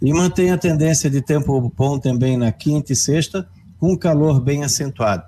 E 0.00 0.12
mantém 0.12 0.50
a 0.50 0.58
tendência 0.58 1.08
de 1.08 1.22
tempo 1.22 1.72
bom 1.76 1.98
também 1.98 2.36
na 2.36 2.52
quinta 2.52 2.92
e 2.92 2.96
sexta, 2.96 3.48
com 3.78 3.96
calor 3.96 4.40
bem 4.40 4.64
acentuado. 4.64 5.24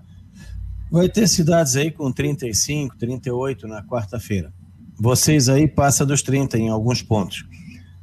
Vai 0.90 1.08
ter 1.08 1.26
cidades 1.28 1.76
aí 1.76 1.90
com 1.90 2.12
35, 2.12 2.96
38 2.96 3.66
na 3.66 3.82
quarta-feira. 3.82 4.52
Vocês 4.98 5.48
aí 5.48 5.68
passa 5.68 6.06
dos 6.06 6.22
30 6.22 6.58
em 6.58 6.68
alguns 6.68 7.02
pontos. 7.02 7.44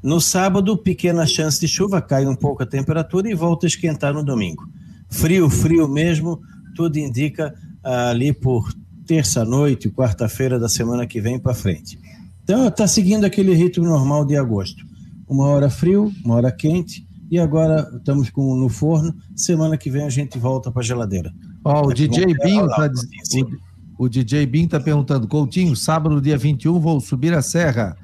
No 0.01 0.19
sábado, 0.19 0.77
pequena 0.77 1.25
chance 1.25 1.59
de 1.59 1.67
chuva, 1.67 2.01
cai 2.01 2.25
um 2.25 2.35
pouco 2.35 2.61
a 2.61 2.65
temperatura 2.65 3.29
e 3.29 3.33
volta 3.33 3.65
a 3.65 3.69
esquentar 3.69 4.13
no 4.13 4.23
domingo. 4.23 4.67
Frio, 5.09 5.49
frio 5.49 5.87
mesmo, 5.87 6.41
tudo 6.75 6.97
indica 6.97 7.55
ah, 7.83 8.09
ali 8.09 8.33
por 8.33 8.73
terça-noite, 9.05 9.89
quarta-feira 9.89 10.59
da 10.59 10.69
semana 10.69 11.05
que 11.05 11.21
vem 11.21 11.39
para 11.39 11.53
frente. 11.53 11.99
Então, 12.43 12.67
está 12.67 12.87
seguindo 12.87 13.25
aquele 13.25 13.53
ritmo 13.53 13.85
normal 13.85 14.25
de 14.25 14.35
agosto. 14.35 14.83
Uma 15.27 15.45
hora 15.47 15.69
frio, 15.69 16.11
uma 16.23 16.35
hora 16.35 16.51
quente, 16.51 17.07
e 17.31 17.39
agora 17.39 17.89
estamos 17.95 18.29
com, 18.29 18.55
no 18.55 18.69
forno. 18.69 19.15
Semana 19.35 19.77
que 19.77 19.89
vem 19.89 20.03
a 20.03 20.09
gente 20.09 20.37
volta 20.37 20.71
para 20.71 20.81
a 20.81 20.85
geladeira. 20.85 21.33
Ó, 21.63 21.81
oh, 21.81 21.87
o 21.87 21.93
DJ 21.93 22.25
Binho 22.43 22.67
tá 22.67 22.87
dizendo. 22.87 23.57
O 23.97 24.09
DJ 24.09 24.45
Bin 24.45 24.65
está 24.65 24.79
perguntando: 24.79 25.27
Coutinho, 25.27 25.75
sábado, 25.75 26.21
dia 26.21 26.37
21, 26.37 26.79
vou 26.79 26.99
subir 26.99 27.33
a 27.33 27.41
serra. 27.41 27.95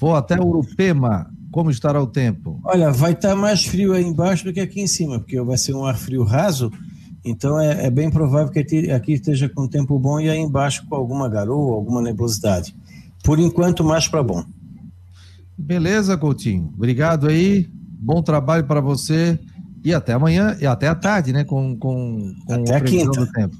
Vou 0.00 0.16
até 0.16 0.40
Urupema. 0.40 1.30
Como 1.52 1.70
estará 1.70 2.02
o 2.02 2.06
tempo? 2.06 2.58
Olha, 2.64 2.90
vai 2.90 3.12
estar 3.12 3.30
tá 3.30 3.36
mais 3.36 3.64
frio 3.64 3.92
aí 3.92 4.02
embaixo 4.02 4.42
do 4.42 4.52
que 4.54 4.60
aqui 4.60 4.80
em 4.80 4.86
cima, 4.86 5.18
porque 5.18 5.38
vai 5.42 5.58
ser 5.58 5.74
um 5.74 5.84
ar 5.84 5.96
frio 5.96 6.24
raso. 6.24 6.72
Então 7.24 7.58
é, 7.58 7.86
é 7.86 7.90
bem 7.90 8.10
provável 8.10 8.50
que 8.50 8.58
aqui, 8.90 9.12
esteja 9.12 9.48
com 9.48 9.68
tempo 9.68 9.98
bom 9.98 10.18
e 10.18 10.28
aí 10.28 10.38
embaixo 10.38 10.84
com 10.88 10.96
alguma 10.96 11.28
garoa, 11.28 11.74
alguma 11.74 12.02
nebulosidade. 12.02 12.74
Por 13.22 13.38
enquanto, 13.38 13.84
mais 13.84 14.08
para 14.08 14.22
bom. 14.22 14.44
Beleza, 15.56 16.16
Coutinho. 16.16 16.72
Obrigado 16.74 17.28
aí. 17.28 17.70
Bom 18.00 18.20
trabalho 18.22 18.64
para 18.64 18.80
você 18.80 19.38
e 19.84 19.94
até 19.94 20.12
amanhã 20.12 20.56
e 20.60 20.66
até 20.66 20.88
a 20.88 20.94
tarde, 20.94 21.32
né? 21.32 21.44
Com, 21.44 21.76
com, 21.76 22.34
com 22.44 22.54
até 22.54 22.76
a 22.76 22.80
quinta. 22.80 23.20
do 23.20 23.30
tempo. 23.30 23.56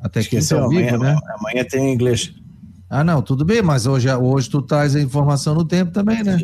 Até 0.00 0.22
quinta 0.22 0.56
ao 0.56 0.68
vivo, 0.68 0.94
amanhã, 0.94 1.14
né? 1.14 1.20
Amanhã 1.38 1.64
tem 1.68 1.92
inglês. 1.92 2.32
Ah, 2.88 3.02
não, 3.02 3.20
tudo 3.20 3.44
bem, 3.44 3.60
mas 3.60 3.86
hoje, 3.86 4.10
hoje 4.14 4.48
tu 4.48 4.62
traz 4.62 4.94
a 4.94 5.00
informação 5.00 5.54
no 5.54 5.64
tempo 5.64 5.90
também, 5.90 6.22
né? 6.22 6.38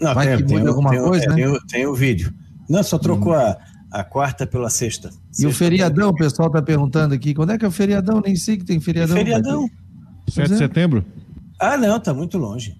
Não, 0.00 0.14
Vai 0.14 0.36
tem, 0.36 0.46
que 0.46 0.52
muda 0.54 0.68
alguma 0.68 0.90
tem, 0.90 1.02
coisa, 1.02 1.24
é, 1.24 1.28
né? 1.28 1.34
Tem, 1.36 1.60
tem, 1.66 1.86
o 1.86 1.94
vídeo. 1.94 2.32
Não, 2.68 2.82
só 2.82 2.98
trocou 2.98 3.32
hum. 3.32 3.36
a, 3.36 3.56
a 3.90 4.04
quarta 4.04 4.46
pela 4.46 4.70
sexta. 4.70 5.08
E 5.08 5.36
sexta 5.36 5.48
o 5.48 5.52
feriadão, 5.52 6.10
o 6.10 6.14
pessoal 6.14 6.48
está 6.48 6.62
perguntando 6.62 7.14
aqui, 7.14 7.34
quando 7.34 7.52
é 7.52 7.58
que 7.58 7.64
é 7.64 7.68
o 7.68 7.72
feriadão? 7.72 8.20
Nem 8.24 8.36
sei 8.36 8.56
que 8.56 8.64
tem 8.64 8.80
feriadão. 8.80 9.16
Feriadão. 9.16 9.68
7 10.28 10.48
de 10.48 10.54
é. 10.54 10.56
setembro? 10.58 11.04
Ah, 11.58 11.76
não, 11.76 12.00
tá 12.00 12.14
muito 12.14 12.38
longe. 12.38 12.76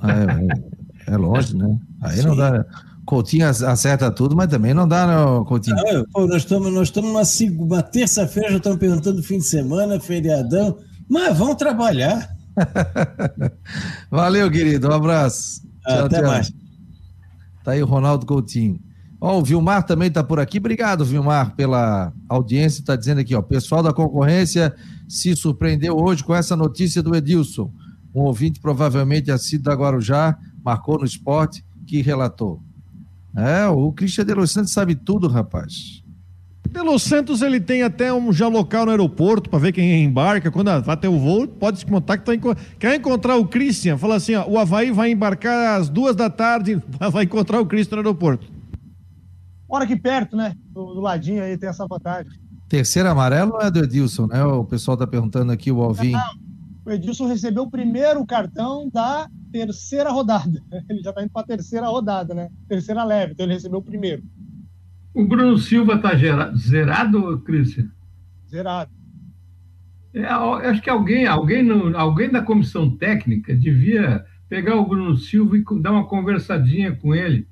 Ah, 0.00 0.12
é, 0.12 1.12
é, 1.12 1.16
longe, 1.16 1.56
né? 1.56 1.78
Aí 2.02 2.18
Sim. 2.18 2.28
não 2.28 2.36
dá. 2.36 2.64
Coutinho 3.04 3.48
acerta 3.48 4.08
tudo, 4.10 4.36
mas 4.36 4.46
também 4.46 4.72
não 4.72 4.86
dá, 4.86 5.04
não, 5.04 5.44
Coutinho. 5.44 5.74
Não, 5.76 6.04
pô, 6.12 6.28
nós 6.28 6.42
estamos 6.42 6.72
nós 6.72 6.92
numa, 6.92 7.22
uma 7.64 7.82
terça-feira, 7.82 8.50
já 8.50 8.58
estamos 8.58 8.78
perguntando 8.78 9.20
fim 9.20 9.38
de 9.38 9.46
semana, 9.46 9.98
feriadão, 9.98 10.78
mas 11.08 11.36
vamos 11.36 11.56
trabalhar. 11.56 12.30
Valeu, 14.10 14.48
querido, 14.48 14.88
um 14.88 14.92
abraço. 14.92 15.62
Tchau, 15.82 16.04
Até 16.04 16.20
tchau. 16.20 16.26
mais. 16.28 16.52
Tá 17.64 17.72
aí 17.72 17.82
o 17.82 17.86
Ronaldo 17.86 18.26
Coutinho. 18.26 18.78
Ó, 19.20 19.38
o 19.38 19.44
Vilmar 19.44 19.84
também 19.84 20.08
está 20.08 20.24
por 20.24 20.40
aqui. 20.40 20.58
Obrigado, 20.58 21.04
Vilmar, 21.04 21.54
pela 21.54 22.12
audiência. 22.28 22.80
Está 22.80 22.96
dizendo 22.96 23.20
aqui, 23.20 23.34
ó, 23.34 23.42
pessoal 23.42 23.82
da 23.82 23.92
concorrência 23.92 24.74
se 25.06 25.36
surpreendeu 25.36 25.96
hoje 25.98 26.24
com 26.24 26.34
essa 26.34 26.56
notícia 26.56 27.02
do 27.02 27.14
Edilson. 27.14 27.70
Um 28.14 28.22
ouvinte, 28.22 28.60
provavelmente 28.60 29.30
assíduo 29.30 29.64
da 29.64 29.74
Guarujá, 29.74 30.38
marcou 30.64 30.98
no 30.98 31.04
esporte, 31.04 31.64
que 31.86 32.00
relatou. 32.00 32.62
É, 33.36 33.66
o 33.68 33.92
Cristian 33.92 34.24
de 34.24 34.34
Los 34.34 34.52
Santos 34.52 34.72
sabe 34.72 34.94
tudo, 34.94 35.28
rapaz. 35.28 36.02
De 36.68 36.80
Los 36.80 37.02
Santos 37.02 37.42
ele 37.42 37.60
tem 37.60 37.82
até 37.82 38.12
um 38.12 38.32
já 38.32 38.46
local 38.46 38.84
no 38.84 38.92
aeroporto 38.92 39.50
para 39.50 39.58
ver 39.58 39.72
quem 39.72 40.04
embarca. 40.04 40.50
Quando 40.50 40.80
vai 40.82 40.96
ter 40.96 41.08
o 41.08 41.18
voo, 41.18 41.46
pode 41.46 41.80
se 41.80 41.84
que 41.84 42.00
tá 42.00 42.16
quer 42.78 42.94
encontrar 42.94 43.36
o 43.36 43.46
Christian. 43.46 43.98
Fala 43.98 44.16
assim: 44.16 44.34
ó, 44.34 44.48
o 44.48 44.58
Havaí 44.58 44.92
vai 44.92 45.10
embarcar 45.10 45.80
às 45.80 45.88
duas 45.88 46.14
da 46.14 46.30
tarde, 46.30 46.80
vai 47.12 47.24
encontrar 47.24 47.60
o 47.60 47.66
Christian 47.66 47.96
no 47.96 48.02
aeroporto. 48.02 48.59
Mora 49.70 49.84
aqui 49.84 49.94
perto, 49.94 50.36
né? 50.36 50.56
Do, 50.72 50.94
do, 50.94 51.00
ladinho 51.00 51.44
aí 51.44 51.56
tem 51.56 51.68
essa 51.68 51.86
vantagem. 51.86 52.32
Terceiro 52.68 53.08
amarelo 53.08 53.52
não 53.52 53.60
é 53.60 53.70
do 53.70 53.78
Edilson, 53.78 54.26
né? 54.26 54.42
O 54.42 54.64
pessoal 54.64 54.96
tá 54.96 55.06
perguntando 55.06 55.52
aqui, 55.52 55.70
o 55.70 55.80
Alvin. 55.80 56.10
Não, 56.10 56.34
o 56.84 56.90
Edilson 56.90 57.26
recebeu 57.26 57.62
o 57.62 57.70
primeiro 57.70 58.26
cartão 58.26 58.90
da 58.92 59.28
terceira 59.52 60.10
rodada. 60.10 60.60
Ele 60.90 61.00
já 61.02 61.10
está 61.10 61.22
indo 61.22 61.30
para 61.30 61.42
a 61.42 61.46
terceira 61.46 61.86
rodada, 61.86 62.34
né? 62.34 62.50
Terceira 62.68 63.04
leve, 63.04 63.32
então 63.32 63.46
ele 63.46 63.54
recebeu 63.54 63.78
o 63.78 63.82
primeiro. 63.82 64.24
O 65.14 65.24
Bruno 65.24 65.56
Silva 65.56 65.94
está 65.94 66.10
zerado, 66.56 67.40
Cristian? 67.40 67.90
Zerado. 68.48 68.90
É, 70.12 70.24
acho 70.24 70.82
que 70.82 70.90
alguém, 70.90 71.26
alguém, 71.26 71.62
no, 71.62 71.96
alguém 71.96 72.30
da 72.30 72.42
comissão 72.42 72.96
técnica 72.96 73.54
devia 73.54 74.24
pegar 74.48 74.76
o 74.76 74.86
Bruno 74.86 75.16
Silva 75.16 75.56
e 75.56 75.64
dar 75.80 75.92
uma 75.92 76.06
conversadinha 76.06 76.94
com 76.94 77.14
ele 77.14 77.46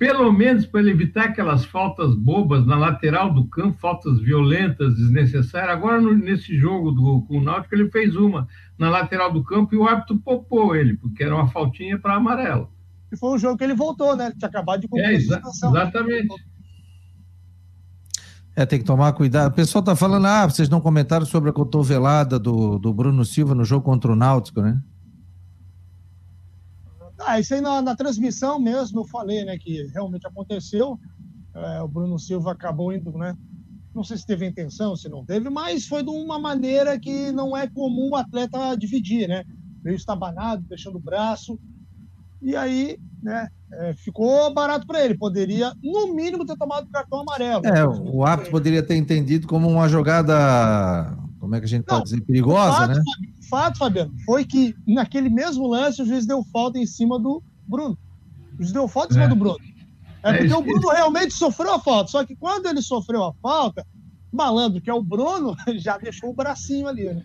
pelo 0.00 0.32
menos 0.32 0.64
para 0.64 0.80
ele 0.80 0.92
evitar 0.92 1.24
aquelas 1.26 1.66
faltas 1.66 2.14
bobas 2.14 2.66
na 2.66 2.74
lateral 2.74 3.34
do 3.34 3.44
campo, 3.44 3.78
faltas 3.78 4.18
violentas, 4.18 4.96
desnecessárias. 4.96 5.76
Agora, 5.76 6.00
no, 6.00 6.14
nesse 6.14 6.56
jogo 6.56 6.90
do, 6.90 7.20
com 7.28 7.36
o 7.36 7.42
Náutico, 7.42 7.74
ele 7.74 7.90
fez 7.90 8.16
uma 8.16 8.48
na 8.78 8.88
lateral 8.88 9.30
do 9.30 9.44
campo 9.44 9.74
e 9.74 9.76
o 9.76 9.86
árbitro 9.86 10.16
popou 10.16 10.74
ele, 10.74 10.96
porque 10.96 11.22
era 11.22 11.34
uma 11.34 11.48
faltinha 11.48 11.98
para 11.98 12.14
amarelo. 12.14 12.72
E 13.12 13.16
foi 13.16 13.34
um 13.34 13.38
jogo 13.38 13.58
que 13.58 13.64
ele 13.64 13.74
voltou, 13.74 14.16
né? 14.16 14.28
Ele 14.28 14.36
tinha 14.36 14.48
acabado 14.48 14.80
de 14.80 14.88
cumprir 14.88 15.04
é, 15.04 15.12
exa 15.12 15.42
Exatamente. 15.46 16.34
É, 18.56 18.64
tem 18.64 18.78
que 18.78 18.86
tomar 18.86 19.12
cuidado. 19.12 19.52
O 19.52 19.54
pessoal 19.54 19.80
está 19.80 19.94
falando, 19.94 20.24
ah, 20.24 20.48
vocês 20.48 20.70
não 20.70 20.80
comentaram 20.80 21.26
sobre 21.26 21.50
a 21.50 21.52
cotovelada 21.52 22.38
do, 22.38 22.78
do 22.78 22.94
Bruno 22.94 23.22
Silva 23.22 23.54
no 23.54 23.66
jogo 23.66 23.84
contra 23.84 24.10
o 24.10 24.16
Náutico, 24.16 24.62
né? 24.62 24.80
Ah, 27.20 27.38
isso 27.38 27.54
aí 27.54 27.60
na, 27.60 27.82
na, 27.82 27.96
transmissão 27.96 28.58
mesmo 28.58 29.00
eu 29.00 29.04
falei, 29.04 29.44
né, 29.44 29.58
que 29.58 29.86
realmente 29.88 30.26
aconteceu. 30.26 30.98
É, 31.54 31.82
o 31.82 31.88
Bruno 31.88 32.18
Silva 32.18 32.52
acabou 32.52 32.92
indo, 32.92 33.12
né? 33.12 33.36
Não 33.94 34.04
sei 34.04 34.16
se 34.16 34.26
teve 34.26 34.46
intenção, 34.46 34.94
se 34.94 35.08
não 35.08 35.24
teve, 35.24 35.50
mas 35.50 35.86
foi 35.86 36.02
de 36.02 36.10
uma 36.10 36.38
maneira 36.38 36.98
que 36.98 37.32
não 37.32 37.56
é 37.56 37.68
comum 37.68 38.10
o 38.10 38.16
atleta 38.16 38.76
dividir, 38.76 39.28
né? 39.28 39.44
Meio 39.82 39.96
estabanado, 39.96 40.64
deixando 40.68 40.96
o 40.96 41.00
braço. 41.00 41.58
E 42.40 42.54
aí, 42.54 42.98
né, 43.22 43.48
é, 43.72 43.92
ficou 43.94 44.52
barato 44.54 44.86
para 44.86 45.04
ele. 45.04 45.18
Poderia, 45.18 45.72
no 45.82 46.14
mínimo, 46.14 46.46
ter 46.46 46.56
tomado 46.56 46.86
o 46.86 46.90
cartão 46.90 47.20
amarelo. 47.20 47.66
É, 47.66 47.84
o 47.86 48.24
árbitro 48.24 48.52
poderia 48.52 48.82
ter 48.82 48.96
entendido 48.96 49.46
como 49.46 49.68
uma 49.68 49.88
jogada 49.88 51.16
como 51.50 51.56
é 51.56 51.58
que 51.58 51.64
a 51.64 51.68
gente 51.68 51.84
não, 51.88 51.96
pode 51.96 52.10
dizer, 52.10 52.20
perigosa, 52.20 52.72
fato, 52.72 52.94
né? 52.94 53.02
O 53.40 53.48
fato, 53.48 53.78
Fabiano, 53.78 54.14
foi 54.24 54.44
que 54.44 54.72
naquele 54.86 55.28
mesmo 55.28 55.66
lance 55.66 56.00
o 56.00 56.06
juiz 56.06 56.24
deu 56.24 56.44
falta 56.44 56.78
em 56.78 56.86
cima 56.86 57.18
do 57.18 57.42
Bruno. 57.66 57.98
O 58.54 58.58
juiz 58.58 58.70
deu 58.70 58.86
falta 58.86 59.12
em 59.12 59.14
cima 59.14 59.24
é. 59.24 59.28
do 59.28 59.34
Bruno. 59.34 59.58
É, 60.22 60.30
é 60.30 60.38
porque 60.38 60.54
o 60.54 60.62
Bruno 60.62 60.88
realmente 60.90 61.34
sofreu 61.34 61.74
a 61.74 61.80
falta. 61.80 62.12
Só 62.12 62.24
que 62.24 62.36
quando 62.36 62.66
ele 62.66 62.80
sofreu 62.80 63.24
a 63.24 63.32
falta, 63.34 63.84
malandro, 64.32 64.80
que 64.80 64.88
é 64.88 64.94
o 64.94 65.02
Bruno, 65.02 65.56
já 65.74 65.98
deixou 65.98 66.30
o 66.30 66.34
bracinho 66.34 66.86
ali, 66.86 67.12
né? 67.12 67.24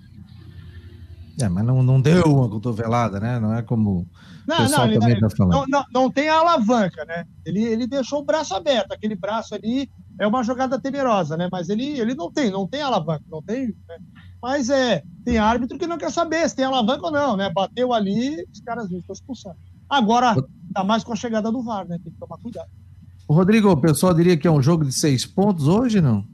É, 1.40 1.48
mas 1.48 1.64
não, 1.64 1.84
não 1.84 2.02
deu 2.02 2.24
uma 2.24 2.50
cotovelada, 2.50 3.20
né? 3.20 3.40
Não 3.40 3.54
é 3.54 3.62
como 3.62 4.08
não, 4.48 4.56
o 4.56 4.60
pessoal 4.62 4.88
não, 4.88 5.00
também 5.00 5.14
está 5.14 5.30
falando. 5.30 5.54
Não, 5.54 5.66
não, 5.68 5.86
não, 5.94 6.12
tem 6.12 6.30
a 6.30 6.40
alavanca, 6.40 7.06
né? 7.06 7.28
Ele, 7.46 7.62
ele 7.62 7.86
deixou 7.86 8.22
o 8.22 8.26
braço 8.26 8.56
aberto. 8.56 8.92
Aquele 8.92 9.16
braço 9.16 9.54
ali 9.54 9.88
é 10.20 10.28
uma 10.28 10.44
jogada 10.44 10.80
temerosa, 10.80 11.36
né? 11.36 11.50
Mas 11.52 11.70
ele, 11.70 12.00
ele 12.00 12.16
não 12.16 12.32
tem, 12.32 12.50
não 12.50 12.68
tem 12.68 12.82
alavanca, 12.82 13.24
não 13.30 13.42
tem. 13.42 13.68
Né? 13.68 13.98
Mas 14.42 14.70
é, 14.70 15.04
tem 15.24 15.38
árbitro 15.38 15.78
que 15.78 15.88
não 15.88 15.98
quer 15.98 16.12
saber 16.12 16.48
se 16.48 16.56
tem 16.56 16.66
alavanca 16.66 17.06
ou 17.06 17.12
não, 17.12 17.36
né? 17.36 17.50
Bateu 17.50 17.94
ali, 17.94 18.46
os 18.52 18.60
caras 18.62 18.90
estão 18.90 19.14
expulsando. 19.14 19.58
Agora, 19.90 20.36
tá 20.74 20.84
mais 20.84 21.04
com 21.04 21.14
a 21.14 21.16
chegada 21.16 21.52
do 21.52 21.64
VAR, 21.64 21.88
né? 21.88 22.00
Tem 22.04 22.12
que 22.12 22.20
tomar 22.20 22.38
cuidado. 22.38 22.70
Rodrigo, 23.30 23.70
o 23.70 23.78
pessoal 23.78 24.14
diria 24.14 24.38
que 24.38 24.48
é 24.48 24.52
um 24.52 24.62
jogo 24.62 24.86
de 24.86 24.94
seis 24.94 25.26
pontos 25.26 25.68
hoje, 25.68 26.00
não? 26.00 26.26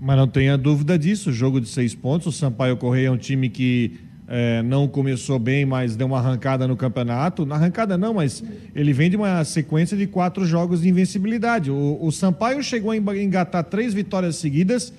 Mas 0.00 0.16
não 0.16 0.28
tenha 0.28 0.56
dúvida 0.56 0.98
disso, 0.98 1.32
jogo 1.32 1.60
de 1.60 1.68
seis 1.68 1.94
pontos. 1.94 2.26
O 2.26 2.32
Sampaio 2.32 2.76
Correia 2.76 3.08
é 3.08 3.10
um 3.10 3.16
time 3.16 3.48
que 3.48 3.98
é, 4.26 4.62
não 4.62 4.88
começou 4.88 5.38
bem, 5.38 5.66
mas 5.66 5.96
deu 5.96 6.06
uma 6.06 6.18
arrancada 6.18 6.66
no 6.66 6.76
campeonato. 6.76 7.44
Na 7.44 7.56
arrancada 7.56 7.98
não, 7.98 8.14
mas 8.14 8.42
ele 8.74 8.92
vem 8.92 9.10
de 9.10 9.16
uma 9.16 9.44
sequência 9.44 9.96
de 9.96 10.06
quatro 10.06 10.46
jogos 10.46 10.82
de 10.82 10.88
invencibilidade. 10.88 11.70
O, 11.70 11.98
o 12.00 12.10
Sampaio 12.10 12.62
chegou 12.62 12.90
a 12.90 12.96
engatar 12.96 13.64
três 13.64 13.92
vitórias 13.92 14.36
seguidas. 14.36 14.92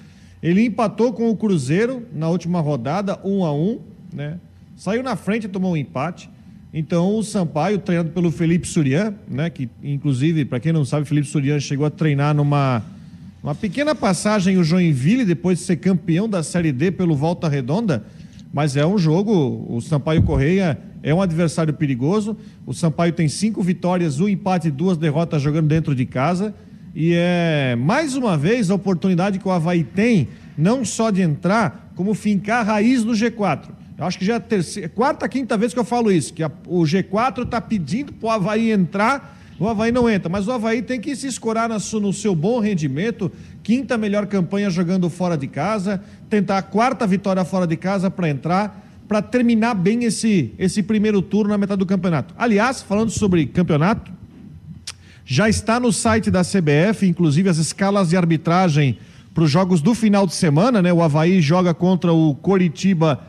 Ele 0.43 0.63
empatou 0.63 1.11
com 1.11 1.29
o 1.29 1.35
Cruzeiro 1.35 2.03
na 2.13 2.29
última 2.29 2.59
rodada, 2.59 3.19
um 3.23 3.43
a 3.43 3.53
um, 3.53 3.79
né? 4.13 4.37
Saiu 4.75 5.01
na 5.01 5.15
frente 5.15 5.45
e 5.45 5.49
tomou 5.49 5.73
um 5.73 5.77
empate. 5.77 6.29
Então 6.73 7.15
o 7.15 7.23
Sampaio, 7.23 7.79
treinado 7.79 8.09
pelo 8.09 8.29
Felipe 8.29 8.67
Surian, 8.67 9.13
né, 9.29 9.49
que 9.49 9.69
inclusive, 9.81 10.43
para 10.43 10.59
quem 10.59 10.73
não 10.73 10.83
sabe, 10.83 11.07
Felipe 11.07 11.27
Surian 11.27 11.57
chegou 11.57 11.85
a 11.85 11.89
treinar 11.89 12.35
numa 12.35 12.83
uma 13.41 13.55
pequena 13.55 13.93
passagem 13.93 14.57
o 14.57 14.63
Joinville 14.63 15.23
depois 15.23 15.59
de 15.59 15.65
ser 15.65 15.75
campeão 15.77 16.27
da 16.27 16.41
Série 16.41 16.71
D 16.71 16.89
pelo 16.89 17.15
Volta 17.15 17.47
Redonda, 17.47 18.03
mas 18.55 18.77
é 18.77 18.85
um 18.85 18.97
jogo, 18.97 19.65
o 19.67 19.81
Sampaio 19.81 20.23
Correia 20.23 20.79
é 21.03 21.13
um 21.13 21.21
adversário 21.21 21.73
perigoso. 21.73 22.37
O 22.65 22.73
Sampaio 22.73 23.11
tem 23.11 23.27
cinco 23.27 23.61
vitórias, 23.61 24.21
um 24.21 24.29
empate 24.29 24.69
e 24.69 24.71
duas 24.71 24.97
derrotas 24.97 25.41
jogando 25.41 25.67
dentro 25.67 25.93
de 25.93 26.05
casa. 26.05 26.55
E 26.95 27.11
é 27.13 27.75
mais 27.75 28.15
uma 28.15 28.37
vez 28.37 28.71
a 28.71 28.75
oportunidade 28.75 29.39
que 29.39 29.45
o 29.45 29.51
Havaí 29.51 29.83
tem, 29.83 30.29
não 30.57 30.85
só 30.85 31.11
de 31.11 31.21
entrar, 31.21 31.91
como 31.97 32.13
fincar 32.13 32.61
a 32.61 32.63
raiz 32.63 33.03
no 33.03 33.11
G4. 33.11 33.71
Eu 33.97 34.05
acho 34.05 34.17
que 34.17 34.23
já 34.23 34.35
é 34.35 34.37
a 34.37 34.39
terceira, 34.39 34.87
quarta, 34.87 35.27
quinta 35.27 35.57
vez 35.57 35.73
que 35.73 35.79
eu 35.79 35.83
falo 35.83 36.09
isso, 36.09 36.33
que 36.33 36.41
a, 36.41 36.49
o 36.65 36.83
G4 36.83 37.43
está 37.43 37.59
pedindo 37.59 38.13
para 38.13 38.27
o 38.27 38.31
Havaí 38.31 38.71
entrar, 38.71 39.37
o 39.59 39.67
Havaí 39.67 39.91
não 39.91 40.09
entra, 40.09 40.29
mas 40.29 40.47
o 40.47 40.51
Havaí 40.53 40.81
tem 40.81 41.01
que 41.01 41.13
se 41.13 41.27
escorar 41.27 41.67
no 41.67 42.13
seu 42.13 42.33
bom 42.33 42.61
rendimento, 42.61 43.29
quinta 43.65 43.97
melhor 43.97 44.27
campanha 44.27 44.69
jogando 44.69 45.09
fora 45.09 45.35
de 45.35 45.47
casa, 45.47 45.99
tentar 46.29 46.59
a 46.59 46.61
quarta 46.61 47.07
vitória 47.07 47.43
fora 47.43 47.65
de 47.65 47.75
casa 47.75 48.11
para 48.11 48.29
entrar, 48.29 48.87
para 49.07 49.23
terminar 49.23 49.73
bem 49.73 50.03
esse, 50.03 50.53
esse 50.59 50.83
primeiro 50.83 51.19
turno 51.19 51.49
na 51.49 51.57
metade 51.57 51.79
do 51.79 51.85
campeonato. 51.85 52.31
Aliás, 52.37 52.83
falando 52.83 53.09
sobre 53.09 53.47
campeonato, 53.47 54.11
já 55.25 55.49
está 55.49 55.79
no 55.79 55.91
site 55.91 56.29
da 56.29 56.43
CBF, 56.43 57.07
inclusive 57.07 57.49
as 57.49 57.57
escalas 57.57 58.09
de 58.09 58.15
arbitragem 58.15 58.99
para 59.33 59.43
os 59.43 59.49
jogos 59.49 59.81
do 59.81 59.95
final 59.95 60.27
de 60.27 60.35
semana, 60.35 60.79
né? 60.79 60.93
O 60.93 61.01
Havaí 61.01 61.41
joga 61.41 61.73
contra 61.73 62.13
o 62.13 62.35
Coritiba 62.35 63.19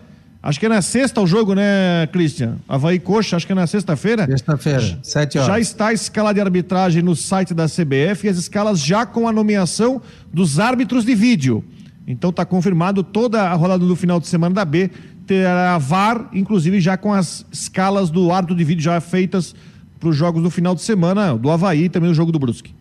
Acho 0.47 0.61
que 0.61 0.67
é 0.67 0.69
na 0.69 0.81
sexta 0.81 1.21
o 1.21 1.27
jogo, 1.27 1.57
né, 1.57 2.07
Christian? 2.13 2.59
Havaí 2.69 3.01
Coxa, 3.01 3.35
acho 3.35 3.45
que 3.45 3.51
é 3.51 3.55
na 3.57 3.67
sexta-feira. 3.67 4.27
Sexta-feira, 4.27 4.99
sete 5.03 5.39
horas. 5.39 5.49
Já 5.49 5.59
está 5.59 5.89
a 5.89 5.93
escala 5.93 6.33
de 6.33 6.41
arbitragem 6.41 7.03
no 7.03 7.17
site 7.17 7.53
da 7.53 7.67
CBF 7.67 8.25
e 8.25 8.29
as 8.29 8.37
escalas 8.37 8.79
já 8.79 9.05
com 9.05 9.27
a 9.27 9.33
nomeação 9.33 10.01
dos 10.33 10.61
árbitros 10.61 11.05
de 11.05 11.17
vídeo. 11.17 11.65
Então 12.07 12.31
está 12.31 12.45
confirmado 12.45 13.03
toda 13.03 13.43
a 13.43 13.55
rodada 13.55 13.85
do 13.85 13.97
final 13.97 14.21
de 14.21 14.29
semana 14.29 14.55
da 14.55 14.65
B 14.65 14.89
terá 15.27 15.77
VAR, 15.79 16.29
inclusive 16.33 16.81
já 16.81 16.97
com 16.97 17.13
as 17.13 17.45
escalas 17.51 18.09
do 18.09 18.31
árbitro 18.31 18.55
de 18.55 18.63
vídeo 18.63 18.85
já 18.85 19.01
feitas 19.01 19.53
para 19.99 20.09
os 20.09 20.15
jogos 20.15 20.45
do 20.45 20.49
final 20.49 20.77
de 20.77 20.83
semana, 20.83 21.37
do 21.37 21.51
Havaí 21.51 21.87
e 21.87 21.89
também 21.89 22.09
o 22.09 22.15
jogo 22.15 22.31
do 22.31 22.39
Brusque. 22.39 22.73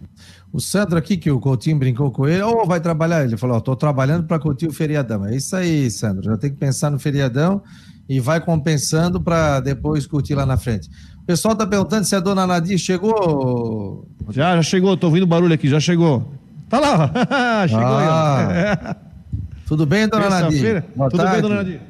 O 0.55 0.59
Sandro 0.61 0.97
aqui, 0.97 1.17
que 1.17 1.29
o 1.29 1.37
Coutinho 1.37 1.77
brincou 1.77 2.09
com 2.09 2.25
ele, 2.25 2.41
ou 2.41 2.61
oh, 2.61 2.65
vai 2.65 2.79
trabalhar? 2.79 3.25
Ele 3.25 3.35
falou: 3.35 3.57
estou 3.57 3.75
trabalhando 3.75 4.25
para 4.25 4.39
curtir 4.39 4.67
o 4.67 4.71
feriadão. 4.71 5.25
É 5.25 5.35
isso 5.35 5.53
aí, 5.53 5.91
Sandro. 5.91 6.23
Já 6.23 6.37
tem 6.37 6.49
que 6.49 6.55
pensar 6.55 6.89
no 6.89 6.97
feriadão 6.97 7.61
e 8.07 8.21
vai 8.21 8.39
compensando 8.39 9.19
para 9.19 9.59
depois 9.59 10.07
curtir 10.07 10.33
lá 10.33 10.45
na 10.45 10.55
frente. 10.55 10.89
O 11.21 11.25
pessoal 11.25 11.51
está 11.51 11.67
perguntando 11.67 12.05
se 12.05 12.15
a 12.15 12.21
dona 12.21 12.47
Nadir 12.47 12.77
chegou. 12.77 14.07
Já, 14.29 14.55
já 14.55 14.61
chegou, 14.61 14.93
estou 14.93 15.09
ouvindo 15.09 15.27
barulho 15.27 15.53
aqui, 15.53 15.67
já 15.67 15.81
chegou. 15.81 16.33
Tá 16.69 16.79
lá, 16.79 17.11
chegou 17.67 17.83
ah. 17.83 18.47
aí. 18.47 18.95
Tudo 19.67 19.85
bem, 19.85 20.07
dona 20.07 20.29
Nadir? 20.29 20.85
Boa 20.95 21.09
Tudo 21.09 21.19
tarde. 21.21 21.33
bem, 21.33 21.41
dona 21.41 21.55
Nadir? 21.55 21.81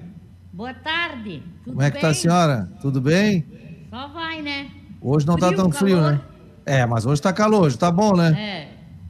Boa 0.51 0.73
tarde. 0.73 1.43
Tudo 1.63 1.73
Como 1.75 1.81
é 1.83 1.91
que 1.91 1.97
está 1.97 2.09
a 2.09 2.13
senhora? 2.15 2.67
Tudo 2.81 2.99
bem? 2.99 3.45
Só 3.91 4.07
vai, 4.07 4.41
né? 4.41 4.71
Hoje 4.99 5.27
não 5.27 5.35
está 5.35 5.53
tão 5.53 5.71
frio, 5.71 6.01
né? 6.01 6.19
É, 6.65 6.85
mas 6.85 7.05
hoje 7.05 7.21
tá 7.21 7.31
calor, 7.31 7.63
hoje 7.63 7.77
tá 7.77 7.91
bom, 7.91 8.15
né? 8.15 8.31
É. 8.37 8.67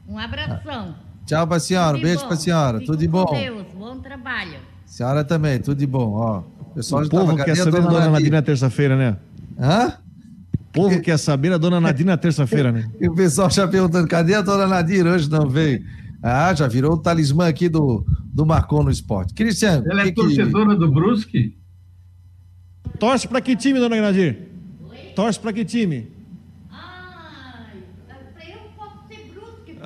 Um 0.08 0.18
abração. 0.18 0.94
Tchau 1.24 1.46
pra 1.46 1.58
senhora, 1.58 1.96
um 1.96 2.00
beijo 2.00 2.20
bom. 2.20 2.28
pra 2.28 2.36
senhora. 2.36 2.78
Fico 2.78 2.92
tudo 2.92 3.00
de 3.00 3.08
bom. 3.08 3.24
Deus, 3.24 3.66
bom 3.76 3.98
trabalho. 3.98 4.58
Senhora 4.84 5.24
também, 5.24 5.58
tudo 5.58 5.78
de 5.78 5.86
bom. 5.86 6.12
Ó, 6.12 6.42
o 6.60 6.74
pessoal 6.74 7.02
o 7.02 7.08
povo 7.08 7.36
quer 7.36 7.56
saber 7.56 7.82
da 7.82 7.88
dona 7.88 8.10
Nadine 8.10 8.30
na 8.30 8.42
terça-feira, 8.42 8.96
né? 8.96 9.16
Hã? 9.58 9.94
O 10.60 10.72
povo 10.72 11.00
quer 11.00 11.18
saber 11.18 11.52
a 11.52 11.58
dona 11.58 11.80
Nadine 11.80 12.10
na 12.10 12.16
terça-feira, 12.16 12.70
né? 12.70 12.88
E 13.00 13.08
o 13.08 13.14
pessoal 13.14 13.50
já 13.50 13.66
perguntando, 13.66 14.06
cadê 14.06 14.34
a 14.34 14.42
dona 14.42 14.66
Nadine? 14.66 15.08
Hoje 15.08 15.30
não 15.30 15.48
veio. 15.48 15.82
Ah, 16.22 16.54
já 16.54 16.68
virou 16.68 16.94
o 16.94 16.98
talismã 16.98 17.48
aqui 17.48 17.68
do, 17.68 18.04
do 18.32 18.44
Marcon 18.44 18.82
no 18.82 18.90
esporte. 18.90 19.32
Cristiano. 19.34 19.84
Ela 19.90 20.06
é 20.06 20.12
torcedora 20.12 20.70
que... 20.70 20.78
do 20.78 20.90
Brusque? 20.90 21.56
Torce 22.98 23.28
pra 23.28 23.40
que 23.40 23.56
time, 23.56 23.78
dona 23.78 24.00
Nadir? 24.00 24.38
Torce 25.14 25.38
pra 25.38 25.52
que 25.52 25.64
time? 25.64 26.15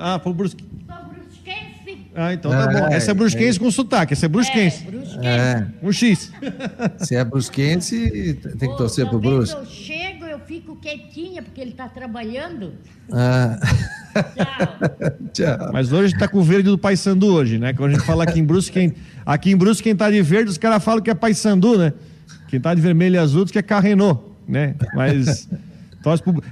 Ah, 0.01 0.17
pro 0.17 0.33
Brusque. 0.33 0.71
Ah, 2.13 2.33
então 2.33 2.51
tá 2.51 2.67
bom. 2.67 2.87
Essa 2.93 3.11
é 3.11 3.13
brusquense 3.13 3.57
é. 3.57 3.61
com 3.61 3.71
sotaque, 3.71 4.13
essa 4.13 4.25
é 4.25 4.29
brusquense. 4.29 4.85
É, 4.85 4.91
brusquense. 4.91 5.25
É. 5.25 5.67
Um 5.81 5.91
X. 5.93 6.31
Se 6.99 7.15
é 7.15 7.23
brusquense, 7.23 8.39
tem 8.59 8.69
que 8.69 8.77
torcer 8.77 9.07
pro 9.07 9.17
Brusque. 9.19 9.57
eu 9.57 9.65
chego, 9.65 10.25
eu 10.25 10.39
fico 10.39 10.75
quietinha, 10.75 11.41
porque 11.41 11.61
ele 11.61 11.71
tá 11.71 11.87
trabalhando. 11.87 12.73
Ah. 13.11 13.57
Tchau. 14.35 15.57
Tchau. 15.57 15.69
Mas 15.71 15.93
hoje 15.93 16.17
tá 16.17 16.27
com 16.27 16.39
o 16.39 16.43
verde 16.43 16.69
do 16.69 16.77
Paysandu 16.77 17.33
hoje, 17.33 17.57
né? 17.57 17.73
Quando 17.73 17.91
a 17.91 17.93
gente 17.93 18.05
fala 18.05 18.23
aqui 18.23 18.39
em 18.39 18.43
Brusque, 18.43 18.73
quem, 18.73 18.93
aqui 19.25 19.51
em 19.51 19.55
Brusque 19.55 19.83
quem 19.83 19.95
tá 19.95 20.11
de 20.11 20.21
verde, 20.21 20.49
os 20.49 20.57
caras 20.57 20.83
falam 20.83 21.01
que 21.01 21.09
é 21.09 21.13
Paysandu, 21.13 21.77
né? 21.77 21.93
Quem 22.49 22.59
tá 22.59 22.73
de 22.73 22.81
vermelho 22.81 23.15
e 23.15 23.17
azul 23.19 23.45
diz 23.45 23.51
que 23.53 23.59
é 23.59 23.61
Carrenô, 23.63 24.17
né? 24.45 24.75
Mas... 24.93 25.47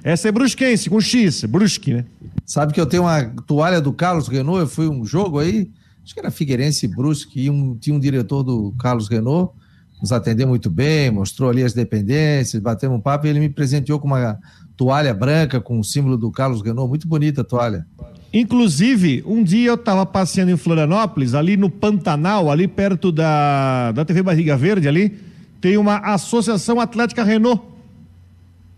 Essa 0.03 0.29
é 0.29 0.31
brusquense, 0.31 0.89
com 0.89 1.01
X, 1.01 1.43
brusque, 1.45 1.93
né? 1.93 2.05
Sabe 2.45 2.73
que 2.73 2.79
eu 2.79 2.85
tenho 2.85 3.03
uma 3.03 3.23
toalha 3.45 3.81
do 3.81 3.93
Carlos 3.93 4.27
Renault, 4.27 4.61
eu 4.61 4.67
fui 4.67 4.87
um 4.87 5.05
jogo 5.05 5.39
aí, 5.39 5.69
acho 6.03 6.13
que 6.13 6.19
era 6.19 6.31
Figueirense 6.31 6.85
e 6.85 6.89
Brusque, 6.89 7.41
e 7.41 7.49
um, 7.49 7.75
tinha 7.75 7.95
um 7.95 7.99
diretor 7.99 8.43
do 8.43 8.73
Carlos 8.79 9.07
Renault, 9.07 9.53
nos 10.01 10.11
atendeu 10.11 10.47
muito 10.47 10.69
bem, 10.69 11.11
mostrou 11.11 11.49
ali 11.49 11.63
as 11.63 11.73
dependências, 11.73 12.61
batemos 12.61 12.97
um 12.97 13.01
papo 13.01 13.27
e 13.27 13.29
ele 13.29 13.39
me 13.39 13.49
presenteou 13.49 13.99
com 13.99 14.07
uma 14.07 14.39
toalha 14.77 15.13
branca 15.13 15.59
com 15.59 15.79
o 15.79 15.83
símbolo 15.83 16.17
do 16.17 16.31
Carlos 16.31 16.61
Renault, 16.61 16.89
muito 16.89 17.07
bonita 17.07 17.41
a 17.41 17.43
toalha. 17.43 17.85
Inclusive, 18.31 19.23
um 19.25 19.43
dia 19.43 19.69
eu 19.69 19.75
estava 19.75 20.05
passeando 20.05 20.51
em 20.51 20.57
Florianópolis, 20.57 21.33
ali 21.33 21.57
no 21.57 21.69
Pantanal, 21.69 22.49
ali 22.49 22.67
perto 22.67 23.11
da, 23.11 23.91
da 23.91 24.05
TV 24.05 24.21
Barriga 24.21 24.55
Verde, 24.55 24.87
ali, 24.87 25.19
tem 25.59 25.77
uma 25.77 25.97
Associação 25.97 26.79
Atlética 26.79 27.23
Renault. 27.23 27.61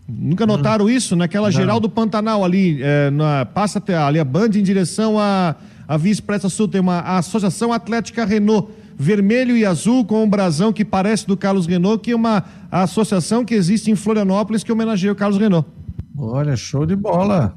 Nunca 0.08 0.46
notaram 0.46 0.90
isso? 0.90 1.14
Naquela 1.14 1.46
Não. 1.46 1.52
geral 1.52 1.80
do 1.80 1.88
Pantanal 1.88 2.44
ali, 2.44 2.78
é, 2.82 3.10
na, 3.10 3.46
passa 3.46 3.78
até 3.78 3.96
ali 3.96 4.18
a 4.18 4.24
Band 4.24 4.50
em 4.54 4.62
direção 4.62 5.18
à 5.18 5.56
a, 5.88 5.94
a 5.94 5.96
Via 5.96 6.12
Expressa 6.12 6.48
Sul, 6.48 6.68
tem 6.68 6.80
uma 6.80 7.00
Associação 7.00 7.72
Atlética 7.72 8.24
Renault, 8.24 8.68
vermelho 8.96 9.56
e 9.56 9.64
azul 9.64 10.04
com 10.04 10.22
um 10.22 10.28
brasão 10.28 10.72
que 10.72 10.84
parece 10.84 11.26
do 11.26 11.36
Carlos 11.36 11.66
Renault, 11.66 12.02
que 12.02 12.12
é 12.12 12.16
uma 12.16 12.44
associação 12.70 13.44
que 13.44 13.54
existe 13.54 13.90
em 13.90 13.96
Florianópolis 13.96 14.62
que 14.62 14.72
homenageia 14.72 15.12
o 15.12 15.16
Carlos 15.16 15.38
Renault. 15.38 15.68
Olha, 16.16 16.56
show 16.56 16.84
de 16.84 16.94
bola. 16.94 17.56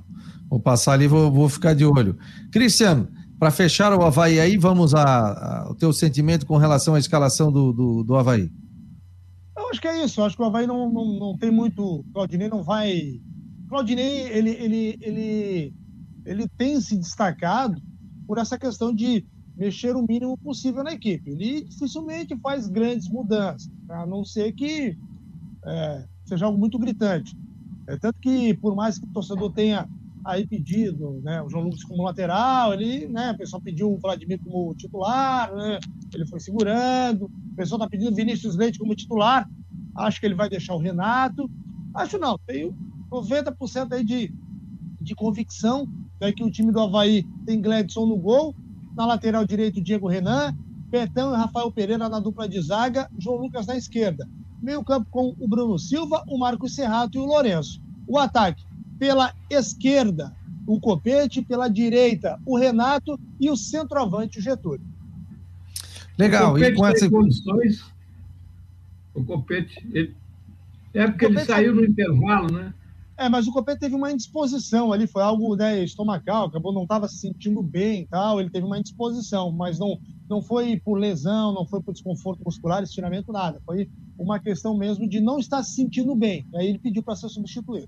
Vou 0.49 0.59
passar 0.59 0.93
ali, 0.93 1.07
vou, 1.07 1.31
vou 1.31 1.49
ficar 1.49 1.73
de 1.73 1.85
olho. 1.85 2.15
Cristiano, 2.51 3.07
para 3.39 3.51
fechar 3.51 3.93
o 3.93 4.03
Havaí 4.03 4.39
aí, 4.39 4.57
vamos 4.57 4.93
ao 4.93 5.75
teu 5.75 5.91
sentimento 5.91 6.45
com 6.45 6.57
relação 6.57 6.95
à 6.95 6.99
escalação 6.99 7.51
do, 7.51 7.73
do, 7.73 8.03
do 8.03 8.15
Havaí. 8.15 8.49
Acho 9.69 9.81
que 9.81 9.87
é 9.87 10.03
isso. 10.03 10.21
Acho 10.21 10.35
que 10.35 10.41
o 10.41 10.45
Havaí 10.45 10.67
não, 10.67 10.91
não, 10.91 11.05
não 11.05 11.37
tem 11.37 11.51
muito. 11.51 12.03
Claudinei 12.13 12.47
não 12.49 12.63
vai. 12.63 13.21
Claudinei, 13.67 14.21
ele, 14.29 14.51
ele, 14.51 14.97
ele, 15.01 15.73
ele 16.25 16.47
tem 16.57 16.79
se 16.79 16.97
destacado 16.97 17.81
por 18.27 18.37
essa 18.37 18.57
questão 18.57 18.93
de 18.93 19.25
mexer 19.55 19.95
o 19.95 20.05
mínimo 20.07 20.37
possível 20.37 20.83
na 20.83 20.93
equipe. 20.93 21.31
Ele 21.31 21.63
dificilmente 21.63 22.37
faz 22.37 22.67
grandes 22.67 23.07
mudanças, 23.07 23.71
a 23.89 24.05
não 24.05 24.23
ser 24.23 24.51
que 24.51 24.97
é, 25.65 26.05
seja 26.25 26.45
algo 26.45 26.57
muito 26.57 26.77
gritante. 26.77 27.35
É, 27.87 27.97
tanto 27.97 28.19
que, 28.19 28.53
por 28.55 28.75
mais 28.75 28.97
que 28.97 29.05
o 29.05 29.13
torcedor 29.13 29.51
tenha 29.51 29.87
aí 30.25 30.47
pedido 30.47 31.21
né, 31.23 31.41
o 31.43 31.49
João 31.49 31.65
Lucas 31.65 31.83
como 31.83 32.03
lateral, 32.03 32.73
ele, 32.73 33.07
né, 33.07 33.31
o 33.31 33.37
pessoal 33.37 33.61
pediu 33.61 33.93
o 33.93 33.99
Vladimir 33.99 34.39
como 34.43 34.73
titular, 34.73 35.53
né, 35.53 35.79
ele 36.13 36.25
foi 36.25 36.39
segurando, 36.39 37.25
o 37.25 37.55
pessoal 37.55 37.77
está 37.77 37.87
pedindo 37.87 38.11
o 38.11 38.15
Vinícius 38.15 38.55
Leite 38.55 38.79
como 38.79 38.95
titular, 38.95 39.47
acho 39.95 40.19
que 40.19 40.25
ele 40.25 40.33
vai 40.33 40.49
deixar 40.49 40.73
o 40.73 40.79
Renato, 40.79 41.49
acho 41.93 42.17
não, 42.17 42.39
tenho 42.39 42.75
90% 43.11 43.93
aí 43.93 44.03
de, 44.03 44.33
de 44.99 45.13
convicção 45.13 45.87
né, 46.19 46.31
que 46.31 46.43
o 46.43 46.49
time 46.49 46.71
do 46.71 46.79
Havaí 46.79 47.23
tem 47.45 47.61
Gledson 47.61 48.07
no 48.07 48.17
gol, 48.17 48.55
na 48.95 49.05
lateral 49.05 49.45
direito 49.45 49.79
Diego 49.79 50.07
Renan, 50.07 50.57
Betão 50.89 51.33
e 51.33 51.37
Rafael 51.37 51.71
Pereira 51.71 52.09
na 52.09 52.19
dupla 52.19 52.49
de 52.49 52.59
zaga, 52.61 53.09
João 53.19 53.37
Lucas 53.37 53.67
na 53.67 53.75
esquerda. 53.75 54.27
Meio 54.61 54.83
campo 54.83 55.07
com 55.11 55.35
o 55.37 55.47
Bruno 55.47 55.77
Silva, 55.77 56.23
o 56.27 56.39
Marcos 56.39 56.73
Serrato 56.73 57.17
e 57.17 57.21
o 57.21 57.25
Lourenço. 57.25 57.81
O 58.07 58.17
ataque 58.17 58.65
pela 58.97 59.33
esquerda, 59.49 60.35
o 60.67 60.79
Copete, 60.79 61.41
pela 61.41 61.67
direita, 61.67 62.39
o 62.45 62.57
Renato 62.57 63.19
e 63.39 63.49
o 63.49 63.55
centroavante, 63.55 64.39
o 64.39 64.41
Getúlio. 64.41 64.85
Legal. 66.17 66.51
O 66.51 66.53
Copete 66.53 66.71
e 66.71 66.75
com 66.75 66.87
essa... 66.87 67.09
condições, 67.09 67.85
o 69.13 69.23
Copete, 69.23 69.87
ele... 69.91 70.15
é 70.93 71.07
porque 71.07 71.25
ele 71.25 71.39
saiu 71.39 71.75
no 71.75 71.85
intervalo, 71.85 72.51
né? 72.51 72.73
É, 73.17 73.29
mas 73.29 73.47
o 73.47 73.53
Copete 73.53 73.79
teve 73.79 73.95
uma 73.95 74.11
indisposição 74.11 74.91
ali, 74.91 75.07
foi 75.07 75.23
algo 75.23 75.55
né, 75.55 75.81
estomacal, 75.81 76.47
acabou 76.47 76.73
não 76.73 76.83
estava 76.83 77.07
se 77.07 77.17
sentindo 77.17 77.63
bem 77.63 78.01
e 78.01 78.07
tal, 78.07 78.41
ele 78.41 78.49
teve 78.49 78.65
uma 78.65 78.77
indisposição, 78.77 79.53
mas 79.53 79.79
não, 79.79 79.97
não 80.29 80.41
foi 80.41 80.77
por 80.83 80.99
lesão, 80.99 81.53
não 81.53 81.65
foi 81.65 81.81
por 81.81 81.93
desconforto 81.93 82.43
muscular, 82.43 82.83
estiramento, 82.83 83.31
nada. 83.31 83.61
Foi 83.65 83.89
uma 84.17 84.37
questão 84.37 84.77
mesmo 84.77 85.07
de 85.07 85.21
não 85.21 85.39
estar 85.39 85.63
se 85.63 85.75
sentindo 85.75 86.13
bem. 86.13 86.45
Aí 86.55 86.67
ele 86.67 86.77
pediu 86.77 87.01
para 87.01 87.15
ser 87.15 87.29
substituído. 87.29 87.87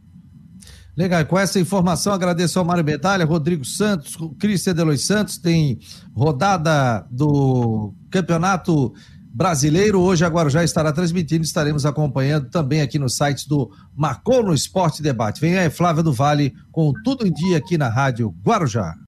Legal, 0.98 1.24
com 1.28 1.38
essa 1.38 1.60
informação 1.60 2.12
agradeço 2.12 2.58
ao 2.58 2.66
Mário 2.66 2.84
Medalha, 2.84 3.24
Rodrigo 3.24 3.64
Santos, 3.64 4.18
Cristian 4.40 4.74
Delois 4.74 5.06
Santos, 5.06 5.38
tem 5.38 5.78
rodada 6.12 7.06
do 7.12 7.94
Campeonato 8.10 8.92
Brasileiro, 9.32 10.00
hoje 10.00 10.26
agora 10.26 10.50
já 10.50 10.64
estará 10.64 10.92
transmitindo, 10.92 11.44
estaremos 11.44 11.86
acompanhando 11.86 12.50
também 12.50 12.82
aqui 12.82 12.98
no 12.98 13.08
site 13.08 13.48
do 13.48 13.70
Marcou 13.96 14.42
no 14.42 14.56
Esporte 14.56 15.04
Debate. 15.04 15.40
Vem 15.40 15.56
aí 15.56 15.70
Flávia 15.70 16.02
do 16.02 16.12
Vale 16.12 16.56
com 16.72 16.92
tudo 17.04 17.28
em 17.28 17.32
dia 17.32 17.58
aqui 17.58 17.78
na 17.78 17.90
Rádio 17.90 18.34
Guarujá. 18.44 18.96